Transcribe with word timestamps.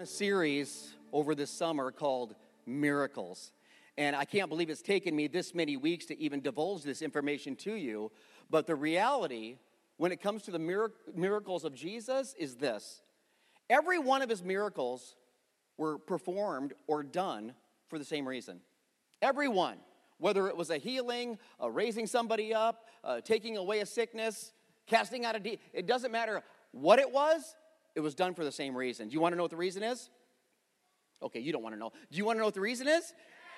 a 0.00 0.06
series 0.06 0.94
over 1.12 1.34
this 1.34 1.50
summer 1.50 1.90
called 1.90 2.34
Miracles. 2.64 3.52
And 3.98 4.16
I 4.16 4.24
can't 4.24 4.48
believe 4.48 4.70
it's 4.70 4.80
taken 4.80 5.14
me 5.14 5.26
this 5.26 5.54
many 5.54 5.76
weeks 5.76 6.06
to 6.06 6.18
even 6.18 6.40
divulge 6.40 6.84
this 6.84 7.02
information 7.02 7.54
to 7.56 7.74
you. 7.74 8.10
But 8.48 8.66
the 8.66 8.74
reality, 8.74 9.58
when 9.98 10.10
it 10.10 10.22
comes 10.22 10.42
to 10.44 10.52
the 10.52 10.58
mirac- 10.58 11.14
miracles 11.14 11.66
of 11.66 11.74
Jesus, 11.74 12.34
is 12.38 12.56
this 12.56 13.02
every 13.68 13.98
one 13.98 14.22
of 14.22 14.30
his 14.30 14.42
miracles 14.42 15.16
were 15.76 15.98
performed 15.98 16.72
or 16.86 17.02
done 17.02 17.52
for 17.88 17.98
the 17.98 18.04
same 18.04 18.26
reason. 18.26 18.60
Every 19.20 19.48
one. 19.48 19.76
Whether 20.16 20.48
it 20.48 20.56
was 20.56 20.70
a 20.70 20.78
healing, 20.78 21.38
a 21.58 21.70
raising 21.70 22.06
somebody 22.06 22.54
up, 22.54 22.86
uh, 23.04 23.20
taking 23.20 23.58
away 23.58 23.80
a 23.80 23.86
sickness, 23.86 24.52
casting 24.86 25.26
out 25.26 25.36
a 25.36 25.40
demon, 25.40 25.58
it 25.74 25.86
doesn't 25.86 26.10
matter 26.12 26.42
what 26.72 26.98
it 26.98 27.10
was, 27.10 27.54
it 27.94 28.00
was 28.00 28.14
done 28.14 28.34
for 28.34 28.44
the 28.44 28.52
same 28.52 28.76
reason. 28.76 29.08
Do 29.08 29.14
you 29.14 29.20
want 29.20 29.32
to 29.32 29.36
know 29.36 29.44
what 29.44 29.50
the 29.50 29.56
reason 29.56 29.82
is? 29.82 30.10
Okay, 31.22 31.40
you 31.40 31.52
don't 31.52 31.62
want 31.62 31.74
to 31.74 31.78
know. 31.78 31.92
Do 32.10 32.18
you 32.18 32.24
want 32.24 32.36
to 32.36 32.40
know 32.40 32.46
what 32.46 32.54
the 32.54 32.60
reason 32.60 32.88
is? 32.88 33.12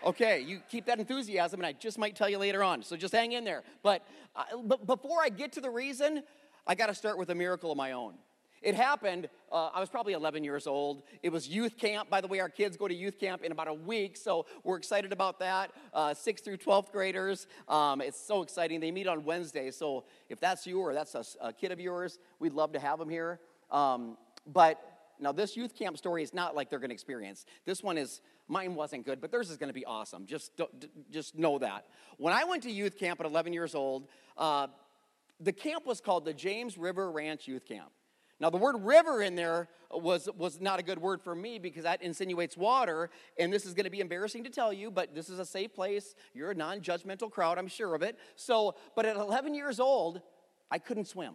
Okay, 0.05 0.41
you 0.41 0.61
keep 0.69 0.87
that 0.87 0.99
enthusiasm, 0.99 1.61
and 1.61 1.67
I 1.67 1.73
just 1.73 1.97
might 1.97 2.17
tell 2.17 2.29
you 2.29 2.39
later 2.39 2.63
on. 2.65 2.83
So 2.83 2.97
just 2.97 3.15
hang 3.15 3.33
in 3.33 3.45
there. 3.45 3.63
But, 3.83 4.03
uh, 4.35 4.45
but 4.65 4.85
before 4.87 5.23
I 5.23 5.29
get 5.29 5.53
to 5.53 5.61
the 5.61 5.71
reason, 5.71 6.25
I 6.67 6.75
got 6.75 6.87
to 6.87 6.95
start 6.95 7.19
with 7.19 7.31
a 7.31 7.35
miracle 7.35 7.71
of 7.71 7.77
my 7.77 7.93
own. 7.93 8.15
It 8.63 8.77
happened, 8.77 9.29
uh, 9.51 9.71
I 9.75 9.81
was 9.81 9.89
probably 9.89 10.13
11 10.13 10.45
years 10.45 10.69
old. 10.69 11.03
It 11.23 11.33
was 11.33 11.49
youth 11.49 11.77
camp. 11.77 12.09
By 12.09 12.21
the 12.21 12.29
way, 12.29 12.39
our 12.39 12.49
kids 12.49 12.77
go 12.77 12.87
to 12.87 12.95
youth 12.95 13.19
camp 13.19 13.43
in 13.43 13.51
about 13.51 13.67
a 13.67 13.75
week, 13.75 14.17
so 14.17 14.47
we're 14.63 14.77
excited 14.77 15.13
about 15.13 15.41
that. 15.41 15.73
Uh, 15.93 16.11
6th 16.11 16.45
through 16.45 16.59
12th 16.59 16.93
graders. 16.93 17.49
Um, 17.69 18.01
it's 18.01 18.21
so 18.21 18.43
exciting. 18.43 18.79
They 18.79 18.93
meet 18.93 19.09
on 19.09 19.25
Wednesday, 19.25 19.73
so 19.73 20.05
if 20.29 20.39
that's 20.39 20.65
you 20.65 20.79
or 20.79 20.95
that's 20.95 21.17
a, 21.17 21.25
a 21.41 21.53
kid 21.53 21.73
of 21.73 21.81
yours, 21.81 22.21
we'd 22.39 22.53
love 22.53 22.73
to 22.73 22.79
have 22.79 23.01
them 23.01 23.09
here. 23.09 23.41
Um, 23.73 24.17
but 24.47 24.81
now, 25.23 25.31
this 25.31 25.57
youth 25.57 25.77
camp 25.77 25.97
story 25.97 26.25
is 26.25 26.35
not 26.35 26.57
like 26.57 26.69
they're 26.69 26.81
going 26.81 26.91
to 26.91 26.95
experience. 26.95 27.47
This 27.65 27.81
one 27.81 27.97
is, 27.97 28.21
mine 28.49 28.75
wasn't 28.75 29.07
good, 29.07 29.21
but 29.21 29.31
theirs 29.31 29.51
is 29.51 29.57
going 29.57 29.69
to 29.69 29.75
be 29.75 29.85
awesome. 29.85 30.27
Just, 30.27 30.61
just 31.13 31.39
know 31.39 31.61
that. 31.61 31.87
When 32.19 32.35
I 32.35 32.43
went 32.43 32.65
to 32.65 32.71
youth 32.73 32.99
camp 32.99 33.21
at 33.21 33.27
11 33.27 33.53
years 33.53 33.77
old, 33.77 34.09
uh, 34.37 34.67
the 35.39 35.53
camp 35.53 35.87
was 35.87 36.01
called 36.01 36.25
the 36.25 36.35
James 36.35 36.77
River 36.77 37.11
Ranch 37.11 37.47
Youth 37.47 37.65
Camp. 37.65 37.91
Now, 38.41 38.51
the 38.51 38.57
word 38.57 38.75
river 38.81 39.23
in 39.23 39.37
there 39.37 39.69
was, 39.93 40.29
was 40.37 40.61
not 40.61 40.81
a 40.81 40.83
good 40.83 40.99
word 40.99 41.23
for 41.23 41.37
me 41.37 41.61
because 41.61 41.85
that 41.85 42.03
insinuates 42.03 42.57
water, 42.57 43.09
and 43.39 43.53
this 43.53 43.65
is 43.65 43.75
going 43.75 43.85
to 43.85 43.91
be 43.91 44.01
embarrassing 44.01 44.43
to 44.43 44.51
tell 44.51 44.73
you, 44.73 44.91
but 44.91 45.15
this 45.15 45.29
is 45.31 45.39
a 45.39 45.47
safe 45.47 45.73
place. 45.73 46.17
You're 46.35 46.51
a 46.51 46.55
non 46.55 46.81
judgmental 46.81 47.31
crowd, 47.31 47.59
I'm 47.59 47.69
sure 47.69 47.95
of 47.95 48.03
it. 48.03 48.19
So, 48.35 48.75
but 48.97 49.07
at 49.07 49.15
11 49.15 49.55
years 49.55 49.79
old, 49.79 50.21
I 50.69 50.79
couldn't 50.79 51.07
swim. 51.07 51.35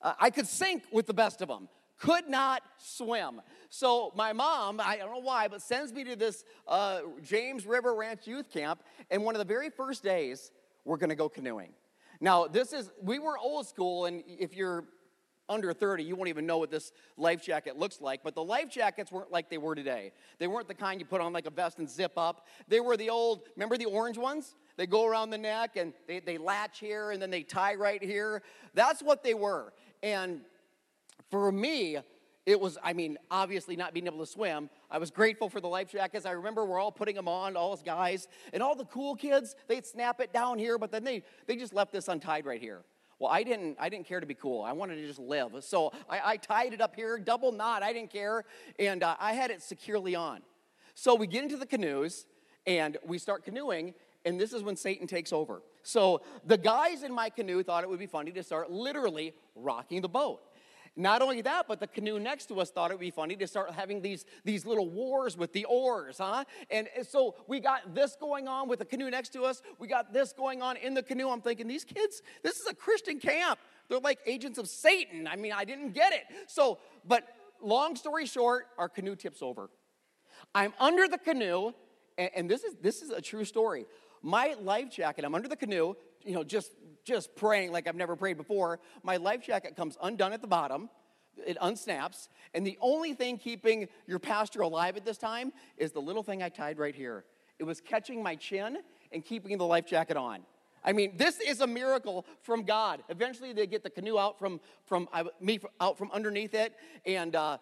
Uh, 0.00 0.12
I 0.20 0.30
could 0.30 0.46
sink 0.46 0.84
with 0.92 1.06
the 1.06 1.14
best 1.14 1.42
of 1.42 1.48
them 1.48 1.68
could 1.98 2.28
not 2.28 2.62
swim. 2.78 3.40
So 3.70 4.12
my 4.16 4.32
mom, 4.32 4.80
I 4.80 4.96
don't 4.96 5.12
know 5.12 5.20
why, 5.20 5.48
but 5.48 5.62
sends 5.62 5.92
me 5.92 6.04
to 6.04 6.16
this 6.16 6.44
uh, 6.66 7.00
James 7.22 7.66
River 7.66 7.94
Ranch 7.94 8.26
youth 8.26 8.50
camp. 8.52 8.82
And 9.10 9.24
one 9.24 9.34
of 9.34 9.38
the 9.38 9.44
very 9.44 9.70
first 9.70 10.02
days, 10.02 10.50
we're 10.84 10.96
going 10.96 11.10
to 11.10 11.16
go 11.16 11.28
canoeing. 11.28 11.72
Now, 12.20 12.46
this 12.46 12.72
is, 12.72 12.90
we 13.02 13.18
were 13.18 13.38
old 13.38 13.66
school, 13.66 14.06
and 14.06 14.24
if 14.26 14.56
you're 14.56 14.84
under 15.48 15.72
30, 15.72 16.04
you 16.04 16.14
won't 16.14 16.28
even 16.28 16.46
know 16.46 16.58
what 16.58 16.70
this 16.70 16.92
life 17.16 17.42
jacket 17.42 17.78
looks 17.78 18.00
like. 18.00 18.22
But 18.22 18.34
the 18.34 18.44
life 18.44 18.68
jackets 18.68 19.10
weren't 19.10 19.32
like 19.32 19.48
they 19.48 19.58
were 19.58 19.74
today. 19.74 20.12
They 20.38 20.46
weren't 20.46 20.68
the 20.68 20.74
kind 20.74 21.00
you 21.00 21.06
put 21.06 21.20
on 21.20 21.32
like 21.32 21.46
a 21.46 21.50
vest 21.50 21.78
and 21.78 21.88
zip 21.88 22.12
up. 22.16 22.46
They 22.68 22.80
were 22.80 22.96
the 22.96 23.10
old, 23.10 23.42
remember 23.56 23.76
the 23.76 23.86
orange 23.86 24.18
ones? 24.18 24.54
They 24.76 24.86
go 24.86 25.06
around 25.06 25.30
the 25.30 25.38
neck 25.38 25.76
and 25.76 25.94
they, 26.06 26.20
they 26.20 26.38
latch 26.38 26.78
here 26.80 27.12
and 27.12 27.20
then 27.20 27.30
they 27.30 27.42
tie 27.42 27.74
right 27.74 28.02
here. 28.02 28.42
That's 28.74 29.02
what 29.02 29.22
they 29.22 29.34
were. 29.34 29.72
And 30.02 30.42
for 31.30 31.52
me, 31.52 31.98
it 32.46 32.58
was, 32.58 32.78
I 32.82 32.94
mean, 32.94 33.18
obviously 33.30 33.76
not 33.76 33.92
being 33.92 34.06
able 34.06 34.20
to 34.20 34.26
swim. 34.26 34.70
I 34.90 34.96
was 34.96 35.10
grateful 35.10 35.50
for 35.50 35.60
the 35.60 35.68
life 35.68 35.90
jackets. 35.90 36.24
I 36.24 36.30
remember 36.30 36.64
we're 36.64 36.78
all 36.78 36.90
putting 36.90 37.14
them 37.14 37.28
on, 37.28 37.56
all 37.56 37.74
us 37.74 37.82
guys. 37.82 38.26
And 38.54 38.62
all 38.62 38.74
the 38.74 38.86
cool 38.86 39.14
kids, 39.16 39.54
they'd 39.66 39.84
snap 39.84 40.18
it 40.20 40.32
down 40.32 40.58
here, 40.58 40.78
but 40.78 40.90
then 40.90 41.04
they, 41.04 41.24
they 41.46 41.56
just 41.56 41.74
left 41.74 41.92
this 41.92 42.08
untied 42.08 42.46
right 42.46 42.60
here. 42.60 42.84
Well, 43.18 43.30
I 43.30 43.42
didn't, 43.42 43.76
I 43.78 43.90
didn't 43.90 44.06
care 44.06 44.20
to 44.20 44.26
be 44.26 44.34
cool. 44.34 44.62
I 44.62 44.72
wanted 44.72 44.96
to 44.96 45.06
just 45.06 45.18
live. 45.18 45.52
So 45.60 45.92
I, 46.08 46.20
I 46.24 46.36
tied 46.36 46.72
it 46.72 46.80
up 46.80 46.96
here, 46.96 47.18
double 47.18 47.52
knot. 47.52 47.82
I 47.82 47.92
didn't 47.92 48.10
care. 48.10 48.44
And 48.78 49.02
uh, 49.02 49.16
I 49.20 49.32
had 49.32 49.50
it 49.50 49.60
securely 49.60 50.14
on. 50.14 50.40
So 50.94 51.14
we 51.14 51.26
get 51.26 51.42
into 51.42 51.56
the 51.56 51.66
canoes 51.66 52.26
and 52.66 52.96
we 53.04 53.18
start 53.18 53.44
canoeing. 53.44 53.92
And 54.24 54.40
this 54.40 54.52
is 54.52 54.62
when 54.62 54.76
Satan 54.76 55.06
takes 55.06 55.32
over. 55.32 55.62
So 55.82 56.22
the 56.44 56.58
guys 56.58 57.02
in 57.02 57.12
my 57.12 57.28
canoe 57.28 57.62
thought 57.62 57.82
it 57.82 57.90
would 57.90 57.98
be 57.98 58.06
funny 58.06 58.30
to 58.32 58.42
start 58.42 58.70
literally 58.70 59.34
rocking 59.54 60.00
the 60.00 60.08
boat. 60.08 60.40
Not 60.96 61.22
only 61.22 61.42
that, 61.42 61.66
but 61.68 61.80
the 61.80 61.86
canoe 61.86 62.18
next 62.18 62.46
to 62.46 62.60
us 62.60 62.70
thought 62.70 62.90
it 62.90 62.94
would 62.94 63.00
be 63.00 63.10
funny 63.10 63.36
to 63.36 63.46
start 63.46 63.70
having 63.72 64.02
these, 64.02 64.24
these 64.44 64.66
little 64.66 64.88
wars 64.88 65.36
with 65.36 65.52
the 65.52 65.64
oars, 65.66 66.18
huh? 66.18 66.44
And 66.70 66.88
so 67.08 67.36
we 67.46 67.60
got 67.60 67.94
this 67.94 68.16
going 68.20 68.48
on 68.48 68.68
with 68.68 68.80
the 68.80 68.84
canoe 68.84 69.10
next 69.10 69.32
to 69.34 69.42
us. 69.42 69.62
We 69.78 69.88
got 69.88 70.12
this 70.12 70.32
going 70.32 70.62
on 70.62 70.76
in 70.76 70.94
the 70.94 71.02
canoe. 71.02 71.28
I'm 71.28 71.40
thinking, 71.40 71.68
these 71.68 71.84
kids, 71.84 72.22
this 72.42 72.54
is 72.56 72.66
a 72.68 72.74
Christian 72.74 73.20
camp. 73.20 73.58
They're 73.88 74.00
like 74.00 74.18
agents 74.26 74.58
of 74.58 74.68
Satan. 74.68 75.26
I 75.26 75.36
mean, 75.36 75.52
I 75.52 75.64
didn't 75.64 75.92
get 75.92 76.12
it. 76.12 76.24
So, 76.46 76.78
but 77.06 77.24
long 77.62 77.96
story 77.96 78.26
short, 78.26 78.66
our 78.76 78.88
canoe 78.88 79.16
tips 79.16 79.42
over. 79.42 79.70
I'm 80.54 80.72
under 80.78 81.08
the 81.08 81.18
canoe, 81.18 81.72
and, 82.16 82.30
and 82.34 82.50
this 82.50 82.64
is 82.64 82.74
this 82.80 83.02
is 83.02 83.10
a 83.10 83.20
true 83.20 83.44
story. 83.44 83.86
My 84.22 84.56
life 84.60 84.90
jacket, 84.90 85.24
I'm 85.24 85.34
under 85.34 85.48
the 85.48 85.56
canoe, 85.56 85.94
you 86.28 86.34
know, 86.34 86.44
just 86.44 86.72
just 87.04 87.34
praying 87.34 87.72
like 87.72 87.88
I've 87.88 87.96
never 87.96 88.14
prayed 88.14 88.36
before. 88.36 88.80
My 89.02 89.16
life 89.16 89.42
jacket 89.42 89.74
comes 89.76 89.96
undone 90.02 90.34
at 90.34 90.42
the 90.42 90.46
bottom, 90.46 90.90
it 91.46 91.56
unsnaps, 91.58 92.28
and 92.52 92.66
the 92.66 92.76
only 92.82 93.14
thing 93.14 93.38
keeping 93.38 93.88
your 94.06 94.18
pastor 94.18 94.60
alive 94.60 94.96
at 94.98 95.06
this 95.06 95.16
time 95.16 95.52
is 95.78 95.92
the 95.92 96.00
little 96.00 96.22
thing 96.22 96.42
I 96.42 96.50
tied 96.50 96.78
right 96.78 96.94
here. 96.94 97.24
It 97.58 97.64
was 97.64 97.80
catching 97.80 98.22
my 98.22 98.36
chin 98.36 98.78
and 99.10 99.24
keeping 99.24 99.56
the 99.56 99.64
life 99.64 99.86
jacket 99.86 100.18
on. 100.18 100.40
I 100.84 100.92
mean, 100.92 101.16
this 101.16 101.40
is 101.40 101.60
a 101.60 101.66
miracle 101.66 102.26
from 102.42 102.62
God. 102.62 103.02
Eventually, 103.08 103.52
they 103.54 103.66
get 103.66 103.82
the 103.82 103.90
canoe 103.90 104.18
out 104.18 104.38
from, 104.38 104.60
from 104.84 105.08
uh, 105.12 105.24
me 105.40 105.60
out 105.80 105.96
from 105.96 106.10
underneath 106.12 106.54
it, 106.54 106.74
and 107.06 107.34
uh, 107.34 107.56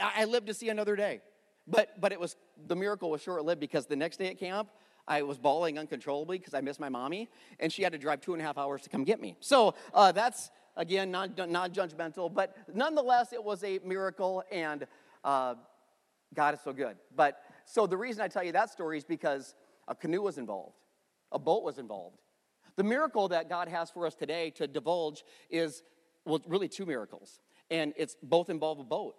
I 0.00 0.24
lived 0.24 0.46
to 0.46 0.54
see 0.54 0.68
another 0.68 0.94
day. 0.94 1.20
But, 1.66 2.00
but 2.00 2.12
it 2.12 2.20
was 2.20 2.36
the 2.66 2.76
miracle 2.76 3.10
was 3.10 3.22
short 3.22 3.44
lived 3.44 3.60
because 3.60 3.86
the 3.86 3.96
next 3.96 4.18
day 4.18 4.28
at 4.28 4.38
camp, 4.38 4.68
I 5.06 5.22
was 5.22 5.38
bawling 5.38 5.78
uncontrollably 5.78 6.38
because 6.38 6.54
I 6.54 6.60
missed 6.60 6.80
my 6.80 6.88
mommy, 6.88 7.28
and 7.60 7.72
she 7.72 7.82
had 7.82 7.92
to 7.92 7.98
drive 7.98 8.20
two 8.20 8.32
and 8.32 8.40
a 8.40 8.44
half 8.44 8.56
hours 8.56 8.82
to 8.82 8.88
come 8.88 9.04
get 9.04 9.20
me. 9.20 9.36
So 9.40 9.74
uh, 9.92 10.12
that's, 10.12 10.50
again, 10.76 11.10
non, 11.10 11.34
non-judgmental, 11.36 12.32
but 12.32 12.56
nonetheless, 12.74 13.32
it 13.32 13.42
was 13.42 13.62
a 13.64 13.80
miracle, 13.84 14.42
and 14.50 14.86
uh, 15.22 15.54
God 16.32 16.54
is 16.54 16.60
so 16.64 16.72
good. 16.72 16.96
But 17.14 17.42
so 17.66 17.86
the 17.86 17.96
reason 17.96 18.22
I 18.22 18.28
tell 18.28 18.42
you 18.42 18.52
that 18.52 18.70
story 18.70 18.96
is 18.96 19.04
because 19.04 19.54
a 19.88 19.94
canoe 19.94 20.22
was 20.22 20.38
involved, 20.38 20.76
a 21.32 21.38
boat 21.38 21.62
was 21.62 21.78
involved. 21.78 22.18
The 22.76 22.84
miracle 22.84 23.28
that 23.28 23.48
God 23.48 23.68
has 23.68 23.90
for 23.90 24.06
us 24.06 24.14
today 24.14 24.50
to 24.50 24.66
divulge 24.66 25.22
is, 25.50 25.82
well, 26.24 26.42
really 26.46 26.68
two 26.68 26.86
miracles, 26.86 27.40
and 27.70 27.92
it's 27.96 28.16
both 28.22 28.48
involve 28.48 28.78
a 28.80 28.84
boat, 28.84 29.16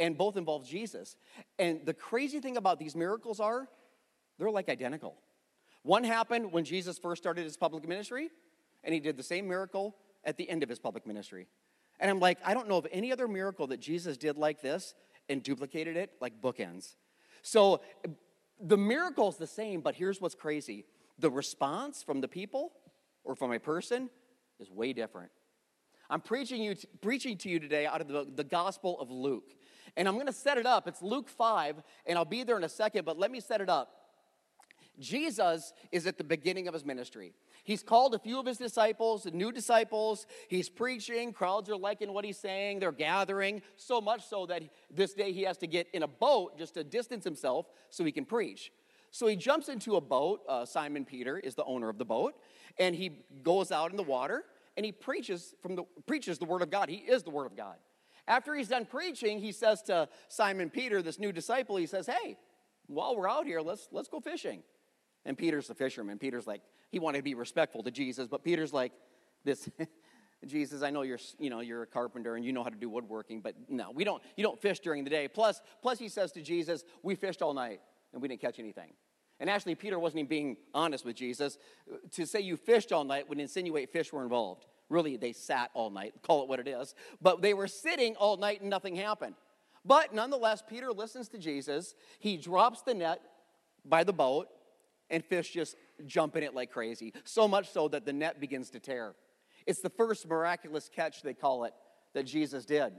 and 0.00 0.18
both 0.18 0.36
involve 0.36 0.66
Jesus. 0.66 1.16
And 1.58 1.86
the 1.86 1.94
crazy 1.94 2.40
thing 2.40 2.56
about 2.56 2.78
these 2.80 2.96
miracles 2.96 3.38
are, 3.38 3.68
they're 4.38 4.50
like 4.50 4.68
identical. 4.68 5.16
One 5.82 6.04
happened 6.04 6.52
when 6.52 6.64
Jesus 6.64 6.98
first 6.98 7.22
started 7.22 7.44
his 7.44 7.56
public 7.56 7.86
ministry, 7.88 8.30
and 8.84 8.92
he 8.92 9.00
did 9.00 9.16
the 9.16 9.22
same 9.22 9.48
miracle 9.48 9.96
at 10.24 10.36
the 10.36 10.48
end 10.48 10.62
of 10.62 10.68
his 10.68 10.78
public 10.78 11.06
ministry. 11.06 11.46
And 12.00 12.10
I'm 12.10 12.20
like, 12.20 12.38
I 12.44 12.54
don't 12.54 12.68
know 12.68 12.76
of 12.76 12.86
any 12.92 13.12
other 13.12 13.26
miracle 13.26 13.66
that 13.68 13.80
Jesus 13.80 14.16
did 14.16 14.36
like 14.36 14.60
this 14.60 14.94
and 15.28 15.42
duplicated 15.42 15.96
it 15.96 16.12
like 16.20 16.40
bookends. 16.40 16.94
So 17.42 17.80
the 18.60 18.76
miracle's 18.76 19.36
the 19.36 19.46
same, 19.46 19.80
but 19.80 19.94
here's 19.94 20.20
what's 20.20 20.34
crazy 20.34 20.84
the 21.18 21.30
response 21.30 22.02
from 22.02 22.20
the 22.20 22.28
people 22.28 22.72
or 23.24 23.34
from 23.34 23.52
a 23.52 23.58
person 23.58 24.08
is 24.60 24.70
way 24.70 24.92
different. 24.92 25.30
I'm 26.10 26.20
preaching, 26.20 26.62
you, 26.62 26.76
preaching 27.00 27.36
to 27.38 27.48
you 27.48 27.58
today 27.58 27.86
out 27.86 28.00
of 28.00 28.08
the, 28.08 28.26
the 28.34 28.44
Gospel 28.44 28.98
of 29.00 29.10
Luke. 29.10 29.54
And 29.96 30.06
I'm 30.06 30.14
going 30.14 30.26
to 30.26 30.32
set 30.32 30.58
it 30.58 30.66
up. 30.66 30.86
It's 30.86 31.02
Luke 31.02 31.28
5, 31.28 31.82
and 32.06 32.16
I'll 32.16 32.24
be 32.24 32.44
there 32.44 32.56
in 32.56 32.64
a 32.64 32.68
second, 32.68 33.04
but 33.04 33.18
let 33.18 33.30
me 33.30 33.40
set 33.40 33.60
it 33.60 33.68
up. 33.68 33.97
Jesus 34.98 35.72
is 35.92 36.06
at 36.06 36.18
the 36.18 36.24
beginning 36.24 36.68
of 36.68 36.74
his 36.74 36.84
ministry. 36.84 37.32
He's 37.64 37.82
called 37.82 38.14
a 38.14 38.18
few 38.18 38.38
of 38.38 38.46
his 38.46 38.58
disciples, 38.58 39.26
new 39.26 39.52
disciples. 39.52 40.26
He's 40.48 40.68
preaching. 40.68 41.32
Crowds 41.32 41.68
are 41.68 41.76
liking 41.76 42.12
what 42.12 42.24
he's 42.24 42.38
saying. 42.38 42.80
They're 42.80 42.92
gathering, 42.92 43.62
so 43.76 44.00
much 44.00 44.26
so 44.26 44.46
that 44.46 44.62
this 44.90 45.14
day 45.14 45.32
he 45.32 45.42
has 45.42 45.58
to 45.58 45.66
get 45.66 45.88
in 45.92 46.02
a 46.02 46.08
boat 46.08 46.58
just 46.58 46.74
to 46.74 46.84
distance 46.84 47.24
himself 47.24 47.66
so 47.90 48.04
he 48.04 48.12
can 48.12 48.24
preach. 48.24 48.72
So 49.10 49.26
he 49.26 49.36
jumps 49.36 49.68
into 49.68 49.96
a 49.96 50.00
boat. 50.00 50.40
Uh, 50.48 50.64
Simon 50.64 51.04
Peter 51.04 51.38
is 51.38 51.54
the 51.54 51.64
owner 51.64 51.88
of 51.88 51.98
the 51.98 52.04
boat, 52.04 52.34
and 52.78 52.94
he 52.94 53.24
goes 53.42 53.72
out 53.72 53.90
in 53.90 53.96
the 53.96 54.02
water 54.02 54.44
and 54.76 54.84
he 54.84 54.92
preaches 54.92 55.56
from 55.60 55.74
the 55.74 55.82
preaches 56.06 56.38
the 56.38 56.44
word 56.44 56.62
of 56.62 56.70
God. 56.70 56.88
He 56.88 56.98
is 56.98 57.24
the 57.24 57.30
word 57.30 57.46
of 57.46 57.56
God. 57.56 57.74
After 58.28 58.54
he's 58.54 58.68
done 58.68 58.86
preaching, 58.86 59.40
he 59.40 59.50
says 59.50 59.82
to 59.82 60.08
Simon 60.28 60.70
Peter, 60.70 61.02
this 61.02 61.18
new 61.18 61.32
disciple, 61.32 61.76
he 61.76 61.86
says, 61.86 62.06
"Hey, 62.06 62.36
while 62.86 63.16
we're 63.16 63.28
out 63.28 63.44
here, 63.44 63.60
let's 63.60 63.88
let's 63.90 64.08
go 64.08 64.20
fishing." 64.20 64.62
And 65.28 65.36
Peter's 65.36 65.68
the 65.68 65.74
fisherman. 65.74 66.18
Peter's 66.18 66.46
like, 66.46 66.62
he 66.90 66.98
wanted 66.98 67.18
to 67.18 67.22
be 67.22 67.34
respectful 67.34 67.82
to 67.82 67.90
Jesus, 67.90 68.26
but 68.26 68.42
Peter's 68.42 68.72
like, 68.72 68.92
this, 69.44 69.68
Jesus, 70.46 70.82
I 70.82 70.88
know 70.88 71.02
you're, 71.02 71.18
you 71.38 71.50
know, 71.50 71.60
you're 71.60 71.82
a 71.82 71.86
carpenter 71.86 72.34
and 72.34 72.44
you 72.46 72.50
know 72.50 72.64
how 72.64 72.70
to 72.70 72.76
do 72.76 72.88
woodworking, 72.88 73.42
but 73.42 73.54
no, 73.68 73.90
we 73.90 74.04
don't, 74.04 74.22
you 74.38 74.42
don't 74.42 74.58
fish 74.58 74.80
during 74.80 75.04
the 75.04 75.10
day. 75.10 75.28
Plus, 75.28 75.60
plus 75.82 75.98
he 75.98 76.08
says 76.08 76.32
to 76.32 76.40
Jesus, 76.40 76.82
we 77.02 77.14
fished 77.14 77.42
all 77.42 77.52
night 77.52 77.82
and 78.14 78.22
we 78.22 78.28
didn't 78.28 78.40
catch 78.40 78.58
anything. 78.58 78.94
And 79.38 79.50
actually, 79.50 79.74
Peter 79.74 79.98
wasn't 79.98 80.20
even 80.20 80.28
being 80.28 80.56
honest 80.72 81.04
with 81.04 81.14
Jesus. 81.14 81.58
To 82.12 82.26
say 82.26 82.40
you 82.40 82.56
fished 82.56 82.90
all 82.90 83.04
night 83.04 83.28
would 83.28 83.38
insinuate 83.38 83.92
fish 83.92 84.10
were 84.14 84.22
involved. 84.22 84.64
Really, 84.88 85.18
they 85.18 85.34
sat 85.34 85.70
all 85.74 85.90
night, 85.90 86.14
call 86.22 86.42
it 86.42 86.48
what 86.48 86.58
it 86.58 86.66
is. 86.66 86.94
But 87.20 87.42
they 87.42 87.52
were 87.52 87.68
sitting 87.68 88.16
all 88.16 88.38
night 88.38 88.62
and 88.62 88.70
nothing 88.70 88.96
happened. 88.96 89.34
But 89.84 90.14
nonetheless, 90.14 90.62
Peter 90.66 90.90
listens 90.90 91.28
to 91.28 91.38
Jesus. 91.38 91.94
He 92.18 92.38
drops 92.38 92.80
the 92.80 92.94
net 92.94 93.20
by 93.84 94.04
the 94.04 94.12
boat, 94.14 94.48
and 95.10 95.24
fish 95.24 95.50
just 95.52 95.76
jump 96.06 96.36
in 96.36 96.42
it 96.42 96.54
like 96.54 96.70
crazy. 96.70 97.12
So 97.24 97.48
much 97.48 97.70
so 97.70 97.88
that 97.88 98.04
the 98.04 98.12
net 98.12 98.40
begins 98.40 98.70
to 98.70 98.80
tear. 98.80 99.14
It's 99.66 99.80
the 99.80 99.90
first 99.90 100.28
miraculous 100.28 100.88
catch, 100.94 101.22
they 101.22 101.34
call 101.34 101.64
it, 101.64 101.74
that 102.14 102.24
Jesus 102.24 102.64
did. 102.64 102.92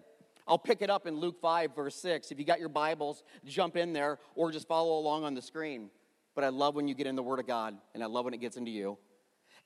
I'll 0.47 0.57
pick 0.57 0.81
it 0.81 0.89
up 0.89 1.05
in 1.05 1.15
Luke 1.15 1.39
5, 1.41 1.75
verse 1.75 1.95
6. 1.95 2.31
If 2.31 2.39
you 2.39 2.45
got 2.45 2.59
your 2.59 2.69
Bibles, 2.69 3.23
jump 3.45 3.77
in 3.77 3.93
there 3.93 4.19
or 4.35 4.51
just 4.51 4.67
follow 4.67 4.97
along 4.97 5.23
on 5.23 5.35
the 5.35 5.41
screen. 5.41 5.89
But 6.35 6.43
I 6.43 6.49
love 6.49 6.75
when 6.75 6.87
you 6.87 6.95
get 6.95 7.07
in 7.07 7.15
the 7.15 7.23
Word 7.23 7.39
of 7.39 7.47
God, 7.47 7.77
and 7.93 8.03
I 8.03 8.07
love 8.07 8.25
when 8.25 8.33
it 8.33 8.39
gets 8.39 8.57
into 8.57 8.71
you. 8.71 8.97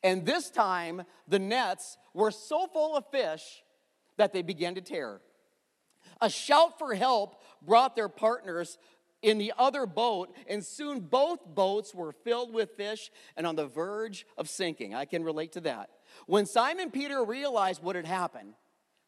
And 0.01 0.25
this 0.25 0.49
time, 0.49 1.03
the 1.27 1.39
nets 1.39 1.97
were 2.13 2.31
so 2.31 2.67
full 2.67 2.97
of 2.97 3.05
fish 3.11 3.63
that 4.17 4.33
they 4.33 4.41
began 4.41 4.75
to 4.75 4.81
tear. 4.81 5.21
A 6.21 6.29
shout 6.29 6.77
for 6.77 6.93
help 6.93 7.41
brought 7.61 7.95
their 7.95 8.09
partners 8.09 8.77
in 9.23 9.37
the 9.39 9.53
other 9.57 9.87
boat, 9.87 10.35
and 10.47 10.63
soon 10.63 10.99
both 10.99 11.39
boats 11.55 11.95
were 11.95 12.11
filled 12.11 12.53
with 12.53 12.75
fish 12.77 13.09
and 13.35 13.47
on 13.47 13.55
the 13.55 13.65
verge 13.65 14.27
of 14.37 14.49
sinking. 14.49 14.93
I 14.93 15.05
can 15.05 15.23
relate 15.23 15.53
to 15.53 15.61
that. 15.61 15.89
When 16.27 16.45
Simon 16.45 16.91
Peter 16.91 17.23
realized 17.23 17.81
what 17.81 17.95
had 17.95 18.05
happened, 18.05 18.53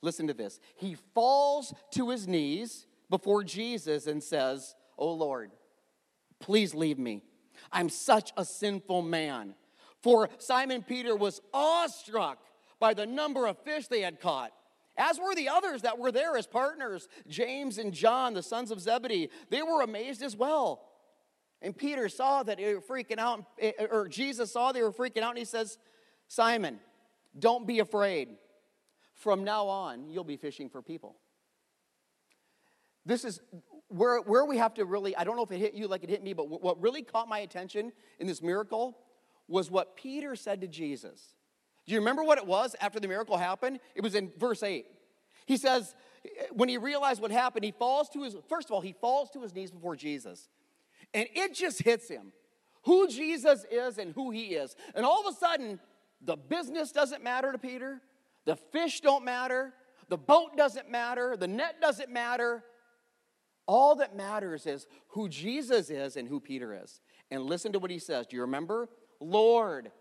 listen 0.02 0.28
to 0.28 0.34
this. 0.34 0.60
He 0.78 0.96
falls 1.14 1.74
to 1.92 2.10
his 2.10 2.28
knees 2.28 2.88
before 3.10 3.44
Jesus 3.44 4.08
and 4.08 4.24
says, 4.24 4.74
Oh 4.98 5.12
Lord, 5.12 5.52
please 6.40 6.74
leave 6.74 6.98
me. 6.98 7.22
I'm 7.72 7.90
such 7.90 8.32
a 8.38 8.46
sinful 8.46 9.02
man. 9.02 9.56
For 10.02 10.30
Simon 10.38 10.82
Peter 10.82 11.16
was 11.16 11.42
awestruck 11.54 12.40
by 12.80 12.94
the 12.94 13.06
number 13.06 13.48
of 13.48 13.58
fish 13.64 13.88
they 13.88 14.02
had 14.02 14.20
caught 14.20 14.52
as 14.98 15.20
were 15.20 15.36
the 15.36 15.50
others 15.50 15.82
that 15.82 15.98
were 15.98 16.12
there 16.12 16.38
as 16.38 16.48
partners, 16.48 17.08
James 17.28 17.78
and 17.78 17.94
John, 17.94 18.34
the 18.34 18.44
sons 18.44 18.72
of 18.72 18.80
Zebedee. 18.80 19.30
They 19.50 19.62
were 19.62 19.82
amazed 19.82 20.22
as 20.22 20.36
well. 20.36 20.88
And 21.62 21.76
Peter 21.76 22.10
saw 22.10 22.44
that 22.44 22.58
they 22.58 22.74
were 22.74 22.82
freaking 22.82 23.18
out, 23.18 23.46
or 23.92 24.08
Jesus 24.08 24.52
saw 24.54 24.72
they 24.72 24.82
were 24.82 24.92
freaking 24.92 25.22
out, 25.22 25.32
and 25.32 25.40
he 25.40 25.46
says, 25.46 25.78
Simon, 26.28 26.80
don't 27.38 27.68
be 27.68 27.80
afraid. 27.80 28.30
From 29.14 29.44
now 29.44 29.68
on, 29.68 30.10
you'll 30.10 30.24
be 30.24 30.38
fishing 30.38 30.70
for 30.70 30.82
people. 30.82 31.16
This 33.06 33.24
is 33.24 33.40
where, 33.88 34.20
where 34.20 34.46
we 34.46 34.58
have 34.58 34.74
to 34.76 34.86
really, 34.86 35.16
I 35.16 35.24
don't 35.24 35.36
know 35.36 35.44
if 35.44 35.52
it 35.52 35.60
hit 35.60 35.74
you 35.74 35.88
like 35.88 36.04
it 36.04 36.10
hit 36.10 36.24
me, 36.24 36.34
but 36.34 36.50
what 36.50 36.82
really 36.82 37.02
caught 37.02 37.30
my 37.30 37.40
attention 37.40 37.92
in 38.20 38.28
this 38.28 38.42
miracle 38.42 38.98
was 39.48 39.70
what 39.70 39.96
Peter 39.96 40.36
said 40.36 40.62
to 40.62 40.68
Jesus. 40.68 41.36
Do 41.86 41.94
you 41.94 42.00
remember 42.00 42.24
what 42.24 42.38
it 42.38 42.46
was 42.46 42.76
after 42.82 43.00
the 43.00 43.08
miracle 43.08 43.38
happened? 43.38 43.80
It 43.94 44.02
was 44.02 44.16
in 44.16 44.32
verse 44.38 44.64
8. 44.64 44.86
He 45.46 45.58
says, 45.58 45.94
when 46.52 46.70
he 46.70 46.78
realized 46.78 47.22
what 47.22 47.32
happened, 47.32 47.64
he 47.64 47.72
falls 47.72 48.10
to 48.10 48.24
his, 48.24 48.36
first 48.50 48.70
of 48.70 48.72
all, 48.72 48.82
he 48.82 48.96
falls 49.00 49.30
to 49.32 49.42
his 49.42 49.54
knees 49.54 49.72
before 49.72 49.96
Jesus. 49.96 50.50
And 51.14 51.28
it 51.36 51.54
just 51.54 51.84
hits 51.84 52.08
him 52.08 52.32
who 52.84 53.08
Jesus 53.08 53.66
is 53.72 53.98
and 53.98 54.14
who 54.14 54.32
he 54.32 54.56
is. 54.56 54.76
And 54.96 55.06
all 55.06 55.26
of 55.26 55.34
a 55.34 55.38
sudden, 55.38 55.80
the 56.22 56.36
business 56.36 56.92
doesn't 56.92 57.24
matter 57.24 57.52
to 57.52 57.58
Peter, 57.58 58.02
the 58.46 58.56
fish 58.56 59.02
don't 59.02 59.26
matter, 59.26 59.74
the 60.08 60.18
boat 60.18 60.56
doesn't 60.56 60.90
matter, 60.90 61.36
the 61.38 61.48
net 61.48 61.82
doesn't 61.82 62.10
matter. 62.10 62.64
All 63.68 63.96
that 63.96 64.16
matters 64.16 64.68
is 64.68 64.86
who 65.10 65.28
Jesus 65.28 65.90
is 65.90 66.18
and 66.18 66.28
who 66.28 66.40
Peter 66.40 66.80
is. 66.84 67.02
And 67.32 67.44
listen 67.44 67.74
to 67.74 67.80
what 67.80 67.90
he 67.90 67.98
says. 67.98 68.28
Do 68.28 68.36
you 68.36 68.44
remember? 68.44 68.88
Lord, 69.20 69.92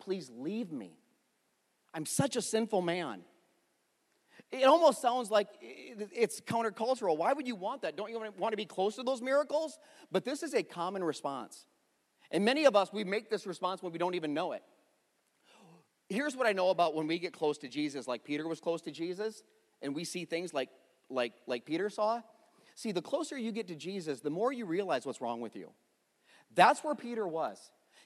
please 0.00 0.30
leave 0.32 0.70
me. 0.70 0.97
I'm 1.94 2.06
such 2.06 2.36
a 2.36 2.42
sinful 2.42 2.82
man. 2.82 3.22
It 4.50 4.64
almost 4.64 5.02
sounds 5.02 5.30
like 5.30 5.48
it's 5.60 6.40
countercultural. 6.40 7.16
Why 7.16 7.32
would 7.32 7.46
you 7.46 7.54
want 7.54 7.82
that? 7.82 7.96
Don't 7.96 8.10
you 8.10 8.18
want 8.38 8.52
to 8.52 8.56
be 8.56 8.64
close 8.64 8.96
to 8.96 9.02
those 9.02 9.20
miracles? 9.20 9.78
But 10.10 10.24
this 10.24 10.42
is 10.42 10.54
a 10.54 10.62
common 10.62 11.04
response. 11.04 11.66
And 12.30 12.44
many 12.44 12.64
of 12.64 12.74
us, 12.74 12.92
we 12.92 13.04
make 13.04 13.30
this 13.30 13.46
response 13.46 13.82
when 13.82 13.92
we 13.92 13.98
don't 13.98 14.14
even 14.14 14.32
know 14.32 14.52
it. 14.52 14.62
Here's 16.08 16.34
what 16.34 16.46
I 16.46 16.52
know 16.52 16.70
about 16.70 16.94
when 16.94 17.06
we 17.06 17.18
get 17.18 17.34
close 17.34 17.58
to 17.58 17.68
Jesus, 17.68 18.08
like 18.08 18.24
Peter 18.24 18.48
was 18.48 18.60
close 18.60 18.80
to 18.82 18.90
Jesus, 18.90 19.42
and 19.82 19.94
we 19.94 20.04
see 20.04 20.24
things 20.24 20.54
like, 20.54 20.70
like, 21.10 21.34
like 21.46 21.66
Peter 21.66 21.90
saw. 21.90 22.22
See, 22.74 22.92
the 22.92 23.02
closer 23.02 23.36
you 23.36 23.52
get 23.52 23.68
to 23.68 23.74
Jesus, 23.74 24.20
the 24.20 24.30
more 24.30 24.52
you 24.52 24.64
realize 24.64 25.04
what's 25.04 25.20
wrong 25.20 25.40
with 25.40 25.54
you. 25.54 25.70
That's 26.54 26.82
where 26.82 26.94
Peter 26.94 27.26
was. 27.26 27.58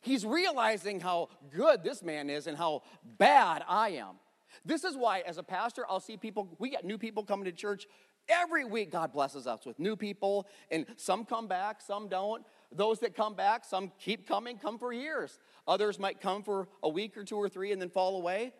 He's 0.02 0.26
realizing 0.26 1.00
how 1.00 1.28
good 1.50 1.82
this 1.82 2.02
man 2.02 2.28
is 2.28 2.46
and 2.46 2.58
how 2.58 2.82
bad 3.18 3.64
I 3.68 3.90
am. 3.90 4.16
This 4.64 4.84
is 4.84 4.96
why, 4.96 5.20
as 5.20 5.38
a 5.38 5.42
pastor, 5.42 5.84
I'll 5.88 6.00
see 6.00 6.16
people, 6.16 6.48
we 6.58 6.70
get 6.70 6.84
new 6.84 6.98
people 6.98 7.24
coming 7.24 7.44
to 7.46 7.52
church. 7.52 7.86
Every 8.28 8.64
week, 8.64 8.92
God 8.92 9.12
blesses 9.12 9.46
us 9.46 9.64
with 9.64 9.78
new 9.78 9.96
people, 9.96 10.46
and 10.70 10.86
some 10.96 11.24
come 11.24 11.48
back, 11.48 11.80
some 11.80 12.08
don't. 12.08 12.44
Those 12.70 13.00
that 13.00 13.16
come 13.16 13.34
back, 13.34 13.64
some 13.64 13.92
keep 13.98 14.26
coming, 14.26 14.58
come 14.58 14.78
for 14.78 14.92
years. 14.92 15.38
Others 15.66 15.98
might 15.98 16.20
come 16.20 16.42
for 16.42 16.68
a 16.82 16.88
week 16.88 17.16
or 17.16 17.24
two 17.24 17.36
or 17.36 17.48
three 17.48 17.72
and 17.72 17.80
then 17.80 17.90
fall 17.90 18.16
away. 18.16 18.52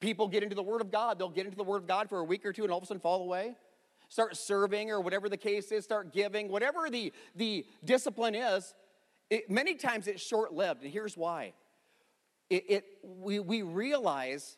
People 0.00 0.28
get 0.28 0.42
into 0.42 0.54
the 0.54 0.62
Word 0.62 0.80
of 0.80 0.90
God. 0.90 1.18
They'll 1.18 1.28
get 1.28 1.46
into 1.46 1.56
the 1.56 1.64
Word 1.64 1.78
of 1.78 1.86
God 1.86 2.08
for 2.08 2.18
a 2.18 2.24
week 2.24 2.44
or 2.44 2.52
two 2.52 2.62
and 2.62 2.72
all 2.72 2.78
of 2.78 2.84
a 2.84 2.86
sudden 2.86 3.00
fall 3.00 3.22
away. 3.22 3.56
Start 4.08 4.36
serving 4.36 4.90
or 4.90 5.00
whatever 5.00 5.28
the 5.28 5.36
case 5.36 5.72
is, 5.72 5.84
start 5.84 6.12
giving, 6.12 6.48
whatever 6.48 6.88
the, 6.90 7.12
the 7.34 7.66
discipline 7.84 8.34
is, 8.34 8.74
it, 9.30 9.50
many 9.50 9.74
times 9.74 10.06
it's 10.06 10.22
short 10.22 10.52
lived, 10.52 10.82
and 10.82 10.92
here's 10.92 11.16
why. 11.16 11.52
It, 12.48 12.64
it, 12.68 12.84
we, 13.02 13.40
we 13.40 13.62
realize 13.62 14.56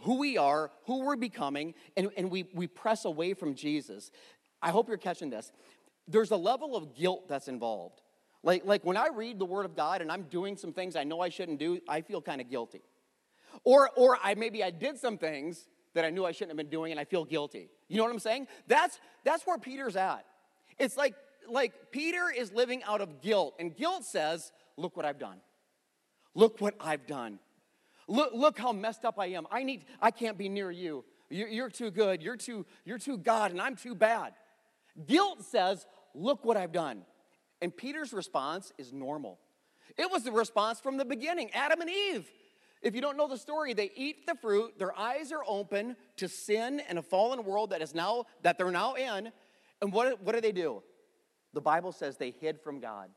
who 0.00 0.18
we 0.18 0.38
are, 0.38 0.70
who 0.86 1.04
we're 1.04 1.16
becoming, 1.16 1.74
and, 1.96 2.10
and 2.16 2.30
we, 2.30 2.48
we 2.54 2.66
press 2.66 3.04
away 3.04 3.34
from 3.34 3.54
Jesus. 3.54 4.10
I 4.62 4.70
hope 4.70 4.88
you're 4.88 4.96
catching 4.96 5.30
this. 5.30 5.52
There's 6.08 6.30
a 6.30 6.36
level 6.36 6.74
of 6.74 6.94
guilt 6.94 7.28
that's 7.28 7.48
involved. 7.48 8.00
Like, 8.42 8.64
like 8.64 8.84
when 8.84 8.96
I 8.96 9.08
read 9.14 9.38
the 9.38 9.44
Word 9.44 9.66
of 9.66 9.76
God 9.76 10.00
and 10.00 10.10
I'm 10.10 10.22
doing 10.24 10.56
some 10.56 10.72
things 10.72 10.96
I 10.96 11.04
know 11.04 11.20
I 11.20 11.28
shouldn't 11.28 11.58
do, 11.58 11.80
I 11.86 12.00
feel 12.00 12.22
kind 12.22 12.40
of 12.40 12.48
guilty. 12.48 12.82
Or, 13.64 13.90
or 13.96 14.16
I 14.22 14.34
maybe 14.34 14.64
I 14.64 14.70
did 14.70 14.98
some 14.98 15.18
things 15.18 15.68
that 15.94 16.04
I 16.04 16.10
knew 16.10 16.24
I 16.24 16.32
shouldn't 16.32 16.50
have 16.50 16.56
been 16.56 16.70
doing 16.70 16.92
and 16.92 17.00
I 17.00 17.04
feel 17.04 17.24
guilty. 17.24 17.68
You 17.88 17.98
know 17.98 18.04
what 18.04 18.12
I'm 18.12 18.20
saying? 18.20 18.46
That's, 18.66 18.98
that's 19.24 19.46
where 19.46 19.58
Peter's 19.58 19.96
at. 19.96 20.24
It's 20.78 20.96
like 20.96 21.14
like 21.48 21.90
Peter 21.90 22.30
is 22.34 22.52
living 22.52 22.82
out 22.84 23.00
of 23.00 23.20
guilt, 23.20 23.54
and 23.58 23.74
guilt 23.74 24.04
says, 24.04 24.52
Look 24.76 24.96
what 24.96 25.04
I've 25.04 25.18
done. 25.18 25.38
Look 26.34 26.60
what 26.60 26.74
I've 26.80 27.06
done. 27.06 27.38
Look, 28.08 28.32
look 28.34 28.58
how 28.58 28.72
messed 28.72 29.04
up 29.04 29.18
I 29.18 29.26
am. 29.26 29.46
I 29.50 29.62
need, 29.62 29.84
I 30.00 30.10
can't 30.10 30.38
be 30.38 30.48
near 30.48 30.70
you. 30.70 31.04
You're, 31.28 31.48
you're 31.48 31.70
too 31.70 31.90
good. 31.90 32.22
You're 32.22 32.36
too, 32.36 32.66
you're 32.84 32.98
too 32.98 33.18
God, 33.18 33.50
and 33.50 33.60
I'm 33.60 33.76
too 33.76 33.94
bad. 33.94 34.32
Guilt 35.06 35.44
says, 35.44 35.86
Look 36.14 36.44
what 36.44 36.56
I've 36.56 36.72
done. 36.72 37.02
And 37.62 37.76
Peter's 37.76 38.12
response 38.12 38.72
is 38.78 38.92
normal. 38.92 39.38
It 39.96 40.10
was 40.10 40.24
the 40.24 40.32
response 40.32 40.80
from 40.80 40.96
the 40.96 41.04
beginning 41.04 41.50
Adam 41.52 41.80
and 41.80 41.90
Eve. 41.90 42.28
If 42.82 42.94
you 42.94 43.02
don't 43.02 43.16
know 43.16 43.28
the 43.28 43.36
story, 43.36 43.74
they 43.74 43.90
eat 43.94 44.26
the 44.26 44.34
fruit, 44.34 44.78
their 44.78 44.98
eyes 44.98 45.32
are 45.32 45.42
open 45.46 45.96
to 46.16 46.28
sin 46.28 46.80
and 46.88 46.98
a 46.98 47.02
fallen 47.02 47.44
world 47.44 47.70
that 47.70 47.82
is 47.82 47.94
now 47.94 48.24
that 48.42 48.56
they're 48.56 48.70
now 48.70 48.94
in. 48.94 49.30
And 49.82 49.92
what, 49.92 50.22
what 50.22 50.34
do 50.34 50.40
they 50.40 50.52
do? 50.52 50.82
The 51.52 51.60
Bible 51.60 51.92
says 51.92 52.16
they 52.16 52.30
hid 52.30 52.60
from 52.60 52.80
God, 52.80 53.10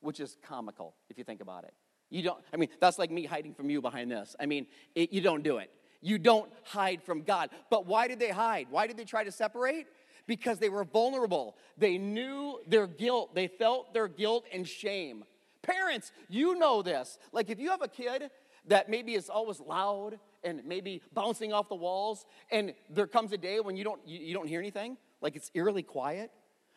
which 0.00 0.20
is 0.20 0.36
comical 0.42 0.94
if 1.08 1.18
you 1.18 1.24
think 1.24 1.40
about 1.40 1.64
it. 1.64 1.74
You 2.10 2.22
don't, 2.22 2.42
I 2.52 2.56
mean, 2.56 2.68
that's 2.80 2.98
like 2.98 3.10
me 3.10 3.24
hiding 3.24 3.54
from 3.54 3.70
you 3.70 3.80
behind 3.80 4.10
this. 4.10 4.34
I 4.40 4.46
mean, 4.46 4.66
it, 4.94 5.12
you 5.12 5.20
don't 5.20 5.42
do 5.42 5.58
it. 5.58 5.70
You 6.02 6.18
don't 6.18 6.50
hide 6.64 7.02
from 7.02 7.22
God. 7.22 7.50
But 7.70 7.86
why 7.86 8.08
did 8.08 8.18
they 8.18 8.30
hide? 8.30 8.66
Why 8.70 8.86
did 8.86 8.96
they 8.96 9.04
try 9.04 9.22
to 9.22 9.32
separate? 9.32 9.86
Because 10.26 10.58
they 10.58 10.68
were 10.68 10.84
vulnerable. 10.84 11.56
They 11.78 11.98
knew 11.98 12.60
their 12.66 12.86
guilt, 12.86 13.34
they 13.34 13.46
felt 13.48 13.94
their 13.94 14.08
guilt 14.08 14.44
and 14.52 14.66
shame. 14.66 15.24
Parents, 15.62 16.10
you 16.28 16.58
know 16.58 16.82
this. 16.82 17.18
Like 17.32 17.50
if 17.50 17.60
you 17.60 17.70
have 17.70 17.82
a 17.82 17.88
kid 17.88 18.30
that 18.66 18.88
maybe 18.88 19.14
is 19.14 19.28
always 19.28 19.60
loud 19.60 20.18
and 20.42 20.64
maybe 20.64 21.02
bouncing 21.12 21.52
off 21.52 21.68
the 21.68 21.74
walls, 21.74 22.24
and 22.50 22.74
there 22.88 23.06
comes 23.06 23.32
a 23.32 23.38
day 23.38 23.60
when 23.60 23.76
you 23.76 23.84
don't, 23.84 24.00
you, 24.06 24.18
you 24.18 24.34
don't 24.34 24.48
hear 24.48 24.60
anything, 24.60 24.96
like 25.20 25.36
it's 25.36 25.50
eerily 25.54 25.82
quiet, 25.82 26.30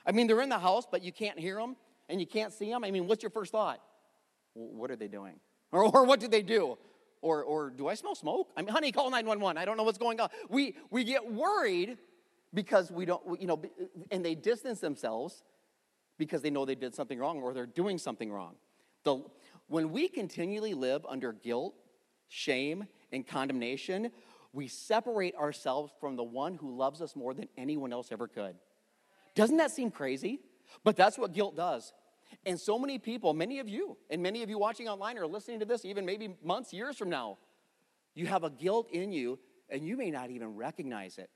I 0.05 0.11
mean, 0.11 0.27
they're 0.27 0.41
in 0.41 0.49
the 0.49 0.59
house, 0.59 0.85
but 0.89 1.03
you 1.03 1.11
can't 1.11 1.39
hear 1.39 1.57
them 1.57 1.75
and 2.09 2.19
you 2.19 2.27
can't 2.27 2.51
see 2.51 2.69
them. 2.69 2.83
I 2.83 2.91
mean, 2.91 3.07
what's 3.07 3.23
your 3.23 3.29
first 3.29 3.51
thought? 3.51 3.81
What 4.53 4.91
are 4.91 4.95
they 4.95 5.07
doing? 5.07 5.35
Or, 5.73 5.85
or 5.85 6.03
what 6.05 6.19
did 6.19 6.29
they 6.29 6.43
do? 6.43 6.77
Or, 7.23 7.41
or 7.41 7.71
do 7.71 7.87
I 7.87 7.95
smell 7.95 8.13
smoke? 8.13 8.51
I 8.55 8.61
mean, 8.61 8.69
honey, 8.69 8.91
call 8.91 9.09
911. 9.09 9.59
I 9.59 9.65
don't 9.65 9.75
know 9.75 9.81
what's 9.81 9.97
going 9.97 10.19
on. 10.19 10.29
We, 10.49 10.75
we 10.91 11.03
get 11.03 11.33
worried 11.33 11.97
because 12.53 12.91
we 12.91 13.05
don't, 13.05 13.41
you 13.41 13.47
know, 13.47 13.59
and 14.11 14.23
they 14.23 14.35
distance 14.35 14.79
themselves 14.79 15.41
because 16.19 16.43
they 16.43 16.51
know 16.51 16.63
they 16.63 16.75
did 16.75 16.93
something 16.93 17.17
wrong 17.17 17.41
or 17.41 17.55
they're 17.55 17.65
doing 17.65 17.97
something 17.97 18.31
wrong. 18.31 18.53
The, 19.03 19.23
when 19.67 19.91
we 19.91 20.07
continually 20.07 20.75
live 20.75 21.07
under 21.09 21.33
guilt, 21.33 21.73
shame, 22.27 22.85
and 23.11 23.25
condemnation, 23.25 24.11
we 24.51 24.67
separate 24.67 25.35
ourselves 25.35 25.91
from 25.99 26.15
the 26.15 26.23
one 26.23 26.53
who 26.53 26.75
loves 26.75 27.01
us 27.01 27.15
more 27.15 27.33
than 27.33 27.47
anyone 27.57 27.91
else 27.91 28.11
ever 28.11 28.27
could. 28.27 28.55
Doesn't 29.35 29.57
that 29.57 29.71
seem 29.71 29.91
crazy? 29.91 30.39
But 30.83 30.95
that's 30.95 31.17
what 31.17 31.33
guilt 31.33 31.55
does. 31.55 31.93
And 32.45 32.59
so 32.59 32.79
many 32.79 32.97
people, 32.97 33.33
many 33.33 33.59
of 33.59 33.69
you, 33.69 33.97
and 34.09 34.21
many 34.21 34.43
of 34.43 34.49
you 34.49 34.57
watching 34.57 34.87
online 34.87 35.17
or 35.17 35.27
listening 35.27 35.59
to 35.59 35.65
this, 35.65 35.85
even 35.85 36.05
maybe 36.05 36.35
months, 36.43 36.73
years 36.73 36.97
from 36.97 37.09
now, 37.09 37.37
you 38.15 38.25
have 38.27 38.43
a 38.43 38.49
guilt 38.49 38.89
in 38.91 39.11
you 39.11 39.39
and 39.69 39.85
you 39.85 39.97
may 39.97 40.11
not 40.11 40.29
even 40.29 40.55
recognize 40.55 41.17
it. 41.17 41.29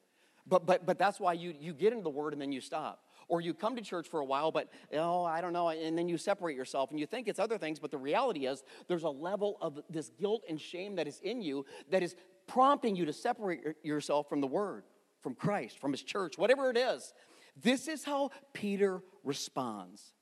But, 0.45 0.65
but, 0.65 0.85
but 0.85 0.97
that's 0.97 1.19
why 1.19 1.33
you, 1.33 1.53
you 1.59 1.73
get 1.73 1.91
into 1.91 2.03
the 2.03 2.09
word 2.09 2.33
and 2.33 2.41
then 2.41 2.51
you 2.51 2.61
stop. 2.61 3.03
Or 3.27 3.41
you 3.41 3.53
come 3.53 3.75
to 3.75 3.81
church 3.81 4.07
for 4.07 4.21
a 4.21 4.25
while, 4.25 4.51
but 4.51 4.69
oh, 4.93 5.25
I 5.25 5.41
don't 5.41 5.51
know, 5.51 5.67
and 5.67 5.97
then 5.97 6.07
you 6.07 6.17
separate 6.17 6.55
yourself 6.55 6.91
and 6.91 6.99
you 6.99 7.05
think 7.05 7.27
it's 7.27 7.39
other 7.39 7.57
things, 7.57 7.77
but 7.77 7.91
the 7.91 7.97
reality 7.97 8.47
is 8.47 8.63
there's 8.87 9.03
a 9.03 9.09
level 9.09 9.57
of 9.59 9.79
this 9.89 10.11
guilt 10.17 10.43
and 10.47 10.59
shame 10.59 10.95
that 10.95 11.07
is 11.07 11.19
in 11.21 11.41
you 11.41 11.65
that 11.89 12.01
is 12.01 12.15
prompting 12.47 12.95
you 12.95 13.03
to 13.05 13.11
separate 13.11 13.59
yourself 13.83 14.29
from 14.29 14.39
the 14.39 14.47
word, 14.47 14.83
from 15.21 15.35
Christ, 15.35 15.77
from 15.79 15.91
his 15.91 16.03
church, 16.03 16.37
whatever 16.37 16.69
it 16.69 16.77
is. 16.77 17.13
This 17.61 17.87
is 17.87 18.03
how 18.03 18.31
Peter 18.53 19.01
responds. 19.23 20.13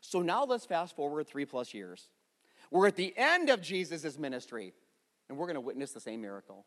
So 0.00 0.22
now 0.22 0.44
let's 0.44 0.64
fast 0.64 0.96
forward 0.96 1.26
three 1.26 1.44
plus 1.44 1.74
years. 1.74 2.08
We're 2.70 2.86
at 2.86 2.96
the 2.96 3.14
end 3.16 3.50
of 3.50 3.60
Jesus' 3.60 4.18
ministry, 4.18 4.72
and 5.28 5.36
we're 5.36 5.46
going 5.46 5.54
to 5.54 5.60
witness 5.60 5.92
the 5.92 6.00
same 6.00 6.22
miracle. 6.22 6.66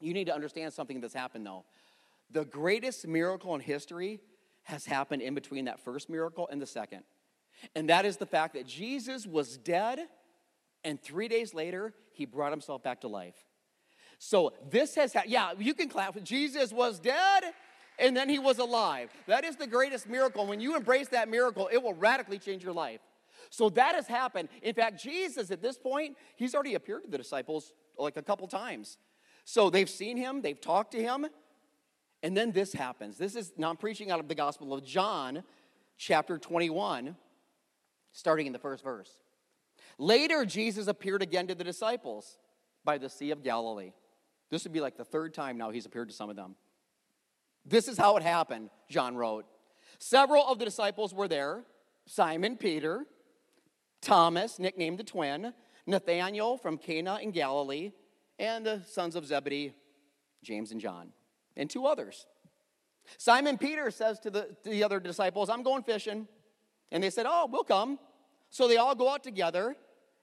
You 0.00 0.14
need 0.14 0.26
to 0.26 0.34
understand 0.34 0.72
something 0.72 1.00
that's 1.00 1.14
happened, 1.14 1.46
though. 1.46 1.64
The 2.30 2.44
greatest 2.44 3.06
miracle 3.06 3.54
in 3.54 3.60
history 3.60 4.20
has 4.64 4.86
happened 4.86 5.22
in 5.22 5.34
between 5.34 5.66
that 5.66 5.80
first 5.80 6.08
miracle 6.08 6.48
and 6.50 6.60
the 6.60 6.66
second. 6.66 7.02
And 7.74 7.88
that 7.88 8.04
is 8.04 8.16
the 8.16 8.26
fact 8.26 8.54
that 8.54 8.66
Jesus 8.66 9.26
was 9.26 9.56
dead, 9.56 10.00
and 10.84 11.00
three 11.00 11.28
days 11.28 11.54
later, 11.54 11.94
he 12.12 12.24
brought 12.24 12.52
himself 12.52 12.82
back 12.82 13.00
to 13.02 13.08
life. 13.08 13.36
So 14.18 14.52
this 14.70 14.94
has, 14.94 15.12
happened. 15.12 15.32
yeah, 15.32 15.52
you 15.58 15.74
can 15.74 15.88
clap. 15.88 16.22
Jesus 16.22 16.72
was 16.72 16.98
dead, 16.98 17.44
and 17.98 18.16
then 18.16 18.28
he 18.28 18.38
was 18.38 18.58
alive. 18.58 19.10
That 19.26 19.44
is 19.44 19.56
the 19.56 19.66
greatest 19.66 20.08
miracle. 20.08 20.46
When 20.46 20.60
you 20.60 20.76
embrace 20.76 21.08
that 21.08 21.28
miracle, 21.28 21.68
it 21.72 21.82
will 21.82 21.94
radically 21.94 22.38
change 22.38 22.64
your 22.64 22.72
life. 22.72 23.00
So 23.50 23.68
that 23.70 23.94
has 23.94 24.06
happened. 24.06 24.48
In 24.62 24.74
fact, 24.74 25.02
Jesus 25.02 25.50
at 25.50 25.62
this 25.62 25.78
point, 25.78 26.16
he's 26.36 26.54
already 26.54 26.74
appeared 26.74 27.04
to 27.04 27.10
the 27.10 27.18
disciples 27.18 27.72
like 27.98 28.16
a 28.16 28.22
couple 28.22 28.46
times. 28.48 28.98
So 29.44 29.70
they've 29.70 29.90
seen 29.90 30.16
him, 30.16 30.42
they've 30.42 30.60
talked 30.60 30.92
to 30.92 31.02
him, 31.02 31.26
and 32.22 32.36
then 32.36 32.52
this 32.52 32.72
happens. 32.72 33.18
This 33.18 33.36
is, 33.36 33.52
now 33.58 33.68
I'm 33.68 33.76
preaching 33.76 34.10
out 34.10 34.18
of 34.18 34.28
the 34.28 34.34
Gospel 34.34 34.72
of 34.72 34.82
John, 34.82 35.44
chapter 35.98 36.38
21, 36.38 37.16
starting 38.12 38.46
in 38.46 38.52
the 38.52 38.58
first 38.58 38.82
verse. 38.82 39.10
Later, 39.98 40.44
Jesus 40.46 40.86
appeared 40.86 41.22
again 41.22 41.46
to 41.48 41.54
the 41.54 41.64
disciples 41.64 42.38
by 42.84 42.96
the 42.98 43.10
Sea 43.10 43.30
of 43.30 43.42
Galilee. 43.42 43.92
This 44.50 44.64
would 44.64 44.72
be 44.72 44.80
like 44.80 44.96
the 44.96 45.04
third 45.04 45.34
time 45.34 45.58
now 45.58 45.70
he's 45.70 45.86
appeared 45.86 46.08
to 46.08 46.14
some 46.14 46.30
of 46.30 46.36
them. 46.36 46.56
This 47.64 47.88
is 47.88 47.96
how 47.98 48.16
it 48.16 48.22
happened, 48.22 48.70
John 48.88 49.16
wrote. 49.16 49.46
Several 49.98 50.46
of 50.46 50.58
the 50.58 50.64
disciples 50.64 51.14
were 51.14 51.28
there 51.28 51.64
Simon 52.06 52.56
Peter, 52.56 53.06
Thomas, 54.02 54.58
nicknamed 54.58 54.98
the 54.98 55.04
twin, 55.04 55.54
Nathanael 55.86 56.58
from 56.58 56.76
Cana 56.76 57.18
in 57.22 57.30
Galilee, 57.30 57.92
and 58.38 58.66
the 58.66 58.82
sons 58.86 59.16
of 59.16 59.26
Zebedee, 59.26 59.74
James 60.42 60.72
and 60.72 60.80
John, 60.80 61.12
and 61.56 61.70
two 61.70 61.86
others. 61.86 62.26
Simon 63.18 63.58
Peter 63.58 63.90
says 63.90 64.18
to 64.20 64.30
the, 64.30 64.48
to 64.62 64.70
the 64.70 64.84
other 64.84 65.00
disciples, 65.00 65.48
I'm 65.48 65.62
going 65.62 65.82
fishing. 65.82 66.26
And 66.90 67.02
they 67.02 67.10
said, 67.10 67.26
Oh, 67.28 67.48
we'll 67.50 67.64
come. 67.64 67.98
So 68.50 68.68
they 68.68 68.76
all 68.76 68.94
go 68.94 69.10
out 69.10 69.24
together, 69.24 69.76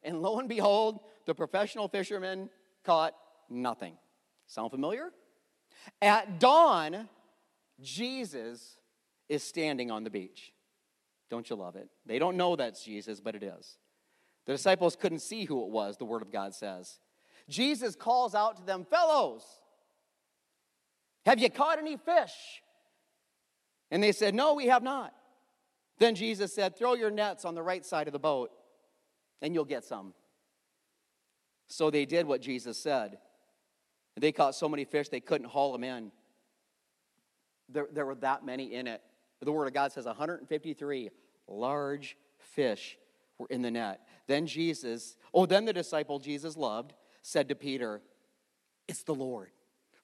and 0.04 0.22
lo 0.22 0.40
and 0.40 0.48
behold, 0.48 1.00
the 1.26 1.36
professional 1.36 1.88
fishermen 1.88 2.50
caught 2.84 3.14
nothing. 3.50 3.98
Sound 4.48 4.72
familiar? 4.72 5.12
At 6.02 6.40
dawn, 6.40 7.10
Jesus 7.82 8.78
is 9.30 9.44
standing 9.44 9.92
on 9.92 10.04
the 10.04 10.10
beach. 10.10 10.54
Don't 11.30 11.50
you 11.50 11.56
love 11.56 11.76
it? 11.76 11.90
They 12.06 12.20
don't 12.20 12.38
know 12.38 12.56
that's 12.56 12.84
Jesus, 12.84 13.20
but 13.20 13.36
it 13.36 13.44
is. 13.44 13.78
The 14.46 14.54
disciples 14.54 14.96
couldn't 14.96 15.20
see 15.20 15.46
who 15.46 15.64
it 15.64 15.70
was, 15.70 15.98
the 15.98 16.06
Word 16.06 16.22
of 16.22 16.32
God 16.32 16.54
says. 16.54 17.00
Jesus 17.48 17.96
calls 17.96 18.36
out 18.36 18.58
to 18.58 18.64
them, 18.64 18.86
Fellows, 18.86 19.44
have 21.26 21.40
you 21.40 21.50
caught 21.50 21.80
any 21.80 21.98
fish? 21.98 22.34
And 23.90 24.02
they 24.02 24.12
said, 24.12 24.34
No, 24.34 24.56
we 24.56 24.68
have 24.68 24.84
not. 24.84 25.14
Then 26.00 26.16
Jesus 26.16 26.54
said, 26.54 26.78
Throw 26.78 26.96
your 26.96 27.12
nets 27.12 27.46
on 27.46 27.56
the 27.56 27.62
right 27.62 27.86
side 27.86 28.08
of 28.08 28.14
the 28.14 28.20
boat, 28.20 28.52
and 29.42 29.54
you'll 29.54 29.66
get 29.66 29.84
some. 29.84 30.14
So 31.68 31.90
they 31.90 32.06
did 32.06 32.26
what 32.26 32.42
Jesus 32.42 32.78
said. 32.78 33.18
They 34.18 34.32
caught 34.32 34.56
so 34.56 34.68
many 34.68 34.84
fish 34.84 35.10
they 35.10 35.22
couldn't 35.22 35.48
haul 35.48 35.72
them 35.72 35.84
in. 35.84 36.12
There, 37.72 37.88
there 37.92 38.06
were 38.06 38.16
that 38.16 38.46
many 38.46 38.74
in 38.74 38.88
it. 38.88 39.02
The 39.42 39.52
Word 39.52 39.68
of 39.68 39.74
God 39.74 39.92
says 39.92 40.06
153 40.06 41.10
large 41.48 42.18
fish 42.38 42.98
were 43.38 43.48
in 43.50 43.62
the 43.62 43.72
net. 43.72 44.02
Then 44.28 44.46
Jesus, 44.46 45.18
oh, 45.34 45.46
then 45.46 45.66
the 45.66 45.74
disciple 45.74 46.20
Jesus 46.20 46.56
loved 46.56 46.94
said 47.22 47.50
to 47.50 47.56
Peter, 47.56 48.02
It's 48.88 49.04
the 49.04 49.16
Lord. 49.16 49.50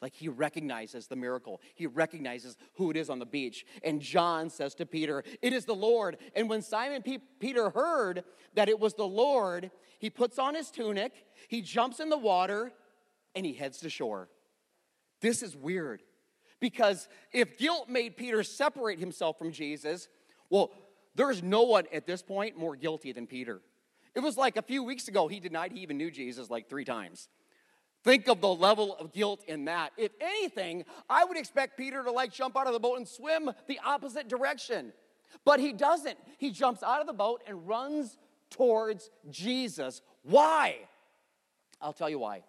Like 0.01 0.13
he 0.13 0.27
recognizes 0.27 1.07
the 1.07 1.15
miracle. 1.15 1.59
He 1.73 1.87
recognizes 1.87 2.55
who 2.75 2.91
it 2.91 2.97
is 2.97 3.09
on 3.09 3.17
the 3.17 3.25
beach. 3.25 3.65
And 3.83 3.99
John 3.99 4.49
says 4.51 4.75
to 4.75 4.85
Peter, 4.85 5.23
It 5.41 5.53
is 5.53 5.65
the 5.65 5.73
Lord. 5.73 6.17
And 6.35 6.49
when 6.49 6.61
Simon 6.61 7.01
P- 7.01 7.19
Peter 7.39 7.71
heard 7.71 8.23
that 8.53 8.69
it 8.69 8.79
was 8.79 8.93
the 8.93 9.07
Lord, 9.07 9.71
he 9.97 10.11
puts 10.11 10.37
on 10.37 10.53
his 10.53 10.69
tunic, 10.69 11.13
he 11.47 11.61
jumps 11.61 11.99
in 11.99 12.09
the 12.09 12.17
water, 12.17 12.71
and 13.33 13.45
he 13.45 13.53
heads 13.53 13.79
to 13.79 13.89
shore. 13.89 14.29
This 15.21 15.41
is 15.41 15.55
weird 15.55 16.03
because 16.59 17.07
if 17.31 17.57
guilt 17.57 17.89
made 17.89 18.17
Peter 18.17 18.43
separate 18.43 18.99
himself 18.99 19.37
from 19.37 19.51
Jesus, 19.51 20.07
well, 20.49 20.71
there's 21.15 21.43
no 21.43 21.63
one 21.63 21.85
at 21.93 22.05
this 22.05 22.21
point 22.21 22.57
more 22.57 22.75
guilty 22.75 23.11
than 23.11 23.27
Peter. 23.27 23.61
It 24.15 24.21
was 24.21 24.37
like 24.37 24.57
a 24.57 24.61
few 24.61 24.83
weeks 24.83 25.07
ago, 25.07 25.27
he 25.27 25.39
denied 25.39 25.71
he 25.71 25.79
even 25.81 25.97
knew 25.97 26.11
Jesus 26.11 26.49
like 26.49 26.69
three 26.69 26.85
times. 26.85 27.29
Think 28.03 28.27
of 28.27 28.41
the 28.41 28.47
level 28.47 28.95
of 28.95 29.11
guilt 29.11 29.43
in 29.47 29.65
that. 29.65 29.91
If 29.97 30.11
anything, 30.21 30.85
I 31.09 31.25
would 31.25 31.37
expect 31.37 31.77
Peter 31.77 32.03
to 32.03 32.11
like 32.11 32.31
jump 32.31 32.55
out 32.57 32.67
of 32.67 32.73
the 32.73 32.79
boat 32.79 32.97
and 32.97 33.07
swim 33.07 33.51
the 33.67 33.79
opposite 33.83 34.27
direction. 34.27 34.93
But 35.43 35.59
he 35.59 35.73
doesn't. 35.73 36.17
He 36.37 36.51
jumps 36.51 36.83
out 36.83 37.01
of 37.01 37.07
the 37.07 37.13
boat 37.13 37.41
and 37.47 37.67
runs 37.67 38.17
towards 38.49 39.09
Jesus. 39.29 40.01
Why? 40.23 40.77
I'll 41.81 41.93
tell 41.93 42.09
you 42.09 42.19
why 42.19 42.43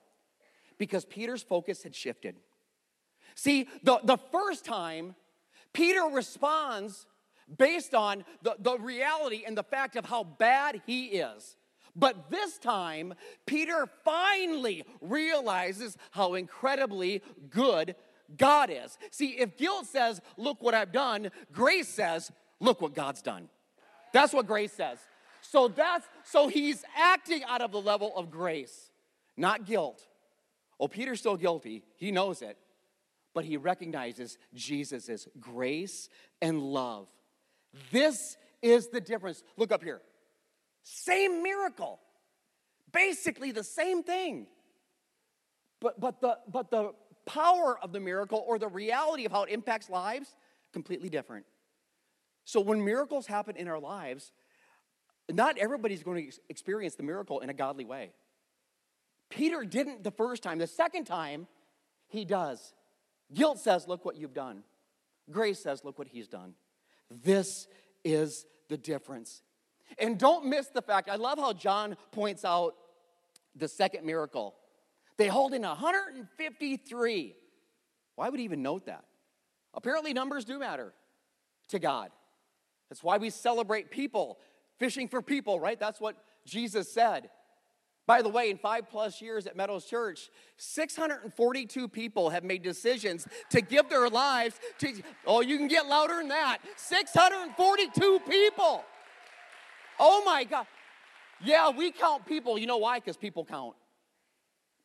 because 0.78 1.04
Peter's 1.04 1.42
focus 1.42 1.82
had 1.82 1.94
shifted. 1.94 2.36
See, 3.38 3.68
the, 3.84 4.00
the 4.02 4.16
first 4.32 4.64
time, 4.64 5.14
Peter 5.72 6.02
responds 6.12 7.06
based 7.56 7.94
on 7.94 8.24
the, 8.42 8.56
the 8.58 8.76
reality 8.78 9.44
and 9.46 9.56
the 9.56 9.62
fact 9.62 9.94
of 9.94 10.04
how 10.04 10.24
bad 10.24 10.82
he 10.86 11.04
is. 11.04 11.54
But 11.94 12.32
this 12.32 12.58
time, 12.58 13.14
Peter 13.46 13.88
finally 14.04 14.84
realizes 15.00 15.96
how 16.10 16.34
incredibly 16.34 17.22
good 17.48 17.94
God 18.36 18.70
is. 18.72 18.98
See, 19.12 19.38
if 19.38 19.56
guilt 19.56 19.86
says, 19.86 20.20
Look 20.36 20.60
what 20.60 20.74
I've 20.74 20.90
done, 20.90 21.30
grace 21.52 21.86
says, 21.86 22.32
Look 22.58 22.80
what 22.80 22.92
God's 22.92 23.22
done. 23.22 23.48
That's 24.12 24.32
what 24.32 24.48
grace 24.48 24.72
says. 24.72 24.98
So 25.42 25.68
that's 25.68 26.08
so 26.24 26.48
he's 26.48 26.84
acting 26.96 27.44
out 27.44 27.60
of 27.60 27.70
the 27.70 27.80
level 27.80 28.12
of 28.16 28.32
grace, 28.32 28.90
not 29.36 29.64
guilt. 29.64 30.04
Oh, 30.80 30.88
Peter's 30.88 31.20
still 31.20 31.36
guilty. 31.36 31.84
He 31.98 32.10
knows 32.10 32.42
it. 32.42 32.58
But 33.38 33.44
he 33.44 33.56
recognizes 33.56 34.36
Jesus' 34.52 35.28
grace 35.38 36.08
and 36.42 36.60
love. 36.60 37.06
This 37.92 38.36
is 38.62 38.88
the 38.88 39.00
difference. 39.00 39.44
Look 39.56 39.70
up 39.70 39.80
here. 39.80 40.00
Same 40.82 41.44
miracle. 41.44 42.00
Basically 42.90 43.52
the 43.52 43.62
same 43.62 44.02
thing. 44.02 44.48
But, 45.80 46.00
but, 46.00 46.20
the, 46.20 46.38
but 46.52 46.72
the 46.72 46.94
power 47.26 47.78
of 47.80 47.92
the 47.92 48.00
miracle 48.00 48.44
or 48.44 48.58
the 48.58 48.66
reality 48.66 49.24
of 49.24 49.30
how 49.30 49.44
it 49.44 49.50
impacts 49.50 49.88
lives, 49.88 50.34
completely 50.72 51.08
different. 51.08 51.46
So 52.44 52.60
when 52.60 52.84
miracles 52.84 53.28
happen 53.28 53.54
in 53.54 53.68
our 53.68 53.78
lives, 53.78 54.32
not 55.30 55.58
everybody's 55.58 56.02
going 56.02 56.28
to 56.28 56.36
experience 56.48 56.96
the 56.96 57.04
miracle 57.04 57.38
in 57.38 57.50
a 57.50 57.54
godly 57.54 57.84
way. 57.84 58.10
Peter 59.30 59.64
didn't 59.64 60.02
the 60.02 60.10
first 60.10 60.42
time. 60.42 60.58
The 60.58 60.66
second 60.66 61.04
time, 61.04 61.46
he 62.08 62.24
does. 62.24 62.74
Guilt 63.32 63.58
says, 63.58 63.86
Look 63.88 64.04
what 64.04 64.16
you've 64.16 64.34
done. 64.34 64.62
Grace 65.30 65.60
says, 65.60 65.84
Look 65.84 65.98
what 65.98 66.08
he's 66.08 66.28
done. 66.28 66.54
This 67.10 67.66
is 68.04 68.46
the 68.68 68.76
difference. 68.76 69.42
And 69.98 70.18
don't 70.18 70.46
miss 70.46 70.68
the 70.68 70.82
fact, 70.82 71.08
I 71.08 71.16
love 71.16 71.38
how 71.38 71.52
John 71.52 71.96
points 72.12 72.44
out 72.44 72.74
the 73.54 73.68
second 73.68 74.04
miracle. 74.04 74.54
They 75.16 75.26
hold 75.26 75.54
in 75.54 75.62
153. 75.62 77.36
Why 78.14 78.28
would 78.28 78.38
he 78.38 78.44
even 78.44 78.62
note 78.62 78.86
that? 78.86 79.04
Apparently, 79.74 80.12
numbers 80.12 80.44
do 80.44 80.58
matter 80.58 80.92
to 81.68 81.78
God. 81.78 82.10
That's 82.88 83.02
why 83.02 83.18
we 83.18 83.30
celebrate 83.30 83.90
people, 83.90 84.38
fishing 84.78 85.08
for 85.08 85.20
people, 85.20 85.60
right? 85.60 85.78
That's 85.78 86.00
what 86.00 86.16
Jesus 86.46 86.90
said. 86.92 87.30
By 88.08 88.22
the 88.22 88.30
way, 88.30 88.48
in 88.48 88.56
five 88.56 88.88
plus 88.88 89.20
years 89.20 89.46
at 89.46 89.54
Meadows 89.54 89.84
Church, 89.84 90.30
642 90.56 91.88
people 91.88 92.30
have 92.30 92.42
made 92.42 92.62
decisions 92.62 93.28
to 93.50 93.60
give 93.60 93.90
their 93.90 94.08
lives 94.08 94.58
to, 94.78 95.02
oh, 95.26 95.42
you 95.42 95.58
can 95.58 95.68
get 95.68 95.86
louder 95.86 96.14
than 96.16 96.28
that. 96.28 96.60
642 96.76 98.20
people. 98.26 98.82
Oh 100.00 100.22
my 100.24 100.44
God. 100.44 100.66
Yeah, 101.44 101.68
we 101.68 101.92
count 101.92 102.24
people. 102.24 102.58
You 102.58 102.66
know 102.66 102.78
why? 102.78 102.98
Because 102.98 103.18
people 103.18 103.44
count. 103.44 103.74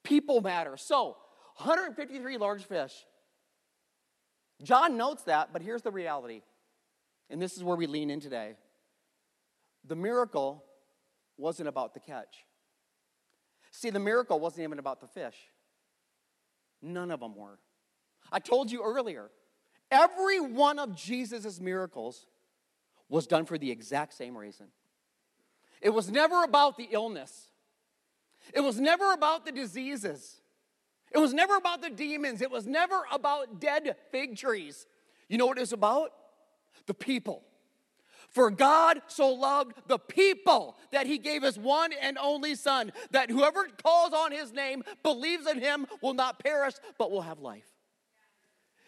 People 0.03 0.41
matter. 0.41 0.75
So, 0.75 1.15
153 1.55 2.37
large 2.37 2.65
fish. 2.65 3.05
John 4.61 4.97
notes 4.97 5.23
that, 5.23 5.53
but 5.53 5.61
here's 5.61 5.81
the 5.81 5.91
reality. 5.91 6.41
And 7.29 7.41
this 7.41 7.55
is 7.55 7.63
where 7.63 7.77
we 7.77 7.87
lean 7.87 8.09
in 8.09 8.19
today. 8.19 8.55
The 9.85 9.95
miracle 9.95 10.65
wasn't 11.37 11.69
about 11.69 11.93
the 11.93 12.01
catch. 12.01 12.43
See, 13.75 13.89
the 13.89 13.99
miracle 13.99 14.39
wasn't 14.39 14.63
even 14.63 14.77
about 14.77 15.01
the 15.01 15.07
fish. 15.07 15.35
None 16.79 17.09
of 17.09 17.19
them 17.19 17.35
were. 17.35 17.57
I 18.31 18.39
told 18.39 18.71
you 18.71 18.83
earlier, 18.83 19.31
every 19.89 20.39
one 20.39 20.77
of 20.77 20.95
Jesus' 20.95 21.59
miracles 21.59 22.27
was 23.09 23.25
done 23.25 23.45
for 23.45 23.57
the 23.57 23.71
exact 23.71 24.13
same 24.13 24.37
reason. 24.37 24.67
It 25.81 25.89
was 25.89 26.09
never 26.11 26.43
about 26.43 26.77
the 26.77 26.87
illness, 26.91 27.49
it 28.53 28.61
was 28.61 28.79
never 28.79 29.11
about 29.11 29.43
the 29.43 29.51
diseases, 29.51 30.39
it 31.11 31.17
was 31.17 31.33
never 31.33 31.55
about 31.55 31.81
the 31.81 31.89
demons, 31.89 32.43
it 32.43 32.51
was 32.51 32.67
never 32.67 33.01
about 33.11 33.59
dead 33.59 33.95
fig 34.11 34.37
trees. 34.37 34.85
You 35.27 35.39
know 35.39 35.47
what 35.47 35.57
it 35.57 35.61
was 35.61 35.73
about? 35.73 36.11
The 36.85 36.93
people. 36.93 37.43
For 38.33 38.49
God 38.49 39.01
so 39.07 39.29
loved 39.29 39.73
the 39.87 39.99
people 39.99 40.75
that 40.91 41.05
he 41.05 41.19
gave 41.19 41.43
his 41.43 41.57
one 41.57 41.91
and 42.01 42.17
only 42.17 42.55
Son, 42.55 42.91
that 43.11 43.29
whoever 43.29 43.67
calls 43.83 44.11
on 44.11 44.31
his 44.31 44.51
name, 44.51 44.83
believes 45.03 45.45
in 45.45 45.59
him, 45.59 45.85
will 46.01 46.15
not 46.15 46.39
perish, 46.39 46.73
but 46.97 47.11
will 47.11 47.21
have 47.21 47.39
life. 47.39 47.67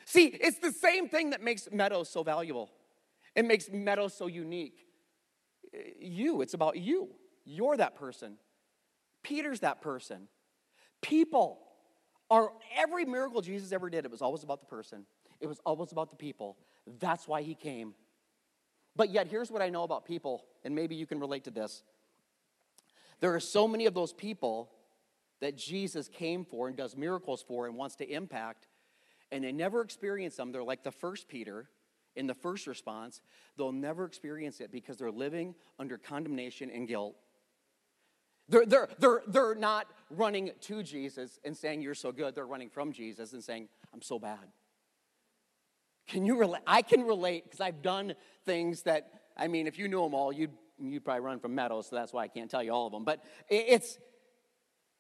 See, 0.05 0.25
it's 0.25 0.57
the 0.59 0.71
same 0.71 1.09
thing 1.09 1.29
that 1.29 1.43
makes 1.43 1.67
Meadows 1.71 2.09
so 2.09 2.23
valuable. 2.23 2.71
It 3.35 3.45
makes 3.45 3.69
Meadows 3.71 4.15
so 4.15 4.25
unique. 4.27 4.79
Eh, 5.73 5.91
you, 5.99 6.41
it's 6.41 6.55
about 6.55 6.77
you. 6.77 7.09
You're 7.43 7.77
that 7.77 7.95
person. 7.95 8.37
Peter's 9.21 9.59
that 9.59 9.81
person. 9.81 10.27
People 11.01 11.59
are 12.31 12.51
every 12.75 13.05
miracle 13.05 13.41
Jesus 13.41 13.71
ever 13.71 13.89
did, 13.89 14.05
it 14.05 14.11
was 14.11 14.21
always 14.21 14.43
about 14.43 14.59
the 14.59 14.65
person. 14.65 15.05
It 15.39 15.47
was 15.47 15.59
always 15.65 15.91
about 15.91 16.09
the 16.09 16.15
people. 16.15 16.57
That's 16.99 17.27
why 17.27 17.43
he 17.43 17.53
came. 17.53 17.93
But 18.95 19.09
yet, 19.09 19.27
here's 19.27 19.51
what 19.51 19.61
I 19.61 19.69
know 19.69 19.83
about 19.83 20.05
people, 20.05 20.45
and 20.63 20.73
maybe 20.73 20.95
you 20.95 21.05
can 21.05 21.19
relate 21.19 21.43
to 21.45 21.51
this. 21.51 21.83
There 23.19 23.33
are 23.33 23.39
so 23.39 23.67
many 23.67 23.85
of 23.85 23.93
those 23.93 24.13
people 24.13 24.71
that 25.41 25.57
Jesus 25.57 26.07
came 26.07 26.45
for 26.45 26.67
and 26.67 26.77
does 26.77 26.95
miracles 26.95 27.43
for 27.45 27.67
and 27.67 27.75
wants 27.75 27.95
to 27.97 28.09
impact, 28.09 28.67
and 29.31 29.43
they 29.43 29.51
never 29.51 29.81
experience 29.81 30.35
them. 30.35 30.51
They're 30.51 30.63
like 30.63 30.83
the 30.83 30.91
first 30.91 31.27
Peter 31.27 31.69
in 32.15 32.27
the 32.27 32.33
first 32.33 32.67
response. 32.67 33.21
They'll 33.57 33.71
never 33.71 34.05
experience 34.05 34.61
it 34.61 34.71
because 34.71 34.97
they're 34.97 35.11
living 35.11 35.55
under 35.77 35.97
condemnation 35.97 36.69
and 36.69 36.87
guilt. 36.87 37.15
They're, 38.47 38.65
they're, 38.65 38.89
they're, 38.99 39.21
they're 39.27 39.55
not 39.55 39.87
running 40.09 40.51
to 40.61 40.83
Jesus 40.83 41.39
and 41.43 41.57
saying, 41.57 41.81
You're 41.81 41.95
so 41.95 42.11
good. 42.11 42.35
They're 42.35 42.45
running 42.45 42.69
from 42.69 42.91
Jesus 42.91 43.33
and 43.33 43.43
saying, 43.43 43.67
I'm 43.93 44.01
so 44.01 44.19
bad. 44.19 44.51
Can 46.07 46.25
you 46.25 46.37
relate? 46.37 46.61
I 46.67 46.81
can 46.81 47.03
relate 47.03 47.45
because 47.45 47.61
I've 47.61 47.81
done 47.81 48.13
things 48.45 48.83
that, 48.83 49.09
I 49.35 49.47
mean, 49.47 49.67
if 49.67 49.79
you 49.79 49.87
knew 49.87 50.01
them 50.01 50.13
all, 50.13 50.31
you'd, 50.31 50.51
you'd 50.79 51.03
probably 51.03 51.21
run 51.21 51.39
from 51.39 51.55
Meadows, 51.55 51.87
so 51.87 51.95
that's 51.95 52.13
why 52.13 52.23
I 52.23 52.27
can't 52.27 52.49
tell 52.49 52.63
you 52.63 52.71
all 52.71 52.85
of 52.85 52.93
them. 52.93 53.03
But 53.03 53.23
it's, 53.49 53.97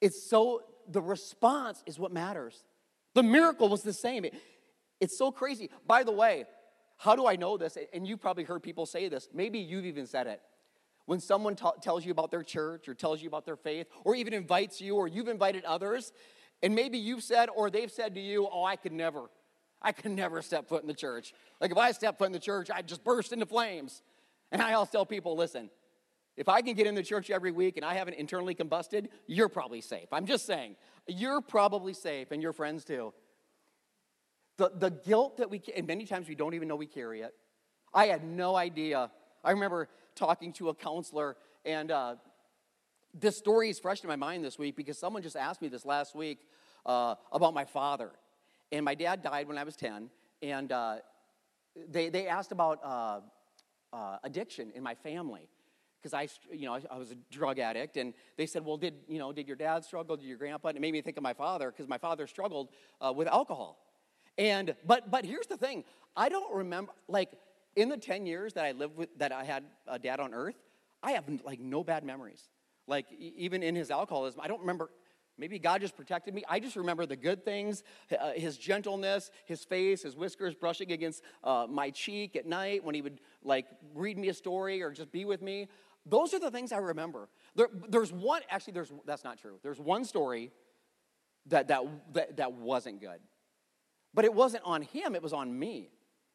it's 0.01 0.27
so, 0.27 0.61
the 0.87 1.01
response 1.01 1.83
is 1.85 1.99
what 1.99 2.11
matters. 2.11 2.63
The 3.13 3.23
miracle 3.23 3.69
was 3.69 3.83
the 3.83 3.93
same. 3.93 4.25
It, 4.25 4.33
it's 4.99 5.17
so 5.17 5.31
crazy. 5.31 5.69
By 5.85 6.03
the 6.03 6.11
way, 6.11 6.45
how 6.97 7.15
do 7.15 7.27
I 7.27 7.35
know 7.35 7.57
this? 7.57 7.77
And 7.93 8.07
you've 8.07 8.21
probably 8.21 8.43
heard 8.43 8.63
people 8.63 8.85
say 8.85 9.09
this. 9.09 9.27
Maybe 9.33 9.59
you've 9.59 9.85
even 9.85 10.07
said 10.07 10.27
it. 10.27 10.41
When 11.05 11.19
someone 11.19 11.55
ta- 11.55 11.73
tells 11.73 12.03
you 12.03 12.11
about 12.11 12.31
their 12.31 12.41
church 12.41 12.89
or 12.89 12.95
tells 12.95 13.21
you 13.21 13.27
about 13.27 13.45
their 13.45 13.57
faith 13.57 13.87
or 14.03 14.15
even 14.15 14.33
invites 14.33 14.81
you 14.81 14.95
or 14.95 15.07
you've 15.07 15.27
invited 15.27 15.63
others, 15.65 16.11
and 16.63 16.73
maybe 16.73 16.97
you've 16.97 17.23
said 17.23 17.49
or 17.55 17.69
they've 17.69 17.91
said 17.91 18.15
to 18.15 18.21
you, 18.21 18.47
Oh, 18.51 18.63
I 18.63 18.75
could 18.75 18.93
never. 18.93 19.29
I 19.81 19.91
could 19.91 20.11
never 20.11 20.41
step 20.41 20.67
foot 20.67 20.81
in 20.81 20.87
the 20.87 20.93
church. 20.93 21.33
Like 21.61 21.71
if 21.71 21.77
I 21.77 21.91
step 21.91 22.17
foot 22.17 22.25
in 22.25 22.31
the 22.31 22.39
church, 22.39 22.69
I'd 22.73 22.87
just 22.87 23.03
burst 23.03 23.33
into 23.33 23.45
flames. 23.45 24.01
And 24.51 24.61
I 24.61 24.73
always 24.73 24.89
tell 24.89 25.05
people, 25.05 25.35
listen, 25.35 25.69
if 26.37 26.49
I 26.49 26.61
can 26.61 26.73
get 26.73 26.87
in 26.87 26.95
the 26.95 27.03
church 27.03 27.29
every 27.29 27.51
week 27.51 27.77
and 27.77 27.85
I 27.85 27.93
haven't 27.93 28.15
internally 28.15 28.55
combusted, 28.55 29.09
you're 29.27 29.49
probably 29.49 29.81
safe. 29.81 30.07
I'm 30.11 30.25
just 30.25 30.45
saying, 30.45 30.75
you're 31.07 31.41
probably 31.41 31.93
safe 31.93 32.31
and 32.31 32.41
your 32.41 32.53
friends 32.53 32.83
too. 32.83 33.13
The, 34.57 34.71
the 34.73 34.89
guilt 34.89 35.37
that 35.37 35.49
we, 35.49 35.61
and 35.75 35.85
many 35.87 36.05
times 36.05 36.27
we 36.27 36.35
don't 36.35 36.53
even 36.53 36.67
know 36.67 36.75
we 36.75 36.87
carry 36.87 37.21
it. 37.21 37.33
I 37.93 38.07
had 38.07 38.23
no 38.23 38.55
idea. 38.55 39.11
I 39.43 39.51
remember 39.51 39.87
talking 40.15 40.51
to 40.53 40.69
a 40.69 40.73
counselor, 40.73 41.37
and 41.65 41.91
uh, 41.91 42.15
this 43.13 43.37
story 43.37 43.69
is 43.69 43.79
fresh 43.79 44.01
in 44.03 44.07
my 44.09 44.15
mind 44.15 44.43
this 44.43 44.57
week 44.59 44.75
because 44.75 44.97
someone 44.97 45.21
just 45.21 45.35
asked 45.35 45.61
me 45.61 45.67
this 45.67 45.85
last 45.85 46.15
week 46.15 46.39
uh, 46.85 47.15
about 47.31 47.53
my 47.53 47.65
father. 47.65 48.11
And 48.71 48.83
my 48.83 48.95
dad 48.95 49.21
died 49.21 49.47
when 49.47 49.57
I 49.57 49.63
was 49.63 49.75
10, 49.75 50.09
and 50.41 50.71
uh, 50.71 50.95
they, 51.89 52.09
they 52.09 52.27
asked 52.27 52.51
about 52.51 52.79
uh, 52.83 53.19
uh, 53.93 54.17
addiction 54.23 54.71
in 54.75 54.83
my 54.83 54.95
family 54.95 55.49
because 56.01 56.13
I, 56.13 56.27
you 56.55 56.67
know, 56.67 56.75
I, 56.75 56.81
I, 56.91 56.97
was 56.97 57.09
a 57.09 57.15
drug 57.31 57.57
addict, 57.57 57.97
and 57.97 58.13
they 58.37 58.45
said, 58.45 58.63
"Well, 58.63 58.77
did 58.77 58.93
you 59.07 59.17
know, 59.17 59.31
did 59.31 59.47
your 59.47 59.55
dad 59.55 59.83
struggle? 59.83 60.15
Did 60.15 60.27
your 60.27 60.37
grandpa?" 60.37 60.67
And 60.67 60.77
it 60.77 60.81
made 60.81 60.93
me 60.93 61.01
think 61.01 61.17
of 61.17 61.23
my 61.23 61.33
father 61.33 61.71
because 61.71 61.87
my 61.87 61.97
father 61.97 62.27
struggled 62.27 62.69
uh, 63.01 63.11
with 63.11 63.27
alcohol. 63.27 63.79
And 64.37 64.75
but 64.85 65.09
but 65.09 65.25
here's 65.25 65.47
the 65.47 65.57
thing: 65.57 65.83
I 66.15 66.29
don't 66.29 66.53
remember 66.53 66.91
like 67.07 67.31
in 67.75 67.89
the 67.89 67.97
ten 67.97 68.27
years 68.27 68.53
that 68.53 68.65
I 68.65 68.73
lived 68.73 68.95
with 68.95 69.17
that 69.17 69.31
I 69.31 69.43
had 69.45 69.63
a 69.87 69.97
dad 69.97 70.19
on 70.19 70.33
Earth, 70.33 70.55
I 71.01 71.13
have 71.13 71.23
like 71.43 71.59
no 71.59 71.83
bad 71.83 72.03
memories. 72.03 72.49
Like 72.87 73.07
even 73.19 73.63
in 73.63 73.73
his 73.73 73.89
alcoholism, 73.89 74.41
I 74.41 74.47
don't 74.47 74.61
remember 74.61 74.91
Maybe 75.37 75.59
God 75.59 75.81
just 75.81 75.97
protected 75.97 76.33
me. 76.33 76.43
I 76.47 76.59
just 76.59 76.75
remember 76.75 77.05
the 77.05 77.15
good 77.15 77.43
things 77.43 77.83
uh, 78.17 78.31
his 78.31 78.57
gentleness, 78.57 79.31
his 79.45 79.63
face, 79.65 80.03
his 80.03 80.15
whiskers 80.15 80.55
brushing 80.55 80.91
against 80.91 81.23
uh, 81.43 81.67
my 81.69 81.89
cheek 81.89 82.35
at 82.35 82.45
night 82.45 82.83
when 82.83 82.95
he 82.95 83.01
would 83.01 83.19
like 83.43 83.65
read 83.93 84.17
me 84.17 84.29
a 84.29 84.33
story 84.33 84.81
or 84.81 84.91
just 84.91 85.11
be 85.11 85.25
with 85.25 85.41
me. 85.41 85.67
Those 86.05 86.33
are 86.33 86.39
the 86.39 86.51
things 86.51 86.71
I 86.71 86.77
remember. 86.77 87.27
There, 87.55 87.67
there's 87.89 88.13
one, 88.13 88.41
actually, 88.49 88.73
there's, 88.73 88.91
that's 89.05 89.23
not 89.23 89.39
true. 89.39 89.59
There's 89.63 89.79
one 89.79 90.05
story 90.05 90.51
that, 91.47 91.67
that, 91.67 91.83
that, 92.13 92.37
that 92.37 92.53
wasn't 92.53 93.01
good. 93.01 93.19
But 94.13 94.23
it 94.23 94.33
wasn't 94.33 94.63
on 94.65 94.83
him, 94.83 95.15
it 95.15 95.23
was 95.23 95.33
on 95.33 95.57
me. 95.57 95.89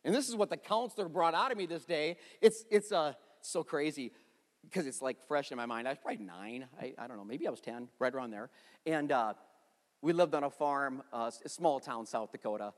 And 0.05 0.15
this 0.15 0.29
is 0.29 0.37
what 0.37 0.51
the 0.51 0.57
counselor 0.57 1.09
brought 1.09 1.35
out 1.35 1.53
of 1.53 1.59
me 1.59 1.67
this 1.67 1.85
day. 1.85 2.17
It's, 2.41 2.65
it's 2.71 2.91
uh, 2.93 3.15
so 3.41 3.63
crazy 3.63 4.13
because 4.65 4.87
it's 4.87 5.03
like 5.03 5.17
fresh 5.27 5.51
in 5.51 5.57
my 5.57 5.67
mind. 5.67 5.89
I 5.89 5.93
was 5.93 5.99
probably 5.99 6.25
nine. 6.25 6.67
I, 6.81 6.95
I 6.99 7.07
don't 7.07 7.17
know. 7.17 7.25
Maybe 7.25 7.47
I 7.47 7.51
was 7.51 7.61
10, 7.61 7.89
right 7.99 8.15
around 8.15 8.31
there. 8.31 8.51
And 8.87 9.11
uh, 9.11 9.35
we 10.03 10.13
lived 10.13 10.35
on 10.35 10.45
a 10.45 10.51
farm, 10.51 11.03
uh, 11.13 11.31
a 11.45 11.49
small 11.49 11.81
town, 11.81 12.07
South 12.07 12.33
Dakota, 12.33 12.73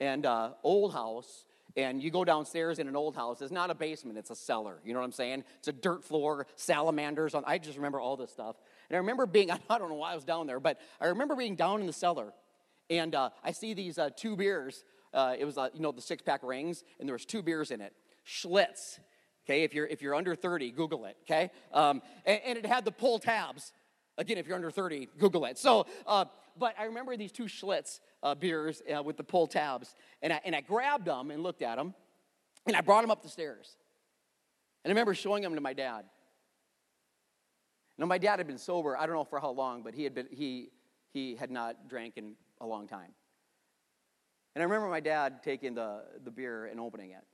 and 0.00 0.26
uh, 0.26 0.50
old 0.62 0.92
house. 0.92 1.44
And 1.76 2.02
you 2.02 2.10
go 2.10 2.24
downstairs 2.24 2.78
in 2.78 2.88
an 2.88 2.96
old 2.96 3.14
house. 3.14 3.40
It's 3.40 3.52
not 3.52 3.70
a 3.70 3.74
basement, 3.74 4.18
it's 4.18 4.30
a 4.30 4.36
cellar. 4.36 4.80
You 4.84 4.94
know 4.94 5.00
what 5.00 5.06
I'm 5.06 5.12
saying? 5.12 5.44
It's 5.58 5.68
a 5.68 5.72
dirt 5.72 6.04
floor, 6.04 6.46
salamanders. 6.56 7.34
On, 7.34 7.44
I 7.46 7.58
just 7.58 7.76
remember 7.76 8.00
all 8.00 8.16
this 8.16 8.30
stuff. 8.30 8.56
And 8.88 8.96
I 8.96 8.98
remember 8.98 9.26
being, 9.26 9.50
I 9.70 9.78
don't 9.78 9.88
know 9.88 9.94
why 9.96 10.12
I 10.12 10.14
was 10.14 10.24
down 10.24 10.46
there, 10.46 10.60
but 10.60 10.80
I 11.00 11.06
remember 11.06 11.36
being 11.36 11.56
down 11.56 11.80
in 11.80 11.86
the 11.86 11.92
cellar. 11.92 12.32
And 12.90 13.14
uh, 13.14 13.30
I 13.44 13.52
see 13.52 13.74
these 13.74 13.98
uh, 13.98 14.10
two 14.16 14.34
beers. 14.36 14.84
Uh, 15.12 15.34
it 15.38 15.44
was, 15.44 15.56
you 15.74 15.80
know, 15.80 15.92
the 15.92 16.02
six 16.02 16.22
pack 16.22 16.42
rings, 16.42 16.84
and 16.98 17.08
there 17.08 17.14
was 17.14 17.24
two 17.24 17.42
beers 17.42 17.70
in 17.70 17.80
it. 17.80 17.92
Schlitz 18.26 18.98
Okay, 19.48 19.62
if 19.62 19.72
you're 19.72 19.86
if 19.86 20.02
you're 20.02 20.14
under 20.14 20.34
30, 20.34 20.72
Google 20.72 21.06
it. 21.06 21.16
Okay, 21.22 21.50
um, 21.72 22.02
and, 22.26 22.40
and, 22.44 22.58
it 22.58 22.66
had 22.66 22.84
the 22.84 22.92
pull 22.92 23.18
tabs. 23.18 23.72
Again, 24.18 24.36
if 24.36 24.46
you're 24.46 24.56
under 24.56 24.70
30, 24.70 25.08
Google 25.18 25.46
it. 25.46 25.56
So, 25.56 25.86
uh, 26.06 26.26
but 26.58 26.74
I 26.78 26.84
remember 26.84 27.16
these 27.16 27.32
two 27.32 27.44
Schlitz 27.44 28.00
uh, 28.22 28.34
beers 28.34 28.82
uh, 28.94 29.02
with 29.02 29.16
the 29.16 29.24
pull 29.24 29.46
tabs, 29.46 29.94
and 30.20 30.34
I 30.34 30.40
and 30.44 30.54
I 30.54 30.60
grabbed 30.60 31.06
them 31.06 31.30
and 31.30 31.42
looked 31.42 31.62
at 31.62 31.76
them, 31.76 31.94
and 32.66 32.76
I 32.76 32.82
brought 32.82 33.00
them 33.00 33.10
up 33.10 33.22
the 33.22 33.28
stairs. 33.30 33.76
And 34.84 34.90
I 34.90 34.92
remember 34.92 35.14
showing 35.14 35.42
them 35.42 35.54
to 35.54 35.60
my 35.62 35.72
dad. 35.72 36.04
Now, 37.96 38.06
my 38.06 38.18
dad 38.18 38.38
had 38.38 38.46
been 38.46 38.58
sober. 38.58 38.96
I 38.96 39.06
don't 39.06 39.14
know 39.14 39.24
for 39.24 39.40
how 39.40 39.50
long, 39.50 39.82
but 39.82 39.94
he 39.94 40.04
had 40.04 40.14
been 40.14 40.28
he 40.30 40.68
he 41.14 41.36
had 41.36 41.50
not 41.50 41.88
drank 41.88 42.18
in 42.18 42.34
a 42.60 42.66
long 42.66 42.86
time. 42.86 43.12
And 44.54 44.62
I 44.62 44.64
remember 44.66 44.88
my 44.88 45.00
dad 45.00 45.42
taking 45.42 45.74
the, 45.74 46.02
the 46.24 46.30
beer 46.30 46.66
and 46.66 46.80
opening 46.80 47.12
it 47.12 47.24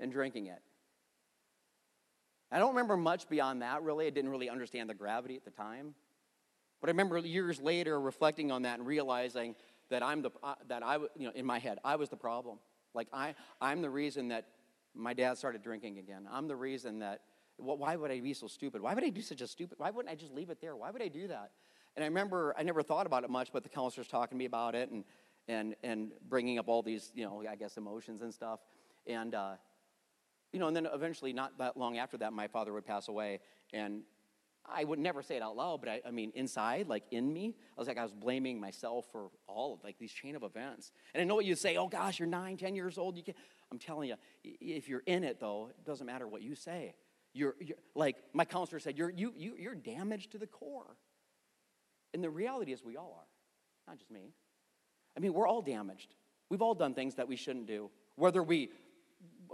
and 0.00 0.12
drinking 0.12 0.46
it. 0.46 0.60
I 2.50 2.58
don't 2.58 2.70
remember 2.70 2.96
much 2.96 3.28
beyond 3.28 3.62
that, 3.62 3.82
really. 3.82 4.06
I 4.06 4.10
didn't 4.10 4.30
really 4.30 4.48
understand 4.48 4.88
the 4.88 4.94
gravity 4.94 5.36
at 5.36 5.44
the 5.44 5.50
time. 5.50 5.94
But 6.80 6.88
I 6.88 6.92
remember 6.92 7.18
years 7.18 7.60
later 7.60 8.00
reflecting 8.00 8.50
on 8.50 8.62
that 8.62 8.78
and 8.78 8.86
realizing 8.86 9.54
that 9.90 10.02
I'm 10.02 10.22
the, 10.22 10.30
uh, 10.42 10.54
that 10.68 10.82
I, 10.82 10.96
you 10.96 11.26
know, 11.26 11.32
in 11.34 11.44
my 11.44 11.58
head, 11.58 11.78
I 11.84 11.96
was 11.96 12.08
the 12.08 12.16
problem. 12.16 12.58
Like, 12.94 13.08
I, 13.12 13.34
I'm 13.60 13.82
the 13.82 13.90
reason 13.90 14.28
that 14.28 14.46
my 14.94 15.12
dad 15.12 15.36
started 15.36 15.62
drinking 15.62 15.98
again. 15.98 16.28
I'm 16.30 16.48
the 16.48 16.56
reason 16.56 17.00
that, 17.00 17.22
why 17.56 17.96
would 17.96 18.10
I 18.10 18.20
be 18.20 18.34
so 18.34 18.46
stupid? 18.46 18.80
Why 18.80 18.94
would 18.94 19.04
I 19.04 19.08
do 19.08 19.20
such 19.20 19.40
a 19.40 19.46
stupid? 19.46 19.78
Why 19.78 19.90
wouldn't 19.90 20.12
I 20.12 20.14
just 20.14 20.32
leave 20.32 20.48
it 20.50 20.60
there? 20.60 20.76
Why 20.76 20.90
would 20.90 21.02
I 21.02 21.08
do 21.08 21.26
that? 21.28 21.50
And 21.96 22.04
I 22.04 22.06
remember 22.06 22.54
I 22.56 22.62
never 22.62 22.82
thought 22.82 23.06
about 23.06 23.24
it 23.24 23.30
much, 23.30 23.52
but 23.52 23.64
the 23.64 23.68
counselor's 23.68 24.06
talking 24.06 24.36
to 24.36 24.38
me 24.38 24.44
about 24.44 24.76
it 24.76 24.90
and 24.90 25.04
and 25.48 25.74
and 25.82 26.12
bringing 26.28 26.60
up 26.60 26.68
all 26.68 26.82
these, 26.82 27.10
you 27.16 27.24
know, 27.24 27.42
I 27.50 27.56
guess 27.56 27.76
emotions 27.76 28.22
and 28.22 28.32
stuff. 28.32 28.60
And 29.08 29.34
uh, 29.34 29.54
you 30.52 30.58
know, 30.58 30.68
and 30.68 30.76
then 30.76 30.88
eventually, 30.92 31.32
not 31.32 31.58
that 31.58 31.76
long 31.76 31.98
after 31.98 32.16
that, 32.18 32.32
my 32.32 32.48
father 32.48 32.72
would 32.72 32.86
pass 32.86 33.08
away, 33.08 33.40
and 33.72 34.02
I 34.70 34.84
would 34.84 34.98
never 34.98 35.22
say 35.22 35.36
it 35.36 35.42
out 35.42 35.56
loud, 35.56 35.80
but 35.80 35.88
I, 35.88 36.00
I, 36.06 36.10
mean, 36.10 36.32
inside, 36.34 36.88
like 36.88 37.04
in 37.10 37.32
me, 37.32 37.54
I 37.76 37.80
was 37.80 37.88
like, 37.88 37.98
I 37.98 38.02
was 38.02 38.12
blaming 38.12 38.60
myself 38.60 39.06
for 39.10 39.30
all 39.46 39.74
of 39.74 39.82
like 39.82 39.98
these 39.98 40.12
chain 40.12 40.36
of 40.36 40.42
events. 40.42 40.92
And 41.14 41.20
I 41.20 41.24
know 41.24 41.34
what 41.34 41.46
you 41.46 41.54
say, 41.54 41.76
oh 41.76 41.88
gosh, 41.88 42.18
you're 42.18 42.28
nine, 42.28 42.56
ten 42.56 42.74
years 42.74 42.98
old. 42.98 43.16
You 43.16 43.22
can't. 43.22 43.36
I'm 43.70 43.78
telling 43.78 44.08
you, 44.08 44.16
if 44.44 44.88
you're 44.88 45.02
in 45.06 45.24
it 45.24 45.40
though, 45.40 45.70
it 45.70 45.84
doesn't 45.84 46.06
matter 46.06 46.26
what 46.26 46.42
you 46.42 46.54
say. 46.54 46.94
You're, 47.32 47.54
you're 47.60 47.76
like 47.94 48.16
my 48.32 48.44
counselor 48.44 48.80
said, 48.80 48.98
you're 48.98 49.10
you, 49.10 49.32
you 49.36 49.54
you're 49.58 49.74
damaged 49.74 50.32
to 50.32 50.38
the 50.38 50.46
core. 50.46 50.96
And 52.14 52.24
the 52.24 52.30
reality 52.30 52.72
is, 52.72 52.82
we 52.82 52.96
all 52.96 53.14
are, 53.18 53.90
not 53.90 53.98
just 53.98 54.10
me. 54.10 54.32
I 55.16 55.20
mean, 55.20 55.34
we're 55.34 55.46
all 55.46 55.60
damaged. 55.60 56.14
We've 56.48 56.62
all 56.62 56.74
done 56.74 56.94
things 56.94 57.16
that 57.16 57.28
we 57.28 57.36
shouldn't 57.36 57.66
do, 57.66 57.90
whether 58.16 58.42
we 58.42 58.70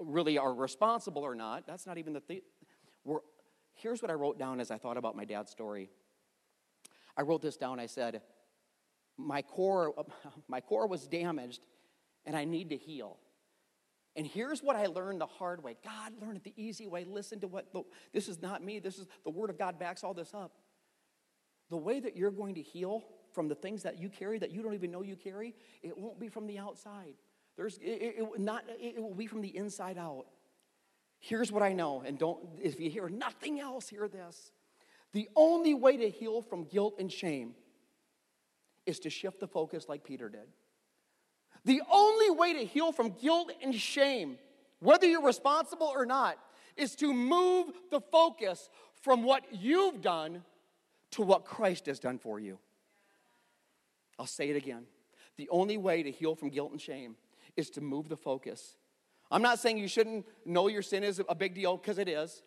really 0.01 0.39
are 0.39 0.53
responsible 0.53 1.23
or 1.23 1.35
not. 1.35 1.67
That's 1.67 1.87
not 1.87 1.99
even 1.99 2.13
the 2.13 2.21
thing. 2.21 2.41
We're 3.05 3.21
here's 3.75 4.03
what 4.03 4.11
I 4.11 4.15
wrote 4.15 4.39
down 4.39 4.61
as 4.61 4.71
I 4.71 4.79
thought 4.79 4.97
about 4.97 5.17
my 5.17 5.25
dad's 5.25 5.51
story. 5.51 5.91
I 7.17 7.23
wrote 7.23 7.43
this 7.43 7.57
down. 7.57 7.79
I 7.79 7.87
said, 7.87 8.23
my 9.17 9.43
core, 9.43 9.95
my 10.49 10.61
core 10.61 10.87
was 10.87 11.07
damaged 11.07 11.67
and 12.25 12.37
I 12.37 12.45
need 12.45 12.71
to 12.71 12.77
heal. 12.77 13.19
And 14.17 14.27
here's 14.27 14.63
what 14.63 14.77
I 14.77 14.87
learned 14.87 15.21
the 15.21 15.27
hard 15.27 15.63
way. 15.63 15.77
God 15.83 16.13
learned 16.21 16.37
it 16.37 16.45
the 16.45 16.55
easy 16.57 16.87
way. 16.87 17.05
Listen 17.05 17.41
to 17.41 17.49
what 17.49 17.67
this 18.13 18.29
is 18.29 18.41
not 18.41 18.63
me. 18.63 18.79
This 18.79 18.99
is 18.99 19.09
the 19.25 19.31
word 19.31 19.51
of 19.51 19.59
God 19.59 19.79
backs 19.79 20.05
all 20.05 20.15
this 20.15 20.33
up. 20.33 20.53
The 21.71 21.77
way 21.77 21.99
that 21.99 22.17
you're 22.17 22.31
going 22.31 22.55
to 22.55 22.63
heal 22.63 23.03
from 23.33 23.49
the 23.49 23.57
things 23.57 23.83
that 23.83 23.99
you 23.99 24.09
carry 24.09 24.39
that 24.39 24.53
you 24.53 24.63
don't 24.63 24.75
even 24.75 24.93
know 24.93 25.03
you 25.03 25.17
carry, 25.17 25.57
it 25.83 25.99
won't 25.99 26.21
be 26.21 26.29
from 26.29 26.47
the 26.47 26.59
outside. 26.59 27.15
There's 27.57 27.79
it, 27.79 28.17
it, 28.19 28.41
not 28.41 28.65
it 28.69 29.01
will 29.01 29.15
be 29.15 29.27
from 29.27 29.41
the 29.41 29.57
inside 29.57 29.99
out. 29.99 30.27
Here's 31.19 31.51
what 31.51 31.63
I 31.63 31.73
know, 31.73 32.03
and 32.05 32.19
don't, 32.19 32.41
if 32.63 32.79
you 32.79 32.91
hear 32.91 33.09
nothing 33.09 33.59
else, 33.59 33.89
hear 33.89 34.09
this. 34.09 34.53
The 35.13 35.29
only 35.37 35.73
way 35.73 35.97
to 35.97 36.11
heal 36.11 36.43
from 36.43 36.65
guilt 36.65 36.97
and 36.99 37.11
shame 37.11 37.55
is 38.85 38.99
to 39.01 39.11
shift 39.11 39.41
the 39.41 39.47
focus 39.47 39.89
like 39.89 40.05
Peter 40.05 40.29
did. 40.29 40.49
The 41.65 41.81
only 41.91 42.31
way 42.31 42.53
to 42.55 42.65
heal 42.65 42.93
from 42.93 43.11
guilt 43.11 43.53
and 43.63 43.75
shame, 43.75 44.37
whether 44.81 45.07
you're 45.07 45.25
responsible 45.25 45.91
or 45.95 46.05
not, 46.05 46.37
is 46.77 46.95
to 46.97 47.15
move 47.15 47.73
the 47.91 48.01
focus 48.01 48.69
from 49.01 49.23
what 49.23 49.45
you've 49.53 50.03
done 50.03 50.43
to 51.13 51.23
what 51.23 51.45
Christ 51.45 51.87
has 51.87 52.01
done 52.01 52.19
for 52.19 52.39
you. 52.39 52.59
I'll 54.19 54.27
say 54.27 54.51
it 54.51 54.57
again. 54.57 54.85
The 55.37 55.49
only 55.49 55.79
way 55.79 56.03
to 56.03 56.11
heal 56.11 56.35
from 56.35 56.51
guilt 56.51 56.73
and 56.73 56.81
shame 56.81 57.17
is 57.57 57.71
to 57.71 57.81
move 57.81 58.09
the 58.09 58.17
focus 58.17 58.77
I'm 59.31 59.43
not 59.43 59.59
saying 59.59 59.79
you 59.79 59.89
shouldn't 59.89 60.27
know 60.45 60.69
your 60.69 60.83
sin 60.83 61.03
is 61.03 61.21
a 61.29 61.35
big 61.35 61.55
deal 61.55 61.77
because 61.77 61.99
it 61.99 62.09
is. 62.09 62.43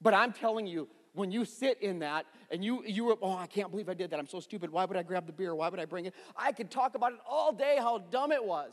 But 0.00 0.14
I'm 0.14 0.32
telling 0.32 0.66
you, 0.66 0.88
when 1.12 1.30
you 1.30 1.44
sit 1.44 1.82
in 1.82 1.98
that 1.98 2.24
and 2.50 2.64
you 2.64 2.82
you 2.86 3.04
were, 3.04 3.16
oh, 3.20 3.36
I 3.36 3.46
can't 3.46 3.70
believe 3.70 3.88
I 3.88 3.94
did 3.94 4.10
that. 4.10 4.18
I'm 4.18 4.26
so 4.26 4.40
stupid. 4.40 4.70
Why 4.70 4.84
would 4.84 4.96
I 4.96 5.02
grab 5.02 5.26
the 5.26 5.32
beer? 5.32 5.54
Why 5.54 5.68
would 5.68 5.80
I 5.80 5.84
bring 5.84 6.06
it? 6.06 6.14
I 6.36 6.52
could 6.52 6.70
talk 6.70 6.94
about 6.94 7.12
it 7.12 7.18
all 7.28 7.52
day 7.52 7.76
how 7.78 7.98
dumb 7.98 8.32
it 8.32 8.42
was. 8.42 8.72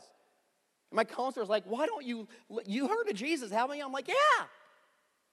And 0.90 0.96
my 0.96 1.04
counselor's 1.04 1.48
like, 1.48 1.64
why 1.66 1.86
don't 1.86 2.04
you 2.04 2.28
you 2.64 2.86
heard 2.88 3.08
of 3.08 3.14
Jesus, 3.14 3.50
haven't 3.50 3.76
you? 3.76 3.84
I'm 3.84 3.92
like, 3.92 4.08
yeah. 4.08 4.44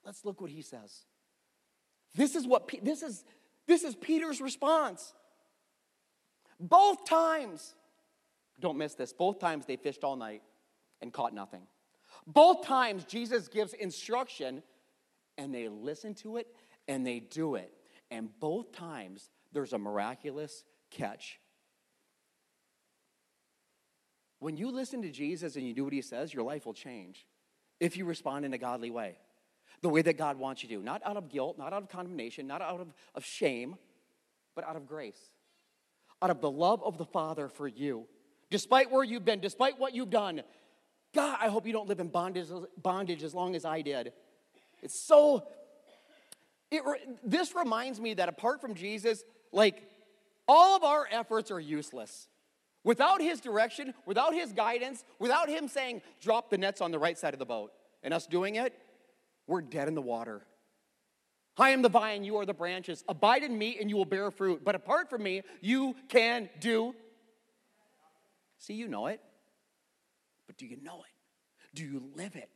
Let's 0.04 0.26
look 0.26 0.42
what 0.42 0.50
he 0.50 0.62
says. 0.62 1.06
This 2.16 2.36
is 2.36 2.46
what 2.48 2.70
this 2.82 3.04
is 3.04 3.24
this 3.68 3.84
is 3.84 3.96
Peter's 3.96 4.42
response. 4.42 5.14
Both 6.60 7.06
times, 7.06 7.76
don't 8.60 8.78
miss 8.78 8.94
this, 8.96 9.14
both 9.14 9.40
times 9.40 9.66
they 9.66 9.76
fished 9.76 10.04
all 10.04 10.16
night 10.16 10.42
and 11.02 11.12
caught 11.12 11.34
nothing. 11.34 11.64
Both 12.26 12.66
times, 12.66 13.04
Jesus 13.06 13.48
gives 13.48 13.74
instruction 13.74 14.64
and 15.38 15.54
they 15.54 15.68
listen 15.68 16.14
to 16.16 16.38
it 16.38 16.48
and 16.88 17.06
they 17.06 17.20
do 17.20 17.56
it. 17.56 17.74
And 18.12 18.30
both 18.40 18.72
times, 18.72 19.30
there's 19.52 19.74
a 19.74 19.78
miraculous 19.78 20.64
catch. 20.92 21.40
When 24.40 24.58
you 24.58 24.72
listen 24.72 25.02
to 25.04 25.10
Jesus 25.10 25.56
and 25.56 25.66
you 25.66 25.74
do 25.74 25.84
what 25.84 25.94
he 25.94 26.02
says, 26.02 26.34
your 26.34 26.44
life 26.44 26.66
will 26.66 26.74
change 26.74 27.26
if 27.80 27.98
you 27.98 28.06
respond 28.06 28.46
in 28.46 28.54
a 28.54 28.58
godly 28.58 28.92
way. 28.92 29.18
The 29.82 29.90
way 29.90 30.02
that 30.02 30.18
God 30.18 30.38
wants 30.38 30.64
you 30.64 30.70
to, 30.70 30.84
not 30.84 31.02
out 31.06 31.18
of 31.18 31.30
guilt, 31.30 31.58
not 31.58 31.74
out 31.74 31.84
of 31.84 31.90
condemnation, 31.90 32.48
not 32.48 32.62
out 32.62 32.80
of, 32.80 32.94
of 33.16 33.26
shame, 33.26 33.76
but 34.56 34.66
out 34.66 34.76
of 34.76 34.88
grace, 34.88 35.20
out 36.22 36.30
of 36.30 36.40
the 36.42 36.52
love 36.52 36.82
of 36.84 36.98
the 36.98 37.06
Father 37.06 37.50
for 37.50 37.68
you. 37.68 38.06
Despite 38.54 38.92
where 38.92 39.04
you've 39.04 39.26
been, 39.26 39.40
despite 39.40 39.80
what 39.80 39.96
you've 39.96 40.12
done, 40.12 40.44
God, 41.16 41.40
I 41.42 41.48
hope 41.48 41.66
you 41.66 41.74
don't 41.74 41.90
live 41.90 42.00
in 42.00 42.10
bondage, 42.10 42.50
bondage 42.80 43.24
as 43.24 43.34
long 43.34 43.56
as 43.56 43.66
I 43.66 43.82
did. 43.82 44.14
It's 44.84 44.94
so, 45.00 45.48
it, 46.70 46.84
this 47.24 47.56
reminds 47.56 48.00
me 48.00 48.14
that 48.14 48.30
apart 48.30 48.62
from 48.62 48.76
Jesus, 48.76 49.24
like 49.52 49.82
all 50.48 50.76
of 50.76 50.84
our 50.84 51.08
efforts 51.10 51.50
are 51.50 51.60
useless. 51.60 52.28
Without 52.84 53.24
his 53.24 53.42
direction, 53.42 53.96
without 54.06 54.36
his 54.36 54.54
guidance, 54.54 55.04
without 55.18 55.50
him 55.50 55.68
saying, 55.68 56.04
drop 56.22 56.52
the 56.52 56.58
nets 56.60 56.80
on 56.80 56.92
the 56.92 57.00
right 57.00 57.18
side 57.18 57.34
of 57.34 57.40
the 57.40 57.48
boat, 57.48 57.72
and 58.04 58.14
us 58.14 58.28
doing 58.28 58.54
it, 58.54 58.72
we're 59.48 59.62
dead 59.62 59.88
in 59.88 59.96
the 59.96 60.02
water. 60.02 60.44
I 61.58 61.72
am 61.72 61.82
the 61.82 61.90
vine, 61.90 62.24
you 62.24 62.38
are 62.38 62.46
the 62.46 62.54
branches. 62.54 63.04
Abide 63.10 63.42
in 63.42 63.58
me, 63.58 63.78
and 63.82 63.90
you 63.90 63.96
will 63.96 64.06
bear 64.06 64.30
fruit. 64.30 64.64
But 64.64 64.76
apart 64.76 65.10
from 65.10 65.24
me, 65.24 65.42
you 65.60 65.96
can 66.08 66.52
do. 66.60 66.94
See, 68.64 68.76
you 68.76 68.88
know 68.88 69.08
it. 69.08 69.20
But 70.48 70.58
do 70.58 70.66
you 70.66 70.78
know 70.82 71.02
it? 71.02 71.76
Do 71.76 71.84
you 71.84 72.02
live 72.16 72.38
it? 72.38 72.50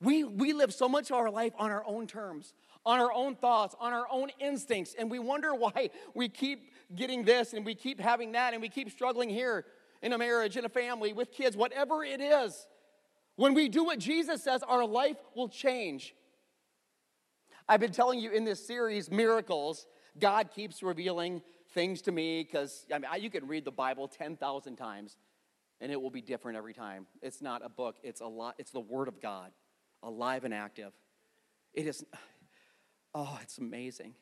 We, 0.00 0.24
we 0.24 0.52
live 0.52 0.74
so 0.74 0.88
much 0.88 1.10
of 1.10 1.16
our 1.16 1.30
life 1.30 1.52
on 1.56 1.70
our 1.70 1.84
own 1.86 2.08
terms, 2.08 2.54
on 2.84 2.98
our 2.98 3.12
own 3.12 3.36
thoughts, 3.36 3.76
on 3.78 3.92
our 3.92 4.06
own 4.10 4.30
instincts, 4.40 4.96
and 4.98 5.08
we 5.08 5.20
wonder 5.20 5.54
why 5.54 5.90
we 6.12 6.28
keep 6.28 6.72
getting 6.92 7.24
this 7.24 7.52
and 7.52 7.64
we 7.64 7.76
keep 7.76 8.00
having 8.00 8.32
that 8.32 8.52
and 8.52 8.60
we 8.60 8.68
keep 8.68 8.90
struggling 8.90 9.30
here 9.30 9.64
in 10.02 10.12
a 10.12 10.18
marriage, 10.18 10.56
in 10.56 10.64
a 10.64 10.68
family, 10.68 11.12
with 11.12 11.30
kids, 11.30 11.56
whatever 11.56 12.02
it 12.02 12.20
is. 12.20 12.66
When 13.36 13.54
we 13.54 13.68
do 13.68 13.84
what 13.84 14.00
Jesus 14.00 14.42
says, 14.42 14.64
our 14.64 14.84
life 14.84 15.18
will 15.36 15.48
change. 15.48 16.16
I've 17.68 17.80
been 17.80 17.92
telling 17.92 18.18
you 18.18 18.32
in 18.32 18.44
this 18.44 18.66
series, 18.66 19.08
Miracles, 19.08 19.86
God 20.18 20.50
keeps 20.52 20.82
revealing 20.82 21.42
things 21.72 22.02
to 22.02 22.12
me 22.12 22.42
because 22.42 22.86
I 22.92 22.98
mean, 22.98 23.10
you 23.22 23.30
can 23.30 23.46
read 23.46 23.64
the 23.64 23.70
Bible 23.70 24.08
10,000 24.08 24.76
times 24.76 25.16
and 25.80 25.90
it 25.90 26.00
will 26.00 26.10
be 26.10 26.20
different 26.20 26.58
every 26.58 26.74
time. 26.74 27.06
It's 27.22 27.40
not 27.40 27.64
a 27.64 27.68
book, 27.68 27.96
it's 28.02 28.20
a 28.20 28.26
lot, 28.26 28.56
it's 28.58 28.70
the 28.70 28.80
word 28.80 29.08
of 29.08 29.20
God, 29.20 29.50
alive 30.02 30.44
and 30.44 30.52
active. 30.52 30.92
It 31.72 31.86
is 31.86 32.04
oh, 33.14 33.38
it's 33.42 33.58
amazing. 33.58 34.14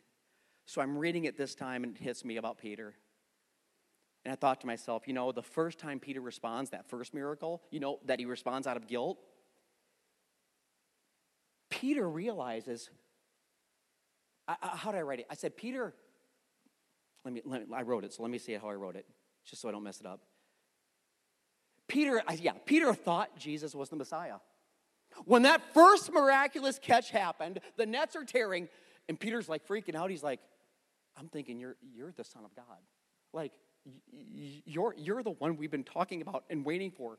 So 0.67 0.81
I'm 0.81 0.99
reading 0.99 1.25
it 1.25 1.37
this 1.37 1.55
time 1.55 1.85
and 1.85 1.97
it 1.97 2.03
hits 2.03 2.25
me 2.25 2.37
about 2.37 2.59
Peter. 2.59 2.95
And 4.25 4.33
I 4.33 4.37
thought 4.37 4.61
to 4.61 4.67
myself, 4.67 5.07
you 5.07 5.15
know, 5.15 5.33
the 5.33 5.43
first 5.43 5.79
time 5.79 6.01
Peter 6.01 6.21
responds, 6.21 6.71
that 6.71 6.89
first 6.89 7.15
miracle, 7.15 7.63
you 7.71 7.81
know, 7.81 8.01
that 8.05 8.19
he 8.19 8.27
responds 8.27 8.67
out 8.67 8.77
of 8.77 8.87
guilt, 8.87 9.19
Peter 11.71 12.09
realizes, 12.09 12.91
I, 14.47 14.57
I, 14.63 14.69
how 14.77 14.93
did 14.93 14.99
I 14.99 15.03
write 15.03 15.21
it? 15.21 15.27
I 15.31 15.35
said, 15.35 15.57
Peter, 15.57 15.95
let 17.29 17.35
me, 17.35 17.43
let 17.45 17.69
me, 17.69 17.77
I 17.77 17.83
wrote 17.83 18.05
it, 18.05 18.14
so 18.14 18.23
let 18.23 18.33
me 18.33 18.38
see 18.38 18.55
how 18.55 18.69
I 18.69 18.75
wrote 18.75 18.97
it, 18.97 19.05
just 19.45 19.61
so 19.61 19.69
I 19.69 19.73
don't 19.73 19.83
mess 19.83 20.01
it 20.01 20.07
up. 20.07 20.23
Peter, 21.87 22.23
yeah, 22.38 22.53
Peter 22.64 22.95
thought 22.95 23.38
Jesus 23.38 23.75
was 23.75 23.91
the 23.91 23.97
Messiah. 23.97 24.37
When 25.27 25.43
that 25.43 25.61
first 25.75 26.11
miraculous 26.11 26.79
catch 26.79 27.11
happened, 27.11 27.61
the 27.77 27.85
nets 27.85 28.17
are 28.17 28.25
tearing, 28.25 28.69
and 29.11 29.21
Peter's 29.21 29.47
like 29.47 29.69
freaking 29.69 29.95
out. 29.95 30.09
He's 30.11 30.23
like, 30.23 30.41
I'm 31.19 31.29
thinking 31.29 31.61
you're, 31.61 31.77
you're 31.95 32.12
the 32.12 32.25
Son 32.25 32.45
of 32.47 32.55
God. 32.57 32.79
Like, 33.35 33.53
you're, 34.64 34.95
you're 34.97 35.23
the 35.23 35.33
one 35.33 35.59
we've 35.59 35.71
been 35.71 35.85
talking 35.85 36.23
about 36.23 36.45
and 36.49 36.64
waiting 36.64 36.91
for. 36.91 37.19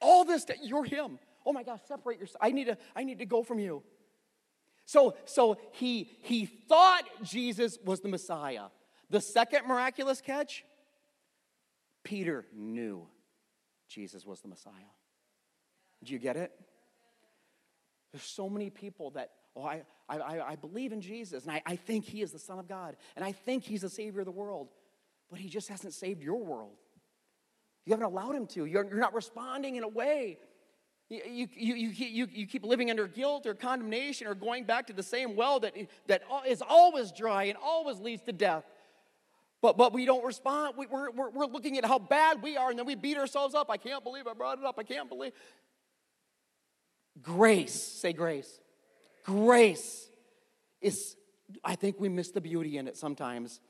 All 0.00 0.24
this, 0.24 0.46
you're 0.62 0.84
him. 0.84 1.20
Oh 1.46 1.52
my 1.52 1.62
gosh, 1.62 1.80
separate 1.86 2.18
yourself. 2.18 2.38
I 2.40 2.50
need 2.50 2.64
to, 2.64 2.76
I 2.96 3.04
need 3.04 3.20
to 3.20 3.26
go 3.26 3.44
from 3.44 3.60
you. 3.60 3.84
So, 4.84 5.16
so 5.26 5.58
he, 5.72 6.10
he 6.22 6.46
thought 6.46 7.04
Jesus 7.22 7.78
was 7.84 8.00
the 8.00 8.08
Messiah. 8.08 8.66
The 9.10 9.20
second 9.20 9.66
miraculous 9.66 10.20
catch, 10.20 10.64
Peter 12.04 12.46
knew 12.54 13.06
Jesus 13.88 14.26
was 14.26 14.40
the 14.40 14.48
Messiah. 14.48 14.72
Do 16.04 16.12
you 16.12 16.18
get 16.18 16.36
it? 16.36 16.52
There's 18.12 18.22
so 18.22 18.48
many 18.48 18.70
people 18.70 19.10
that, 19.12 19.30
oh, 19.56 19.64
I, 19.64 19.82
I, 20.08 20.40
I 20.40 20.56
believe 20.56 20.92
in 20.92 21.00
Jesus 21.00 21.44
and 21.44 21.52
I, 21.52 21.62
I 21.66 21.76
think 21.76 22.04
he 22.04 22.22
is 22.22 22.32
the 22.32 22.38
Son 22.38 22.58
of 22.58 22.68
God 22.68 22.96
and 23.16 23.24
I 23.24 23.32
think 23.32 23.64
he's 23.64 23.82
the 23.82 23.90
Savior 23.90 24.20
of 24.20 24.26
the 24.26 24.32
world, 24.32 24.68
but 25.30 25.38
he 25.38 25.48
just 25.48 25.68
hasn't 25.68 25.94
saved 25.94 26.22
your 26.22 26.42
world. 26.42 26.76
You 27.84 27.92
haven't 27.92 28.06
allowed 28.06 28.34
him 28.34 28.46
to. 28.48 28.64
You're, 28.66 28.86
you're 28.86 29.00
not 29.00 29.14
responding 29.14 29.76
in 29.76 29.82
a 29.82 29.88
way 29.88 30.38
You, 31.10 31.48
you, 31.54 31.74
you, 31.74 31.88
you, 31.88 32.28
you 32.30 32.46
keep 32.46 32.64
living 32.64 32.90
under 32.90 33.06
guilt 33.06 33.46
or 33.46 33.54
condemnation 33.54 34.26
or 34.26 34.34
going 34.34 34.64
back 34.64 34.86
to 34.88 34.92
the 34.92 35.02
same 35.02 35.36
well 35.36 35.58
that, 35.60 35.74
that 36.06 36.22
is 36.46 36.62
always 36.62 37.12
dry 37.12 37.44
and 37.44 37.56
always 37.62 37.98
leads 37.98 38.22
to 38.24 38.32
death. 38.32 38.64
But, 39.60 39.76
but 39.76 39.92
we 39.92 40.04
don't 40.04 40.24
respond. 40.24 40.74
We, 40.76 40.86
we're, 40.86 41.10
we're, 41.10 41.30
we're 41.30 41.46
looking 41.46 41.78
at 41.78 41.84
how 41.84 41.98
bad 41.98 42.42
we 42.42 42.56
are 42.56 42.70
and 42.70 42.78
then 42.78 42.86
we 42.86 42.94
beat 42.94 43.16
ourselves 43.16 43.54
up. 43.54 43.70
I 43.70 43.76
can't 43.76 44.04
believe 44.04 44.26
I 44.26 44.34
brought 44.34 44.58
it 44.58 44.64
up. 44.64 44.76
I 44.78 44.84
can't 44.84 45.08
believe. 45.08 45.32
Grace, 47.20 47.74
say 47.74 48.12
grace. 48.12 48.60
Grace 49.24 50.08
is, 50.80 51.16
I 51.64 51.74
think 51.74 51.98
we 51.98 52.08
miss 52.08 52.30
the 52.30 52.40
beauty 52.40 52.78
in 52.78 52.86
it 52.86 52.96
sometimes. 52.96 53.60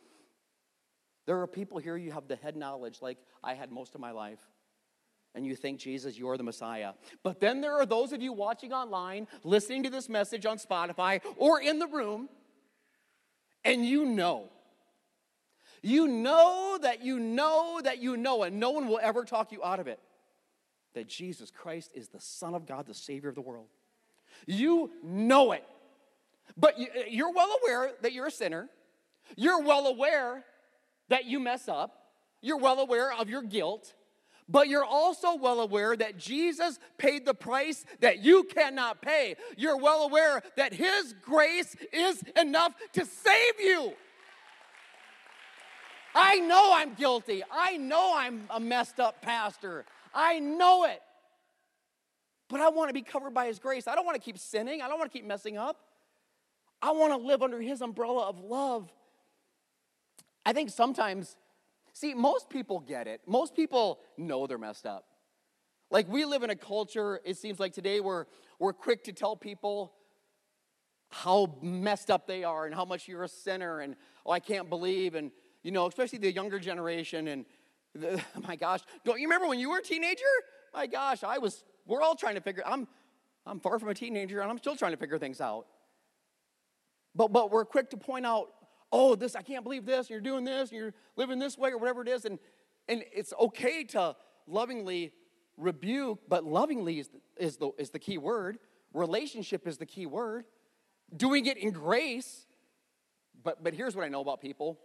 There 1.26 1.40
are 1.40 1.46
people 1.46 1.78
here, 1.78 1.96
you 1.96 2.12
have 2.12 2.28
the 2.28 2.36
head 2.36 2.56
knowledge 2.56 2.98
like 3.00 3.18
I 3.42 3.54
had 3.54 3.72
most 3.72 3.94
of 3.94 4.00
my 4.00 4.10
life 4.10 4.40
and 5.34 5.46
you 5.46 5.54
think, 5.54 5.78
Jesus, 5.78 6.18
you're 6.18 6.36
the 6.36 6.42
Messiah. 6.42 6.94
But 7.22 7.40
then 7.40 7.60
there 7.60 7.74
are 7.74 7.86
those 7.86 8.12
of 8.12 8.20
you 8.20 8.32
watching 8.32 8.72
online, 8.72 9.28
listening 9.44 9.84
to 9.84 9.90
this 9.90 10.08
message 10.08 10.46
on 10.46 10.58
Spotify 10.58 11.20
or 11.36 11.60
in 11.60 11.78
the 11.78 11.86
room, 11.86 12.28
and 13.64 13.86
you 13.86 14.04
know. 14.04 14.50
You 15.82 16.06
know 16.06 16.78
that 16.82 17.02
you 17.02 17.18
know 17.18 17.80
that 17.82 17.98
you 17.98 18.16
know, 18.16 18.42
and 18.42 18.58
no 18.58 18.70
one 18.70 18.88
will 18.88 19.00
ever 19.02 19.24
talk 19.24 19.52
you 19.52 19.62
out 19.62 19.80
of 19.80 19.86
it 19.86 20.00
that 20.94 21.06
Jesus 21.06 21.50
Christ 21.50 21.92
is 21.94 22.08
the 22.08 22.20
Son 22.20 22.54
of 22.54 22.66
God, 22.66 22.86
the 22.86 22.94
Savior 22.94 23.28
of 23.28 23.34
the 23.34 23.40
world. 23.40 23.68
You 24.46 24.90
know 25.04 25.52
it. 25.52 25.64
But 26.56 26.74
you're 27.10 27.32
well 27.32 27.50
aware 27.62 27.92
that 28.02 28.12
you're 28.12 28.26
a 28.26 28.32
sinner. 28.32 28.68
You're 29.36 29.60
well 29.62 29.86
aware 29.86 30.44
that 31.08 31.26
you 31.26 31.38
mess 31.38 31.68
up. 31.68 31.94
You're 32.40 32.56
well 32.56 32.80
aware 32.80 33.12
of 33.12 33.30
your 33.30 33.42
guilt 33.42 33.94
but 34.48 34.68
you're 34.68 34.84
also 34.84 35.36
well 35.36 35.60
aware 35.60 35.94
that 35.96 36.16
Jesus 36.16 36.78
paid 36.96 37.26
the 37.26 37.34
price 37.34 37.84
that 38.00 38.24
you 38.24 38.44
cannot 38.44 39.02
pay. 39.02 39.36
You're 39.56 39.76
well 39.76 40.04
aware 40.04 40.42
that 40.56 40.72
His 40.72 41.14
grace 41.20 41.76
is 41.92 42.22
enough 42.34 42.72
to 42.94 43.04
save 43.04 43.60
you. 43.60 43.92
I 46.18 46.40
know 46.40 46.72
I'm 46.74 46.94
guilty. 46.94 47.42
I 47.50 47.76
know 47.76 48.12
I'm 48.14 48.42
a 48.50 48.58
messed 48.58 49.00
up 49.00 49.22
pastor. 49.22 49.84
I 50.14 50.40
know 50.40 50.84
it. 50.84 51.00
But 52.48 52.60
I 52.60 52.70
want 52.70 52.88
to 52.88 52.94
be 52.94 53.02
covered 53.02 53.34
by 53.34 53.46
His 53.46 53.58
grace. 53.58 53.86
I 53.86 53.94
don't 53.94 54.04
want 54.04 54.16
to 54.16 54.22
keep 54.22 54.38
sinning. 54.38 54.82
I 54.82 54.88
don't 54.88 54.98
want 54.98 55.12
to 55.12 55.16
keep 55.16 55.26
messing 55.26 55.56
up. 55.56 55.80
I 56.82 56.90
want 56.92 57.12
to 57.12 57.18
live 57.18 57.42
under 57.42 57.60
His 57.60 57.82
umbrella 57.82 58.28
of 58.28 58.40
love. 58.40 58.90
I 60.44 60.52
think 60.52 60.70
sometimes 60.70 61.36
See, 61.98 62.14
most 62.14 62.48
people 62.48 62.78
get 62.78 63.08
it. 63.08 63.22
Most 63.26 63.56
people 63.56 63.98
know 64.16 64.46
they're 64.46 64.56
messed 64.56 64.86
up. 64.86 65.04
Like 65.90 66.08
we 66.08 66.24
live 66.24 66.44
in 66.44 66.50
a 66.50 66.54
culture, 66.54 67.20
it 67.24 67.36
seems 67.38 67.58
like 67.58 67.72
today 67.72 67.98
we're, 67.98 68.26
we're 68.60 68.72
quick 68.72 69.02
to 69.04 69.12
tell 69.12 69.34
people 69.34 69.94
how 71.08 71.56
messed 71.60 72.08
up 72.08 72.28
they 72.28 72.44
are 72.44 72.66
and 72.66 72.74
how 72.74 72.84
much 72.84 73.08
you're 73.08 73.24
a 73.24 73.28
sinner 73.28 73.80
and 73.80 73.96
oh 74.24 74.30
I 74.30 74.38
can't 74.38 74.70
believe 74.70 75.16
and 75.16 75.32
you 75.62 75.70
know, 75.70 75.86
especially 75.86 76.18
the 76.18 76.32
younger 76.32 76.58
generation 76.58 77.28
and 77.28 77.44
the, 77.94 78.22
my 78.46 78.56
gosh, 78.56 78.80
don't 79.04 79.20
you 79.20 79.26
remember 79.26 79.48
when 79.48 79.58
you 79.58 79.70
were 79.70 79.78
a 79.78 79.82
teenager? 79.82 80.24
My 80.74 80.86
gosh, 80.86 81.24
I 81.24 81.38
was 81.38 81.64
we're 81.86 82.02
all 82.02 82.14
trying 82.14 82.34
to 82.34 82.40
figure 82.40 82.62
I'm 82.66 82.86
I'm 83.46 83.60
far 83.60 83.78
from 83.78 83.88
a 83.88 83.94
teenager 83.94 84.40
and 84.40 84.50
I'm 84.50 84.58
still 84.58 84.76
trying 84.76 84.92
to 84.92 84.98
figure 84.98 85.18
things 85.18 85.40
out. 85.40 85.66
But 87.14 87.32
but 87.32 87.50
we're 87.50 87.64
quick 87.64 87.90
to 87.90 87.96
point 87.96 88.26
out 88.26 88.48
oh, 88.92 89.14
this, 89.14 89.36
I 89.36 89.42
can't 89.42 89.64
believe 89.64 89.84
this, 89.84 90.06
and 90.06 90.10
you're 90.10 90.20
doing 90.20 90.44
this, 90.44 90.70
and 90.70 90.78
you're 90.78 90.94
living 91.16 91.38
this 91.38 91.58
way, 91.58 91.70
or 91.70 91.78
whatever 91.78 92.02
it 92.02 92.08
is. 92.08 92.24
And, 92.24 92.38
and 92.88 93.04
it's 93.12 93.32
okay 93.38 93.84
to 93.84 94.16
lovingly 94.46 95.12
rebuke, 95.56 96.20
but 96.28 96.44
lovingly 96.44 97.00
is, 97.00 97.10
is, 97.36 97.56
the, 97.56 97.70
is 97.78 97.90
the 97.90 97.98
key 97.98 98.18
word. 98.18 98.58
Relationship 98.94 99.66
is 99.66 99.78
the 99.78 99.86
key 99.86 100.06
word. 100.06 100.44
Doing 101.14 101.46
it 101.46 101.58
in 101.58 101.70
grace. 101.70 102.46
But, 103.42 103.62
but 103.62 103.74
here's 103.74 103.94
what 103.94 104.04
I 104.04 104.08
know 104.08 104.20
about 104.20 104.40
people 104.40 104.78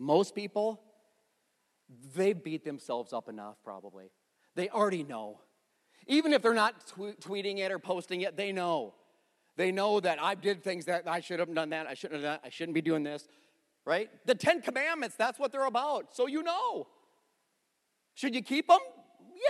most 0.00 0.34
people, 0.34 0.80
they 2.16 2.32
beat 2.32 2.64
themselves 2.64 3.12
up 3.12 3.28
enough, 3.28 3.56
probably. 3.62 4.10
They 4.56 4.70
already 4.70 5.04
know. 5.04 5.40
Even 6.06 6.32
if 6.32 6.40
they're 6.40 6.54
not 6.54 6.86
tweeting 6.86 7.58
it 7.58 7.70
or 7.70 7.78
posting 7.78 8.22
it, 8.22 8.34
they 8.34 8.50
know. 8.50 8.94
They 9.56 9.70
know 9.70 10.00
that 10.00 10.20
I 10.20 10.34
did 10.34 10.64
things 10.64 10.86
that 10.86 11.06
I 11.06 11.20
should 11.20 11.38
have 11.38 11.54
done 11.54 11.70
that, 11.70 11.86
I 11.86 11.92
shouldn't 11.92 12.22
have 12.22 12.22
done 12.22 12.40
that, 12.42 12.46
I 12.46 12.48
shouldn't 12.48 12.74
be 12.74 12.80
doing 12.80 13.02
this, 13.02 13.28
right? 13.84 14.08
The 14.24 14.34
Ten 14.34 14.62
Commandments, 14.62 15.16
that's 15.16 15.38
what 15.38 15.52
they're 15.52 15.66
about. 15.66 16.16
So 16.16 16.26
you 16.26 16.42
know. 16.42 16.86
Should 18.14 18.34
you 18.34 18.42
keep 18.42 18.68
them? 18.68 18.80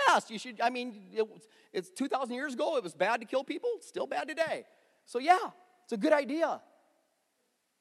Yes, 0.08 0.30
you 0.30 0.38
should. 0.38 0.60
I 0.60 0.70
mean, 0.70 1.00
it, 1.12 1.28
it's 1.72 1.90
2,000 1.90 2.34
years 2.34 2.54
ago, 2.54 2.76
it 2.76 2.82
was 2.82 2.94
bad 2.94 3.20
to 3.20 3.26
kill 3.26 3.44
people, 3.44 3.70
still 3.82 4.08
bad 4.08 4.26
today. 4.26 4.64
So 5.06 5.20
yeah, 5.20 5.50
it's 5.84 5.92
a 5.92 5.96
good 5.96 6.12
idea. 6.12 6.60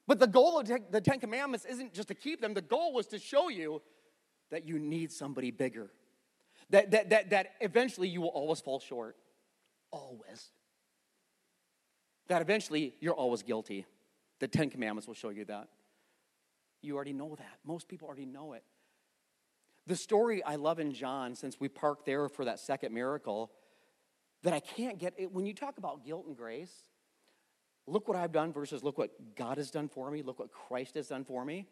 But 0.10 0.20
the 0.20 0.28
goal 0.28 0.60
of 0.60 0.68
the 0.92 1.00
Ten 1.00 1.22
Commandments 1.22 1.66
isn't 1.66 1.94
just 1.94 2.10
to 2.10 2.16
keep 2.16 2.42
them, 2.42 2.54
the 2.54 2.62
goal 2.62 2.94
was 2.94 3.08
to 3.08 3.20
show 3.20 3.48
you 3.48 3.82
that 4.52 4.68
you 4.68 4.78
need 4.78 5.14
somebody 5.14 5.52
bigger. 5.52 5.90
That, 6.72 6.92
that, 6.92 7.10
that, 7.12 7.30
that 7.30 7.48
eventually 7.62 8.10
you 8.10 8.20
will 8.20 8.30
always 8.30 8.60
fall 8.60 8.82
short. 8.82 9.16
Always 9.92 10.52
that 12.30 12.42
eventually 12.42 12.94
you're 13.02 13.14
always 13.14 13.44
guilty. 13.44 13.86
The 14.40 14.48
Ten 14.48 14.70
Commandments 14.70 15.08
will 15.08 15.16
show 15.16 15.30
you 15.30 15.44
that. 15.46 15.68
You 16.82 16.96
already 16.96 17.12
know 17.12 17.36
that. 17.36 17.58
Most 17.66 17.90
people 17.90 18.08
already 18.08 18.26
know 18.26 18.54
it. 18.54 18.64
The 19.86 19.96
story 19.96 20.42
I 20.44 20.56
love 20.56 20.80
in 20.80 20.94
John, 20.94 21.36
since 21.36 21.60
we 21.60 21.68
parked 21.68 22.06
there 22.06 22.30
for 22.30 22.46
that 22.46 22.60
second 22.60 22.94
miracle, 22.94 23.52
that 24.44 24.54
I 24.54 24.60
can't 24.62 24.98
get 24.98 25.14
it, 25.18 25.34
when 25.34 25.46
you 25.46 25.54
talk 25.54 25.78
about 25.78 26.06
guilt 26.06 26.26
and 26.28 26.38
grace, 26.38 26.72
look 27.90 28.08
what 28.08 28.18
I've 28.18 28.32
done 28.32 28.54
versus 28.54 28.84
look 28.84 28.98
what 28.98 29.12
God 29.36 29.58
has 29.58 29.72
done 29.72 29.90
for 29.90 30.10
me, 30.12 30.22
look 30.22 30.40
what 30.40 30.52
Christ 30.52 30.96
has 30.96 31.08
done 31.08 31.26
for 31.26 31.44
me. 31.44 31.68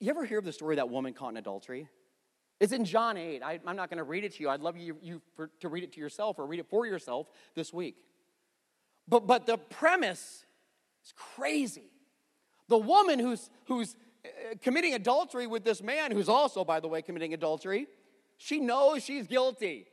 You 0.00 0.10
ever 0.10 0.24
hear 0.24 0.38
of 0.38 0.44
the 0.44 0.52
story 0.52 0.74
of 0.74 0.78
that 0.78 0.90
woman 0.90 1.12
caught 1.12 1.30
in 1.30 1.36
adultery? 1.36 1.88
It's 2.60 2.72
in 2.72 2.84
John 2.84 3.16
8. 3.16 3.42
I, 3.42 3.60
am 3.66 3.76
not 3.76 3.90
going 3.90 3.98
to 3.98 4.04
read 4.04 4.24
it 4.24 4.34
to 4.34 4.42
you. 4.42 4.48
I'd 4.48 4.60
love 4.60 4.76
you, 4.76 4.96
you 5.02 5.22
for, 5.34 5.50
to 5.60 5.68
read 5.68 5.84
it 5.84 5.92
to 5.94 6.00
yourself 6.00 6.38
or 6.38 6.46
read 6.46 6.60
it 6.60 6.66
for 6.68 6.86
yourself 6.86 7.28
this 7.54 7.72
week. 7.72 7.96
But, 9.08 9.26
but 9.26 9.46
the 9.46 9.58
premise 9.58 10.44
is 11.04 11.12
crazy. 11.16 11.90
The 12.68 12.78
woman 12.78 13.18
who's, 13.18 13.50
who's 13.66 13.96
uh, 14.24 14.54
committing 14.62 14.94
adultery 14.94 15.46
with 15.46 15.64
this 15.64 15.82
man, 15.82 16.12
who's 16.12 16.28
also, 16.28 16.64
by 16.64 16.80
the 16.80 16.88
way, 16.88 17.02
committing 17.02 17.34
adultery, 17.34 17.88
she 18.38 18.60
knows 18.60 19.02
she's 19.02 19.26
guilty. 19.26 19.86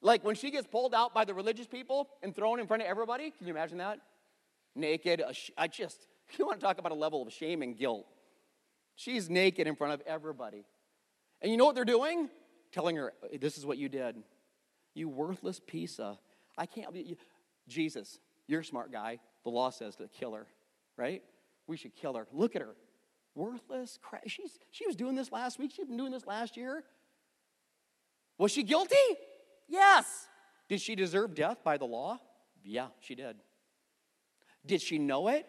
Like 0.00 0.24
when 0.24 0.36
she 0.36 0.50
gets 0.50 0.66
pulled 0.66 0.94
out 0.94 1.12
by 1.12 1.24
the 1.24 1.34
religious 1.34 1.66
people 1.66 2.08
and 2.22 2.34
thrown 2.34 2.60
in 2.60 2.66
front 2.66 2.82
of 2.82 2.88
everybody, 2.88 3.30
can 3.30 3.46
you 3.46 3.52
imagine 3.52 3.78
that? 3.78 4.00
Naked, 4.76 5.22
I 5.56 5.68
just, 5.68 6.06
you 6.38 6.46
want 6.46 6.60
to 6.60 6.66
talk 6.66 6.78
about 6.78 6.92
a 6.92 6.96
level 6.96 7.22
of 7.22 7.32
shame 7.32 7.62
and 7.62 7.76
guilt. 7.76 8.06
She's 8.94 9.28
naked 9.28 9.66
in 9.66 9.76
front 9.76 9.94
of 9.94 10.02
everybody. 10.06 10.64
And 11.42 11.50
you 11.50 11.58
know 11.58 11.66
what 11.66 11.74
they're 11.74 11.84
doing? 11.84 12.30
Telling 12.72 12.96
her, 12.96 13.12
this 13.40 13.58
is 13.58 13.66
what 13.66 13.78
you 13.78 13.88
did. 13.88 14.16
You 14.94 15.08
worthless 15.08 15.60
piece 15.64 15.98
of, 15.98 16.18
I 16.56 16.66
can't, 16.66 16.88
Jesus, 17.68 18.18
you're 18.46 18.60
a 18.60 18.64
smart 18.64 18.90
guy. 18.90 19.18
The 19.44 19.50
law 19.50 19.70
says 19.70 19.96
to 19.96 20.08
kill 20.08 20.32
her, 20.32 20.46
right? 20.96 21.22
We 21.66 21.76
should 21.76 21.94
kill 21.94 22.14
her. 22.14 22.26
Look 22.32 22.56
at 22.56 22.62
her. 22.62 22.74
Worthless. 23.34 23.98
She's, 24.26 24.58
she 24.70 24.86
was 24.86 24.96
doing 24.96 25.14
this 25.14 25.30
last 25.30 25.58
week. 25.58 25.72
She's 25.74 25.86
been 25.86 25.98
doing 25.98 26.12
this 26.12 26.26
last 26.26 26.56
year. 26.56 26.84
Was 28.38 28.50
she 28.50 28.62
guilty? 28.62 28.96
Yes. 29.68 30.26
Did 30.68 30.80
she 30.80 30.94
deserve 30.94 31.34
death 31.34 31.58
by 31.62 31.76
the 31.76 31.84
law? 31.84 32.18
Yeah, 32.64 32.88
she 33.00 33.14
did. 33.14 33.36
Did 34.66 34.82
she 34.82 34.98
know 34.98 35.28
it? 35.28 35.46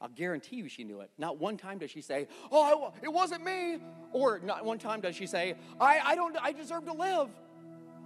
I'll 0.00 0.08
guarantee 0.08 0.56
you 0.56 0.68
she 0.68 0.84
knew 0.84 1.00
it. 1.00 1.10
Not 1.16 1.38
one 1.38 1.56
time 1.56 1.78
does 1.78 1.90
she 1.90 2.02
say, 2.02 2.28
Oh, 2.52 2.92
it 3.02 3.12
wasn't 3.12 3.44
me. 3.44 3.78
Or 4.12 4.40
not 4.40 4.64
one 4.64 4.78
time 4.78 5.00
does 5.00 5.16
she 5.16 5.26
say, 5.26 5.54
I, 5.80 6.00
I 6.04 6.14
don't 6.14 6.36
I 6.40 6.52
deserve 6.52 6.84
to 6.86 6.92
live. 6.92 7.28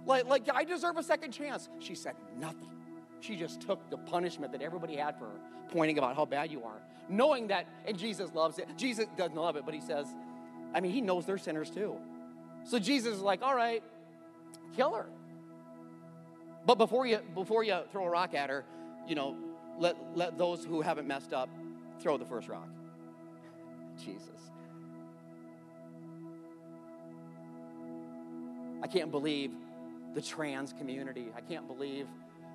Like, 0.05 0.25
like 0.25 0.49
I 0.53 0.63
deserve 0.63 0.97
a 0.97 1.03
second 1.03 1.31
chance. 1.31 1.69
She 1.79 1.95
said 1.95 2.15
nothing. 2.39 2.69
She 3.19 3.35
just 3.35 3.61
took 3.61 3.89
the 3.89 3.97
punishment 3.97 4.51
that 4.53 4.61
everybody 4.61 4.95
had 4.95 5.17
for 5.17 5.25
her, 5.25 5.39
pointing 5.69 5.97
about 5.97 6.15
how 6.15 6.25
bad 6.25 6.51
you 6.51 6.63
are. 6.63 6.81
Knowing 7.07 7.47
that, 7.47 7.67
and 7.85 7.97
Jesus 7.97 8.33
loves 8.33 8.57
it. 8.57 8.67
Jesus 8.77 9.05
doesn't 9.17 9.35
love 9.35 9.55
it, 9.57 9.63
but 9.65 9.73
he 9.73 9.81
says, 9.81 10.07
I 10.73 10.79
mean, 10.79 10.91
he 10.91 11.01
knows 11.01 11.25
they're 11.25 11.37
sinners 11.37 11.69
too. 11.69 11.97
So 12.63 12.79
Jesus 12.79 13.15
is 13.15 13.21
like, 13.21 13.41
all 13.41 13.55
right, 13.55 13.83
kill 14.75 14.93
her. 14.93 15.07
But 16.65 16.75
before 16.75 17.05
you 17.05 17.19
before 17.35 17.63
you 17.63 17.79
throw 17.91 18.05
a 18.05 18.09
rock 18.09 18.33
at 18.33 18.49
her, 18.49 18.63
you 19.07 19.15
know, 19.15 19.35
let 19.81 19.97
let 20.15 20.37
those 20.37 20.63
who 20.63 20.81
haven't 20.81 21.07
messed 21.07 21.33
up 21.33 21.49
throw 21.99 22.17
the 22.17 22.25
first 22.25 22.47
rock. 22.47 22.69
Jesus. 24.05 24.29
I 28.83 28.87
can't 28.87 29.11
believe 29.11 29.51
the 30.13 30.21
trans 30.21 30.73
community. 30.73 31.27
I 31.35 31.41
can't 31.41 31.67
believe 31.67 32.07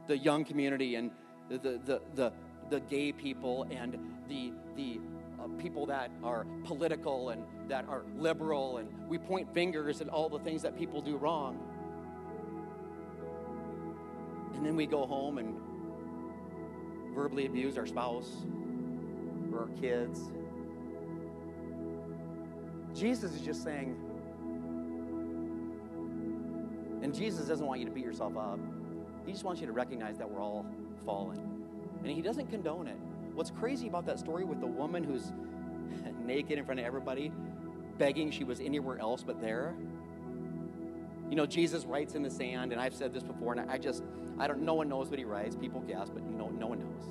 the 0.06 0.18
young 0.18 0.44
community 0.44 0.96
and 0.96 1.10
the, 1.48 1.58
the, 1.58 2.00
the, 2.14 2.32
the 2.70 2.80
gay 2.80 3.12
people 3.12 3.66
and 3.70 3.96
the, 4.28 4.52
the 4.76 5.00
uh, 5.40 5.46
people 5.58 5.86
that 5.86 6.10
are 6.24 6.46
political 6.64 7.30
and 7.30 7.44
that 7.68 7.88
are 7.88 8.02
liberal, 8.18 8.78
and 8.78 8.88
we 9.08 9.18
point 9.18 9.52
fingers 9.54 10.00
at 10.00 10.08
all 10.08 10.28
the 10.28 10.38
things 10.40 10.62
that 10.62 10.76
people 10.76 11.00
do 11.00 11.16
wrong. 11.16 11.58
And 14.54 14.64
then 14.64 14.74
we 14.74 14.86
go 14.86 15.06
home 15.06 15.38
and 15.38 15.54
verbally 17.16 17.46
abuse 17.46 17.78
our 17.78 17.86
spouse 17.86 18.30
or 19.50 19.60
our 19.60 19.68
kids. 19.80 20.20
Jesus 22.94 23.32
is 23.32 23.40
just 23.40 23.64
saying, 23.64 23.96
and 27.02 27.14
Jesus 27.14 27.46
doesn't 27.46 27.66
want 27.66 27.80
you 27.80 27.86
to 27.86 27.90
beat 27.90 28.04
yourself 28.04 28.36
up. 28.36 28.60
He 29.24 29.32
just 29.32 29.44
wants 29.44 29.62
you 29.62 29.66
to 29.66 29.72
recognize 29.72 30.18
that 30.18 30.30
we're 30.30 30.42
all 30.42 30.66
fallen. 31.06 31.40
And 32.04 32.12
he 32.12 32.20
doesn't 32.20 32.48
condone 32.50 32.86
it. 32.86 32.98
What's 33.32 33.50
crazy 33.50 33.88
about 33.88 34.04
that 34.06 34.18
story 34.18 34.44
with 34.44 34.60
the 34.60 34.66
woman 34.66 35.02
who's 35.02 35.32
naked 36.26 36.58
in 36.58 36.66
front 36.66 36.80
of 36.80 36.86
everybody, 36.86 37.32
begging 37.96 38.30
she 38.30 38.44
was 38.44 38.60
anywhere 38.60 38.98
else 38.98 39.22
but 39.22 39.40
there? 39.40 39.74
You 41.28 41.36
know, 41.36 41.46
Jesus 41.46 41.84
writes 41.84 42.14
in 42.14 42.22
the 42.22 42.30
sand, 42.30 42.72
and 42.72 42.80
I've 42.80 42.94
said 42.94 43.12
this 43.12 43.22
before, 43.22 43.52
and 43.54 43.70
I 43.70 43.78
just, 43.78 44.04
I 44.38 44.46
don't, 44.46 44.62
no 44.62 44.74
one 44.74 44.88
knows 44.88 45.08
what 45.08 45.18
he 45.18 45.24
writes. 45.24 45.56
People 45.56 45.80
guess, 45.80 46.08
but 46.08 46.22
no, 46.22 46.48
no 46.50 46.68
one 46.68 46.78
knows. 46.78 47.08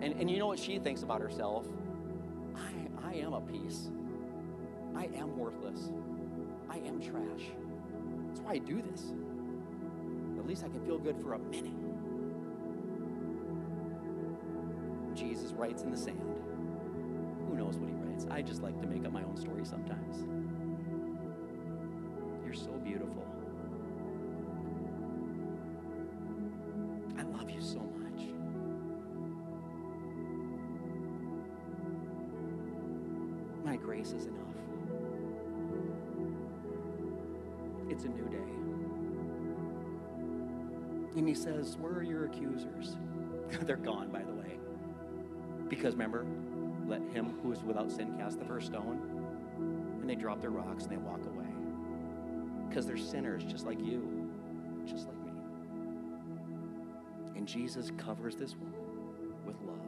And, 0.00 0.14
and 0.20 0.30
you 0.30 0.38
know 0.38 0.46
what 0.46 0.58
she 0.58 0.78
thinks 0.78 1.02
about 1.02 1.20
herself? 1.20 1.66
I, 2.56 3.08
I 3.10 3.14
am 3.16 3.34
a 3.34 3.40
piece. 3.40 3.90
I 4.96 5.06
am 5.16 5.36
worthless. 5.38 5.90
I 6.70 6.78
am 6.78 7.00
trash. 7.00 7.50
That's 8.28 8.40
why 8.40 8.52
I 8.52 8.58
do 8.58 8.82
this. 8.82 9.12
At 10.38 10.46
least 10.46 10.64
I 10.64 10.68
can 10.68 10.80
feel 10.84 10.98
good 10.98 11.16
for 11.20 11.34
a 11.34 11.38
minute. 11.38 11.72
Jesus 15.14 15.52
writes 15.52 15.82
in 15.82 15.90
the 15.90 15.96
sand. 15.96 16.20
Who 17.48 17.56
knows 17.56 17.76
what 17.76 17.88
he 17.88 17.94
writes? 17.94 18.26
I 18.30 18.42
just 18.42 18.62
like 18.62 18.80
to 18.80 18.86
make 18.86 19.04
up 19.04 19.12
my 19.12 19.22
own 19.22 19.36
story 19.36 19.64
sometimes. 19.64 20.24
You're 22.54 22.62
so 22.62 22.72
beautiful. 22.84 23.24
I 27.18 27.22
love 27.36 27.50
you 27.50 27.60
so 27.60 27.80
much. 27.80 28.28
My 33.64 33.74
grace 33.74 34.12
is 34.12 34.26
enough. 34.26 34.38
It's 37.90 38.04
a 38.04 38.08
new 38.08 38.28
day. 38.28 38.38
And 41.18 41.26
he 41.26 41.34
says, 41.34 41.76
Where 41.76 41.94
are 41.94 42.04
your 42.04 42.26
accusers? 42.26 42.96
They're 43.62 43.76
gone, 43.76 44.10
by 44.10 44.22
the 44.22 44.32
way. 44.32 44.58
Because 45.68 45.94
remember, 45.94 46.24
let 46.86 47.02
him 47.12 47.34
who 47.42 47.50
is 47.50 47.64
without 47.64 47.90
sin 47.90 48.16
cast 48.16 48.38
the 48.38 48.44
first 48.44 48.68
stone. 48.68 49.00
And 50.00 50.08
they 50.08 50.14
drop 50.14 50.40
their 50.40 50.50
rocks 50.50 50.84
and 50.84 50.92
they 50.92 50.98
walk 50.98 51.26
away. 51.26 51.43
Because 52.74 52.88
they're 52.88 52.96
sinners 52.96 53.44
just 53.44 53.66
like 53.66 53.78
you, 53.80 54.28
just 54.84 55.06
like 55.06 55.16
me. 55.24 55.30
And 57.36 57.46
Jesus 57.46 57.92
covers 57.96 58.34
this 58.34 58.56
woman 58.56 58.74
with 59.46 59.54
love. 59.64 59.78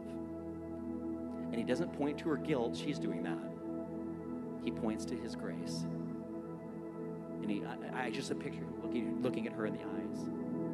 And 1.51 1.57
he 1.57 1.65
doesn't 1.65 1.93
point 1.95 2.17
to 2.19 2.29
her 2.29 2.37
guilt, 2.37 2.77
she's 2.77 3.01
doing 3.01 3.25
that. 3.25 3.41
He 4.63 4.71
points 4.71 5.05
to 5.07 5.17
his 5.17 5.35
grace. 5.35 5.85
And 7.43 7.51
he, 7.51 7.65
I, 7.65 8.05
I 8.05 8.11
just 8.13 8.31
a 8.31 8.37
picture 8.37 8.63
looking, 8.81 9.21
looking 9.21 9.49
at 9.49 9.53
her 9.55 9.67
in 9.67 9.73
the 9.73 9.83
eyes. 9.83 10.29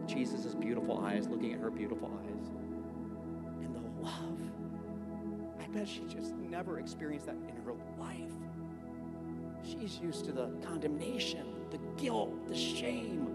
Jesus' 0.06 0.54
beautiful 0.54 0.98
eyes, 1.02 1.28
looking 1.28 1.54
at 1.54 1.60
her 1.60 1.70
beautiful 1.70 2.10
eyes. 2.22 2.50
And 3.62 3.74
the 3.74 4.04
love. 4.04 4.38
I 5.58 5.66
bet 5.68 5.88
she 5.88 6.02
just 6.14 6.34
never 6.34 6.78
experienced 6.78 7.24
that 7.24 7.36
in 7.36 7.56
her 7.64 7.72
life. 7.98 8.34
She's 9.64 9.98
used 9.98 10.26
to 10.26 10.32
the 10.32 10.50
condemnation, 10.62 11.51
the 11.72 11.78
guilt, 12.00 12.46
the 12.46 12.54
shame. 12.54 13.26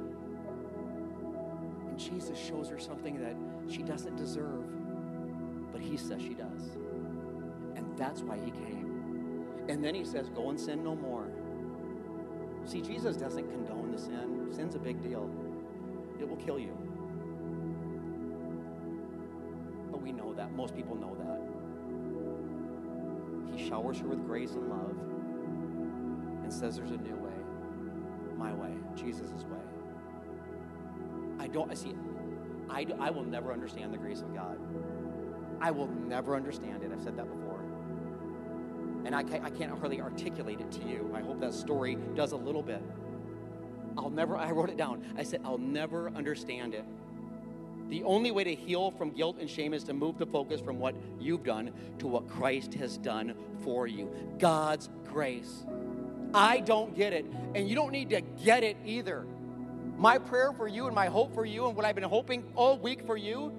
And 1.87 1.99
Jesus 1.99 2.37
shows 2.37 2.69
her 2.69 2.79
something 2.79 3.19
that 3.19 3.35
she 3.69 3.81
doesn't 3.81 4.15
deserve, 4.15 4.63
but 5.71 5.81
he 5.81 5.97
says 5.97 6.21
she 6.21 6.35
does. 6.35 6.69
And 7.75 7.85
that's 7.97 8.21
why 8.21 8.37
he 8.37 8.51
came. 8.51 9.45
And 9.67 9.83
then 9.83 9.95
he 9.95 10.05
says, 10.05 10.29
Go 10.29 10.51
and 10.51 10.59
sin 10.59 10.83
no 10.83 10.95
more. 10.95 11.27
See, 12.65 12.81
Jesus 12.81 13.17
doesn't 13.17 13.49
condone 13.49 13.91
the 13.91 13.97
sin. 13.97 14.49
Sin's 14.51 14.75
a 14.75 14.79
big 14.79 15.01
deal. 15.01 15.29
It 16.19 16.29
will 16.29 16.37
kill 16.37 16.59
you. 16.59 16.77
But 19.89 20.01
we 20.01 20.11
know 20.11 20.33
that. 20.35 20.51
Most 20.53 20.75
people 20.75 20.95
know 20.95 21.15
that. 21.15 21.41
He 23.57 23.67
showers 23.67 23.97
her 23.99 24.07
with 24.07 24.23
grace 24.25 24.51
and 24.51 24.69
love 24.69 24.95
and 26.43 26.53
says 26.53 26.77
there's 26.77 26.91
a 26.91 26.97
new 26.97 27.15
way. 27.15 27.46
My 28.37 28.53
way, 28.53 28.71
Jesus' 28.95 29.43
way. 29.45 29.59
I 31.39 31.47
don't, 31.47 31.71
I 31.71 31.73
see, 31.73 31.95
I, 32.69 32.85
I 32.99 33.09
will 33.09 33.23
never 33.23 33.51
understand 33.51 33.93
the 33.93 33.97
grace 33.97 34.21
of 34.21 34.33
God. 34.33 34.57
I 35.59 35.71
will 35.71 35.87
never 35.87 36.35
understand 36.35 36.83
it. 36.83 36.91
I've 36.91 37.01
said 37.01 37.17
that 37.17 37.27
before. 37.27 37.59
And 39.05 39.15
I 39.15 39.23
can't, 39.23 39.43
I 39.43 39.49
can't 39.49 39.71
hardly 39.77 40.01
articulate 40.01 40.59
it 40.59 40.71
to 40.73 40.87
you. 40.87 41.11
I 41.15 41.21
hope 41.21 41.39
that 41.39 41.53
story 41.53 41.97
does 42.15 42.31
a 42.31 42.37
little 42.37 42.61
bit. 42.61 42.81
I'll 43.97 44.09
never, 44.09 44.37
I 44.37 44.51
wrote 44.51 44.69
it 44.69 44.77
down. 44.77 45.03
I 45.17 45.23
said, 45.23 45.41
I'll 45.43 45.57
never 45.57 46.09
understand 46.09 46.73
it. 46.73 46.85
The 47.89 48.03
only 48.03 48.31
way 48.31 48.43
to 48.43 48.53
heal 48.53 48.91
from 48.91 49.11
guilt 49.11 49.37
and 49.39 49.49
shame 49.49 49.73
is 49.73 49.83
to 49.85 49.93
move 49.93 50.17
the 50.17 50.25
focus 50.25 50.59
from 50.59 50.77
what 50.77 50.93
you've 51.19 51.43
done 51.43 51.71
to 51.99 52.07
what 52.07 52.27
Christ 52.27 52.73
has 52.75 52.97
done 52.97 53.33
for 53.63 53.87
you. 53.87 54.11
God's 54.39 54.89
grace. 55.05 55.63
I 56.37 56.59
don't 56.59 56.95
get 56.95 57.13
it, 57.13 57.25
and 57.55 57.67
you 57.67 57.75
don't 57.75 57.91
need 57.91 58.11
to 58.11 58.21
get 58.21 58.63
it 58.63 58.77
either. 58.85 59.25
My 59.97 60.19
prayer 60.19 60.53
for 60.53 60.67
you 60.67 60.85
and 60.85 60.93
my 60.93 61.07
hope 61.07 61.33
for 61.33 61.45
you, 61.45 61.65
and 61.65 61.75
what 61.75 61.83
I've 61.83 61.95
been 61.95 62.03
hoping 62.03 62.43
all 62.55 62.77
week 62.77 63.05
for 63.07 63.17
you, 63.17 63.51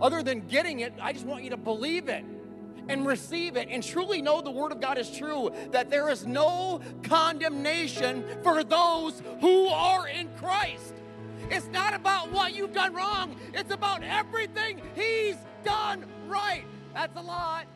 other 0.00 0.22
than 0.22 0.46
getting 0.46 0.80
it, 0.80 0.92
I 1.00 1.12
just 1.12 1.26
want 1.26 1.42
you 1.42 1.50
to 1.50 1.56
believe 1.56 2.08
it 2.08 2.24
and 2.88 3.04
receive 3.04 3.56
it 3.56 3.68
and 3.68 3.82
truly 3.82 4.22
know 4.22 4.40
the 4.40 4.52
Word 4.52 4.70
of 4.70 4.80
God 4.80 4.98
is 4.98 5.10
true 5.10 5.52
that 5.72 5.90
there 5.90 6.08
is 6.08 6.24
no 6.24 6.80
condemnation 7.02 8.24
for 8.44 8.62
those 8.62 9.20
who 9.40 9.66
are 9.66 10.06
in 10.06 10.28
Christ. 10.36 10.94
It's 11.50 11.66
not 11.66 11.92
about 11.92 12.30
what 12.30 12.54
you've 12.54 12.72
done 12.72 12.94
wrong, 12.94 13.34
it's 13.52 13.72
about 13.72 14.04
everything 14.04 14.80
He's 14.94 15.36
done 15.64 16.04
right. 16.28 16.64
That's 16.94 17.16
a 17.16 17.22
lot. 17.22 17.66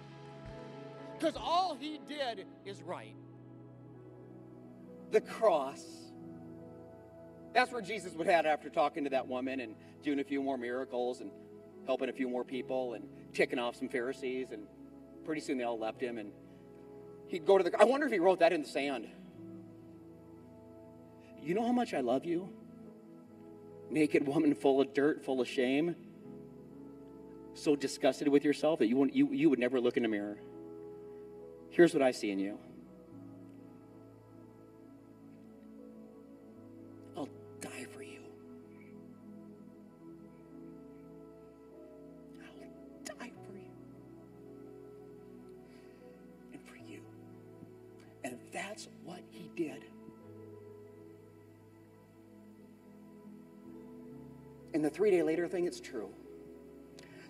Because 1.18 1.34
all 1.36 1.76
He 1.78 1.98
did 2.08 2.46
is 2.64 2.80
right. 2.82 3.14
The 5.12 5.20
cross. 5.20 5.84
That's 7.54 7.70
where 7.70 7.82
Jesus 7.82 8.14
would 8.14 8.26
head 8.26 8.46
after 8.46 8.70
talking 8.70 9.04
to 9.04 9.10
that 9.10 9.28
woman 9.28 9.60
and 9.60 9.74
doing 10.02 10.20
a 10.20 10.24
few 10.24 10.42
more 10.42 10.56
miracles 10.56 11.20
and 11.20 11.30
helping 11.86 12.08
a 12.08 12.12
few 12.12 12.28
more 12.28 12.44
people 12.44 12.94
and 12.94 13.04
ticking 13.34 13.58
off 13.58 13.76
some 13.76 13.88
Pharisees 13.88 14.52
and 14.52 14.66
pretty 15.24 15.42
soon 15.42 15.58
they 15.58 15.64
all 15.64 15.78
left 15.78 16.00
him 16.00 16.16
and 16.16 16.32
he'd 17.28 17.44
go 17.44 17.58
to 17.58 17.64
the 17.64 17.78
I 17.78 17.84
wonder 17.84 18.06
if 18.06 18.12
he 18.12 18.18
wrote 18.18 18.40
that 18.40 18.52
in 18.52 18.62
the 18.62 18.68
sand. 18.68 19.06
You 21.42 21.54
know 21.54 21.66
how 21.66 21.72
much 21.72 21.92
I 21.92 22.00
love 22.00 22.24
you? 22.24 22.48
Naked 23.90 24.26
woman 24.26 24.54
full 24.54 24.80
of 24.80 24.94
dirt, 24.94 25.24
full 25.24 25.42
of 25.42 25.48
shame. 25.48 25.94
So 27.54 27.76
disgusted 27.76 28.28
with 28.28 28.44
yourself 28.44 28.78
that 28.78 28.86
you, 28.86 29.10
you, 29.12 29.30
you 29.30 29.50
would 29.50 29.58
never 29.58 29.78
look 29.78 29.98
in 29.98 30.04
the 30.04 30.08
mirror. 30.08 30.38
Here's 31.70 31.92
what 31.92 32.02
I 32.02 32.12
see 32.12 32.30
in 32.30 32.38
you. 32.38 32.58
It's 55.72 55.80
true. 55.80 56.10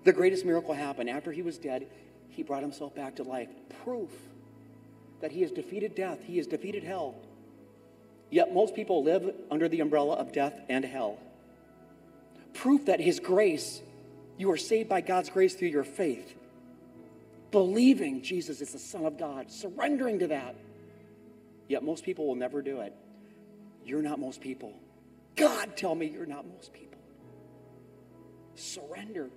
The 0.03 0.13
greatest 0.13 0.45
miracle 0.45 0.75
happened. 0.75 1.09
After 1.09 1.31
he 1.31 1.43
was 1.43 1.59
dead, 1.59 1.87
he 2.29 2.43
brought 2.43 2.63
himself 2.63 2.93
back 2.93 3.17
to 3.17 3.23
life. 3.23 3.49
Proof 3.85 4.11
that 5.21 5.31
he 5.31 5.43
has 5.43 5.53
defeated 5.53 5.95
death, 5.95 6.19
he 6.25 6.39
has 6.39 6.49
defeated 6.49 6.83
hell. 6.83 7.15
Yet 8.31 8.53
most 8.53 8.75
people 8.75 9.05
live 9.05 9.33
under 9.49 9.69
the 9.69 9.79
umbrella 9.79 10.17
of 10.17 10.33
death 10.33 10.61
and 10.69 10.85
hell. 10.85 11.19
Proof 12.53 12.87
that 12.87 12.99
his 12.99 13.21
grace, 13.21 13.81
you 14.39 14.51
are 14.51 14.57
saved 14.57 14.89
by 14.89 15.03
God's 15.03 15.31
grace 15.31 15.55
through 15.55 15.69
your 15.69 15.85
faith. 15.85 16.35
Believing 17.53 18.23
Jesus 18.23 18.61
is 18.61 18.73
the 18.73 18.79
Son 18.81 19.07
of 19.07 19.19
God, 19.19 19.53
surrendering 19.53 20.19
to 20.19 20.27
that. 20.29 20.57
Yet 21.69 21.85
most 21.85 22.03
people 22.03 22.27
will 22.27 22.35
never 22.35 22.61
do 22.61 22.81
it. 22.81 22.93
You're 23.85 24.03
not 24.03 24.19
most 24.19 24.41
people. 24.41 24.73
God, 25.37 25.77
tell 25.77 25.95
me 25.95 26.07
you're 26.07 26.27
not 26.27 26.45
most 26.45 26.73
people. 26.73 26.92
Surrender 28.73 29.29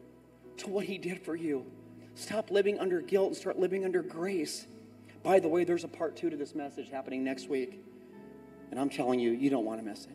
to 0.57 0.69
what 0.69 0.85
he 0.85 0.97
did 0.97 1.19
for 1.21 1.35
you. 1.35 1.65
Stop 2.15 2.51
living 2.51 2.79
under 2.79 3.01
guilt 3.01 3.27
and 3.27 3.35
start 3.35 3.59
living 3.59 3.83
under 3.83 4.01
grace. 4.01 4.65
By 5.23 5.39
the 5.39 5.49
way, 5.49 5.65
there's 5.65 5.83
a 5.83 5.89
part 5.89 6.15
two 6.15 6.29
to 6.29 6.37
this 6.37 6.55
message 6.55 6.89
happening 6.89 7.23
next 7.25 7.49
week. 7.49 7.83
And 8.71 8.79
I'm 8.79 8.89
telling 8.89 9.19
you, 9.19 9.31
you 9.31 9.49
don't 9.49 9.65
want 9.65 9.81
to 9.81 9.85
miss 9.85 10.05
it. 10.05 10.11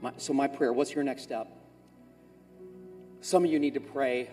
My, 0.00 0.12
so, 0.16 0.32
my 0.32 0.48
prayer 0.48 0.72
what's 0.72 0.92
your 0.92 1.04
next 1.04 1.22
step? 1.22 1.48
Some 3.20 3.44
of 3.44 3.50
you 3.50 3.60
need 3.60 3.74
to 3.74 3.80
pray 3.80 4.28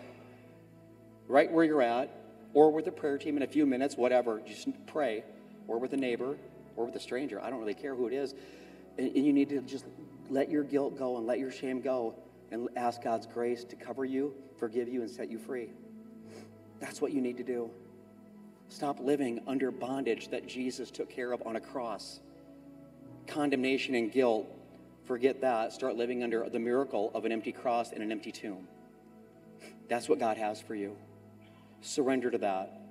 right 1.27 1.51
where 1.51 1.63
you're 1.63 1.83
at, 1.83 2.09
or 2.55 2.71
with 2.71 2.87
a 2.87 2.91
prayer 2.91 3.19
team 3.19 3.37
in 3.37 3.43
a 3.43 3.47
few 3.47 3.67
minutes, 3.67 3.95
whatever. 3.95 4.41
Just 4.47 4.69
pray, 4.87 5.23
or 5.67 5.77
with 5.79 5.93
a 5.93 5.97
neighbor, 5.97 6.35
or 6.75 6.85
with 6.85 6.95
a 6.95 6.99
stranger. 6.99 7.39
I 7.39 7.51
don't 7.51 7.59
really 7.59 7.75
care 7.75 7.93
who 7.93 8.07
it 8.07 8.13
is. 8.13 8.33
And, 8.97 9.15
and 9.15 9.23
you 9.23 9.33
need 9.33 9.49
to 9.49 9.61
just 9.61 9.85
let 10.31 10.49
your 10.49 10.63
guilt 10.63 10.97
go 10.97 11.17
and 11.17 11.27
let 11.27 11.37
your 11.37 11.51
shame 11.51 11.81
go 11.81 12.15
and 12.51 12.69
ask 12.75 13.01
God's 13.01 13.27
grace 13.27 13.63
to 13.65 13.75
cover 13.75 14.05
you, 14.05 14.33
forgive 14.57 14.87
you, 14.87 15.01
and 15.01 15.09
set 15.09 15.29
you 15.29 15.37
free. 15.37 15.69
That's 16.79 17.01
what 17.01 17.11
you 17.11 17.21
need 17.21 17.37
to 17.37 17.43
do. 17.43 17.69
Stop 18.69 18.99
living 18.99 19.41
under 19.47 19.71
bondage 19.71 20.29
that 20.29 20.47
Jesus 20.47 20.91
took 20.91 21.09
care 21.09 21.31
of 21.31 21.45
on 21.45 21.55
a 21.55 21.59
cross. 21.59 22.19
Condemnation 23.27 23.95
and 23.95 24.11
guilt, 24.11 24.47
forget 25.05 25.41
that. 25.41 25.73
Start 25.73 25.95
living 25.95 26.23
under 26.23 26.49
the 26.49 26.59
miracle 26.59 27.11
of 27.13 27.25
an 27.25 27.31
empty 27.31 27.51
cross 27.51 27.91
and 27.91 28.01
an 28.01 28.11
empty 28.11 28.31
tomb. 28.31 28.67
That's 29.87 30.09
what 30.09 30.19
God 30.19 30.37
has 30.37 30.61
for 30.61 30.75
you. 30.75 30.95
Surrender 31.81 32.31
to 32.31 32.37
that. 32.39 32.81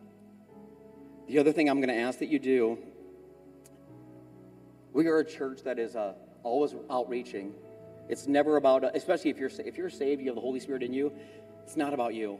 The 1.27 1.39
other 1.39 1.53
thing 1.53 1.69
I'm 1.69 1.81
going 1.81 1.89
to 1.89 2.03
ask 2.03 2.19
that 2.21 2.29
you 2.29 2.39
do 2.39 2.79
we 4.95 5.09
are 5.09 5.19
a 5.19 5.25
church 5.25 5.65
that 5.65 5.81
is 5.81 5.97
uh, 5.97 6.15
always 6.45 6.73
outreaching. 6.89 7.53
It's 8.09 8.27
never 8.27 8.57
about, 8.57 8.85
especially 8.97 9.31
if 9.31 9.39
you're, 9.39 9.51
if 9.59 9.77
you're 9.77 9.91
saved, 9.91 10.21
you 10.21 10.29
have 10.29 10.35
the 10.35 10.41
Holy 10.41 10.61
Spirit 10.61 10.83
in 10.83 10.93
you, 10.93 11.13
it's 11.63 11.77
not 11.77 11.95
about 11.95 12.15
you. 12.15 12.39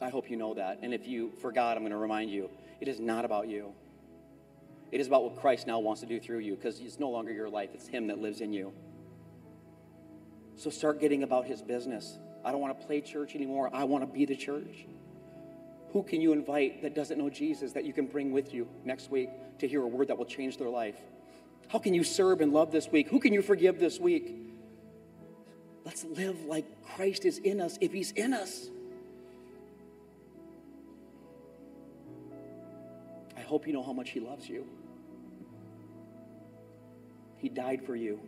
I 0.00 0.08
hope 0.08 0.30
you 0.30 0.36
know 0.36 0.54
that. 0.54 0.80
And 0.82 0.92
if 0.92 1.06
you 1.06 1.32
forgot, 1.40 1.76
I'm 1.76 1.82
going 1.82 1.92
to 1.92 1.98
remind 1.98 2.30
you 2.30 2.50
it 2.80 2.88
is 2.88 3.00
not 3.00 3.24
about 3.24 3.48
you. 3.48 3.72
It 4.90 5.00
is 5.00 5.06
about 5.06 5.24
what 5.24 5.36
Christ 5.36 5.66
now 5.66 5.78
wants 5.80 6.00
to 6.02 6.06
do 6.06 6.20
through 6.20 6.38
you 6.38 6.54
because 6.54 6.80
it's 6.80 6.98
no 6.98 7.10
longer 7.10 7.32
your 7.32 7.48
life, 7.48 7.70
it's 7.74 7.86
Him 7.86 8.06
that 8.08 8.18
lives 8.18 8.40
in 8.40 8.52
you. 8.52 8.72
So 10.56 10.70
start 10.70 11.00
getting 11.00 11.22
about 11.22 11.46
His 11.46 11.62
business. 11.62 12.18
I 12.44 12.52
don't 12.52 12.60
want 12.60 12.78
to 12.78 12.86
play 12.86 13.00
church 13.00 13.34
anymore. 13.34 13.70
I 13.72 13.84
want 13.84 14.06
to 14.06 14.06
be 14.06 14.24
the 14.24 14.36
church. 14.36 14.86
Who 15.92 16.02
can 16.02 16.20
you 16.20 16.32
invite 16.32 16.82
that 16.82 16.94
doesn't 16.94 17.18
know 17.18 17.30
Jesus 17.30 17.72
that 17.72 17.84
you 17.84 17.92
can 17.92 18.06
bring 18.06 18.32
with 18.32 18.52
you 18.52 18.68
next 18.84 19.10
week 19.10 19.30
to 19.58 19.68
hear 19.68 19.82
a 19.82 19.86
word 19.86 20.08
that 20.08 20.18
will 20.18 20.24
change 20.24 20.58
their 20.58 20.68
life? 20.68 20.96
How 21.68 21.78
can 21.78 21.94
you 21.94 22.04
serve 22.04 22.40
and 22.40 22.52
love 22.52 22.70
this 22.70 22.88
week? 22.90 23.08
Who 23.08 23.20
can 23.20 23.32
you 23.32 23.42
forgive 23.42 23.78
this 23.78 23.98
week? 23.98 24.43
Let's 25.84 26.04
live 26.04 26.44
like 26.46 26.64
Christ 26.96 27.24
is 27.24 27.38
in 27.38 27.60
us 27.60 27.76
if 27.80 27.92
He's 27.92 28.12
in 28.12 28.32
us. 28.32 28.68
I 33.36 33.40
hope 33.40 33.66
you 33.66 33.72
know 33.72 33.82
how 33.82 33.92
much 33.92 34.10
He 34.10 34.20
loves 34.20 34.48
you. 34.48 34.66
He 37.36 37.50
died 37.50 37.84
for 37.84 37.94
you 37.94 38.20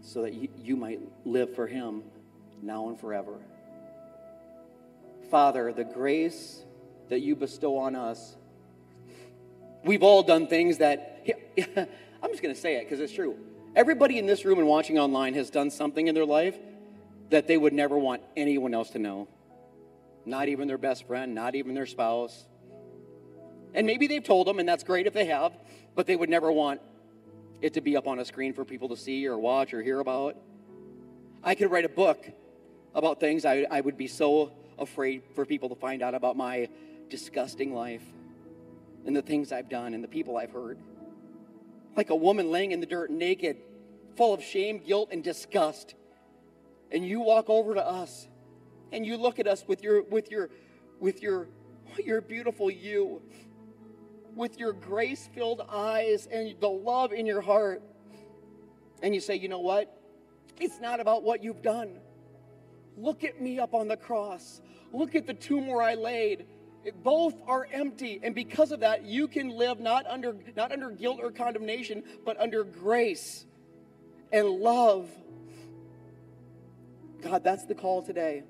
so 0.00 0.22
that 0.22 0.32
you, 0.32 0.48
you 0.56 0.76
might 0.76 1.00
live 1.26 1.54
for 1.54 1.66
Him 1.66 2.02
now 2.62 2.88
and 2.88 2.98
forever. 2.98 3.38
Father, 5.30 5.72
the 5.72 5.84
grace 5.84 6.62
that 7.10 7.20
you 7.20 7.36
bestow 7.36 7.76
on 7.76 7.94
us, 7.94 8.36
we've 9.84 10.02
all 10.02 10.22
done 10.22 10.46
things 10.46 10.78
that, 10.78 11.26
I'm 11.76 12.30
just 12.30 12.42
going 12.42 12.54
to 12.54 12.60
say 12.60 12.76
it 12.76 12.84
because 12.84 13.00
it's 13.00 13.12
true. 13.12 13.36
Everybody 13.74 14.18
in 14.18 14.26
this 14.26 14.44
room 14.44 14.58
and 14.58 14.68
watching 14.68 14.98
online 14.98 15.32
has 15.34 15.48
done 15.48 15.70
something 15.70 16.06
in 16.06 16.14
their 16.14 16.26
life 16.26 16.58
that 17.30 17.46
they 17.46 17.56
would 17.56 17.72
never 17.72 17.96
want 17.96 18.22
anyone 18.36 18.74
else 18.74 18.90
to 18.90 18.98
know. 18.98 19.28
Not 20.26 20.48
even 20.48 20.68
their 20.68 20.78
best 20.78 21.06
friend, 21.06 21.34
not 21.34 21.54
even 21.54 21.74
their 21.74 21.86
spouse. 21.86 22.44
And 23.72 23.86
maybe 23.86 24.06
they've 24.06 24.22
told 24.22 24.46
them, 24.46 24.58
and 24.58 24.68
that's 24.68 24.84
great 24.84 25.06
if 25.06 25.14
they 25.14 25.24
have, 25.24 25.56
but 25.94 26.06
they 26.06 26.16
would 26.16 26.28
never 26.28 26.52
want 26.52 26.82
it 27.62 27.74
to 27.74 27.80
be 27.80 27.96
up 27.96 28.06
on 28.06 28.18
a 28.18 28.24
screen 28.26 28.52
for 28.52 28.64
people 28.64 28.90
to 28.90 28.96
see 28.96 29.26
or 29.26 29.38
watch 29.38 29.72
or 29.72 29.82
hear 29.82 30.00
about. 30.00 30.36
I 31.42 31.54
could 31.54 31.70
write 31.70 31.86
a 31.86 31.88
book 31.88 32.28
about 32.94 33.20
things 33.20 33.46
I, 33.46 33.66
I 33.70 33.80
would 33.80 33.96
be 33.96 34.06
so 34.06 34.52
afraid 34.78 35.22
for 35.34 35.46
people 35.46 35.70
to 35.70 35.74
find 35.74 36.02
out 36.02 36.14
about 36.14 36.36
my 36.36 36.68
disgusting 37.08 37.74
life 37.74 38.02
and 39.06 39.16
the 39.16 39.22
things 39.22 39.50
I've 39.50 39.70
done 39.70 39.94
and 39.94 40.04
the 40.04 40.08
people 40.08 40.36
I've 40.36 40.52
hurt. 40.52 40.78
Like 41.96 42.10
a 42.10 42.16
woman 42.16 42.50
laying 42.50 42.72
in 42.72 42.80
the 42.80 42.86
dirt 42.86 43.10
naked, 43.10 43.58
full 44.16 44.32
of 44.34 44.42
shame, 44.42 44.78
guilt, 44.78 45.10
and 45.12 45.22
disgust. 45.22 45.94
And 46.90 47.06
you 47.06 47.20
walk 47.20 47.48
over 47.48 47.74
to 47.74 47.86
us 47.86 48.28
and 48.92 49.06
you 49.06 49.16
look 49.16 49.38
at 49.38 49.46
us 49.46 49.64
with 49.66 49.82
your 49.82 50.02
with 50.02 50.30
your 50.30 50.50
with 51.00 51.22
your 51.22 51.48
your 52.04 52.20
beautiful 52.20 52.70
you 52.70 53.22
with 54.34 54.58
your 54.58 54.72
grace-filled 54.72 55.62
eyes 55.68 56.26
and 56.30 56.54
the 56.60 56.68
love 56.68 57.12
in 57.12 57.26
your 57.26 57.40
heart. 57.40 57.82
And 59.02 59.14
you 59.14 59.20
say, 59.20 59.36
"You 59.36 59.48
know 59.48 59.60
what? 59.60 59.98
It's 60.60 60.80
not 60.80 61.00
about 61.00 61.22
what 61.22 61.42
you've 61.42 61.62
done. 61.62 61.98
Look 62.96 63.24
at 63.24 63.40
me 63.40 63.58
up 63.58 63.74
on 63.74 63.88
the 63.88 63.96
cross. 63.96 64.60
Look 64.92 65.14
at 65.14 65.26
the 65.26 65.34
tomb 65.34 65.66
where 65.66 65.82
I 65.82 65.94
laid. 65.94 66.46
Both 67.02 67.34
are 67.46 67.66
empty, 67.72 68.20
and 68.22 68.34
because 68.34 68.72
of 68.72 68.80
that, 68.80 69.04
you 69.04 69.28
can 69.28 69.50
live 69.50 69.78
not 69.78 70.06
under, 70.06 70.36
not 70.56 70.72
under 70.72 70.90
guilt 70.90 71.20
or 71.22 71.30
condemnation, 71.30 72.02
but 72.24 72.40
under 72.40 72.64
grace 72.64 73.46
and 74.32 74.48
love. 74.48 75.08
God, 77.22 77.44
that's 77.44 77.64
the 77.66 77.74
call 77.74 78.02
today. 78.02 78.42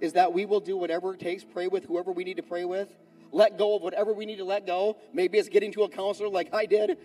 Is 0.00 0.14
that 0.14 0.32
we 0.32 0.44
will 0.44 0.60
do 0.60 0.76
whatever 0.76 1.14
it 1.14 1.20
takes, 1.20 1.44
pray 1.44 1.68
with 1.68 1.84
whoever 1.84 2.10
we 2.10 2.24
need 2.24 2.38
to 2.38 2.42
pray 2.42 2.64
with, 2.64 2.88
let 3.32 3.58
go 3.58 3.76
of 3.76 3.82
whatever 3.82 4.12
we 4.12 4.26
need 4.26 4.38
to 4.38 4.44
let 4.44 4.66
go. 4.66 4.96
Maybe 5.12 5.38
it's 5.38 5.48
getting 5.48 5.72
to 5.72 5.84
a 5.84 5.88
counselor 5.88 6.28
like 6.28 6.52
I 6.52 6.66
did. 6.66 6.98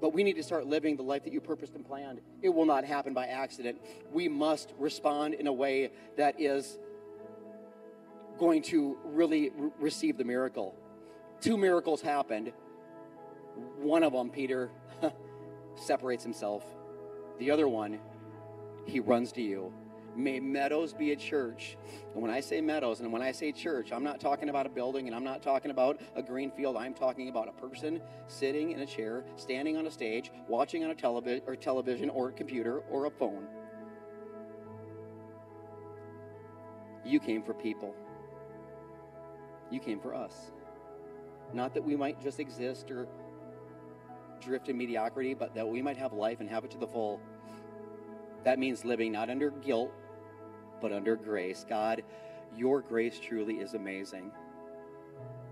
But 0.00 0.12
we 0.12 0.22
need 0.22 0.34
to 0.34 0.42
start 0.42 0.66
living 0.66 0.96
the 0.96 1.02
life 1.02 1.24
that 1.24 1.32
you 1.32 1.40
purposed 1.40 1.74
and 1.74 1.86
planned. 1.86 2.20
It 2.40 2.48
will 2.48 2.64
not 2.64 2.84
happen 2.84 3.14
by 3.14 3.26
accident. 3.26 3.80
We 4.12 4.28
must 4.28 4.72
respond 4.78 5.34
in 5.34 5.46
a 5.46 5.52
way 5.52 5.90
that 6.16 6.40
is 6.40 6.78
going 8.38 8.62
to 8.62 8.98
really 9.04 9.50
re- 9.50 9.70
receive 9.78 10.16
the 10.16 10.24
miracle. 10.24 10.74
Two 11.40 11.56
miracles 11.56 12.00
happened. 12.00 12.52
One 13.78 14.02
of 14.02 14.12
them, 14.12 14.30
Peter, 14.30 14.70
separates 15.74 16.22
himself. 16.22 16.64
The 17.38 17.50
other 17.50 17.68
one, 17.68 17.98
he 18.86 19.00
runs 19.00 19.32
to 19.32 19.42
you. 19.42 19.72
May 20.14 20.40
Meadows 20.40 20.92
be 20.92 21.12
a 21.12 21.16
church. 21.16 21.76
And 22.12 22.22
when 22.22 22.30
I 22.30 22.40
say 22.40 22.60
Meadows 22.60 23.00
and 23.00 23.12
when 23.12 23.22
I 23.22 23.32
say 23.32 23.50
church, 23.50 23.92
I'm 23.92 24.04
not 24.04 24.20
talking 24.20 24.50
about 24.50 24.66
a 24.66 24.68
building 24.68 25.06
and 25.06 25.16
I'm 25.16 25.24
not 25.24 25.42
talking 25.42 25.70
about 25.70 26.00
a 26.14 26.22
green 26.22 26.50
field. 26.50 26.76
I'm 26.76 26.94
talking 26.94 27.28
about 27.28 27.48
a 27.48 27.52
person 27.52 28.00
sitting 28.26 28.72
in 28.72 28.80
a 28.80 28.86
chair, 28.86 29.24
standing 29.36 29.76
on 29.76 29.86
a 29.86 29.90
stage, 29.90 30.30
watching 30.48 30.84
on 30.84 30.90
a 30.90 30.94
television 30.94 31.42
or 31.46 31.56
television 31.56 32.10
or 32.10 32.28
a 32.28 32.32
computer 32.32 32.80
or 32.90 33.06
a 33.06 33.10
phone. 33.10 33.46
You 37.04 37.18
came 37.18 37.42
for 37.42 37.54
people. 37.54 37.94
You 39.72 39.80
came 39.80 39.98
for 39.98 40.14
us. 40.14 40.52
Not 41.54 41.72
that 41.74 41.82
we 41.82 41.96
might 41.96 42.20
just 42.20 42.38
exist 42.38 42.90
or 42.90 43.08
drift 44.40 44.68
in 44.68 44.76
mediocrity, 44.76 45.32
but 45.32 45.54
that 45.54 45.66
we 45.66 45.80
might 45.80 45.96
have 45.96 46.12
life 46.12 46.40
and 46.40 46.48
have 46.48 46.64
it 46.64 46.70
to 46.72 46.78
the 46.78 46.86
full. 46.86 47.20
That 48.44 48.58
means 48.58 48.84
living 48.84 49.12
not 49.12 49.30
under 49.30 49.50
guilt, 49.50 49.90
but 50.80 50.92
under 50.92 51.16
grace. 51.16 51.64
God, 51.66 52.02
your 52.54 52.82
grace 52.82 53.18
truly 53.18 53.54
is 53.54 53.72
amazing. 53.72 54.30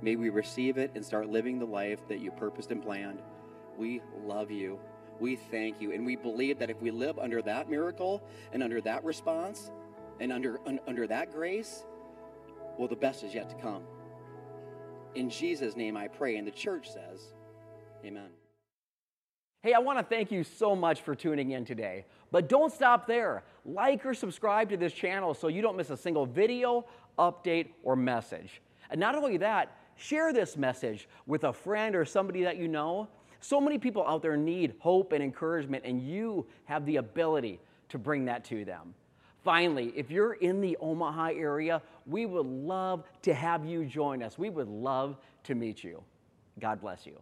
May 0.03 0.17
we 0.17 0.29
receive 0.29 0.77
it 0.77 0.91
and 0.95 1.05
start 1.05 1.29
living 1.29 1.59
the 1.59 1.67
life 1.67 2.07
that 2.09 2.21
you 2.21 2.31
purposed 2.31 2.73
and 2.73 2.83
planned. 2.83 3.21
We 3.79 4.03
love 4.25 4.51
you. 4.51 4.79
We 5.19 5.37
thank 5.37 5.81
you. 5.81 5.93
And 5.93 6.05
we 6.05 6.17
believe 6.17 6.59
that 6.59 6.69
if 6.69 6.81
we 6.83 6.91
live 6.91 7.19
under 7.19 7.41
that 7.43 7.71
miracle 7.71 8.23
and 8.53 8.63
under 8.63 8.81
that 8.83 9.05
response 9.05 9.71
and 10.19 10.33
under, 10.33 10.59
un, 10.67 10.81
under 10.87 11.07
that 11.07 11.33
grace, 11.33 11.85
well, 12.79 12.89
the 12.89 12.97
best 12.97 13.23
is 13.23 13.35
yet 13.35 13.49
to 13.51 13.57
come. 13.57 13.83
In 15.15 15.29
Jesus' 15.29 15.77
name 15.77 15.97
I 15.97 16.09
pray. 16.09 16.37
And 16.37 16.47
the 16.47 16.53
church 16.53 16.93
says, 16.93 17.33
Amen. 18.05 18.31
Hey, 19.63 19.75
I 19.75 19.79
want 19.79 19.99
to 19.99 20.05
thank 20.05 20.33
you 20.33 20.43
so 20.43 20.75
much 20.75 21.03
for 21.03 21.15
tuning 21.15 21.51
in 21.51 21.67
today. 21.67 22.07
But 22.31 22.49
don't 22.49 22.73
stop 22.73 23.07
there. 23.07 23.43
Like 23.67 24.07
or 24.07 24.15
subscribe 24.15 24.71
to 24.71 24.79
this 24.79 24.93
channel 24.93 25.35
so 25.35 25.49
you 25.49 25.61
don't 25.61 25.77
miss 25.77 25.91
a 25.91 25.99
single 25.99 26.25
video, 26.25 26.87
update, 27.19 27.69
or 27.83 27.95
message. 27.95 28.63
And 28.89 28.99
not 28.99 29.15
only 29.15 29.37
that, 29.37 29.77
share 29.97 30.33
this 30.33 30.57
message 30.57 31.09
with 31.27 31.45
a 31.45 31.53
friend 31.53 31.95
or 31.95 32.07
somebody 32.07 32.43
that 32.45 32.57
you 32.57 32.69
know. 32.69 33.09
So 33.41 33.61
many 33.61 33.77
people 33.77 34.07
out 34.07 34.23
there 34.23 34.37
need 34.37 34.75
hope 34.79 35.13
and 35.13 35.23
encouragement, 35.23 35.85
and 35.85 36.01
you 36.01 36.47
have 36.65 36.87
the 36.87 36.97
ability 36.97 37.61
to 37.91 37.99
bring 37.99 38.25
that 38.27 38.45
to 38.47 38.65
them. 38.65 38.95
Finally, 39.45 39.93
if 39.97 40.11
you're 40.11 40.35
in 40.35 40.61
the 40.61 40.77
Omaha 40.81 41.29
area, 41.35 41.81
we 42.11 42.27
would 42.27 42.47
love 42.47 43.05
to 43.23 43.33
have 43.35 43.65
you 43.65 43.85
join 43.85 44.23
us. 44.23 44.39
We 44.39 44.51
would 44.51 44.69
love 44.69 45.17
to 45.45 45.55
meet 45.55 45.85
you. 45.85 46.03
God 46.59 46.81
bless 46.81 47.07
you. 47.07 47.19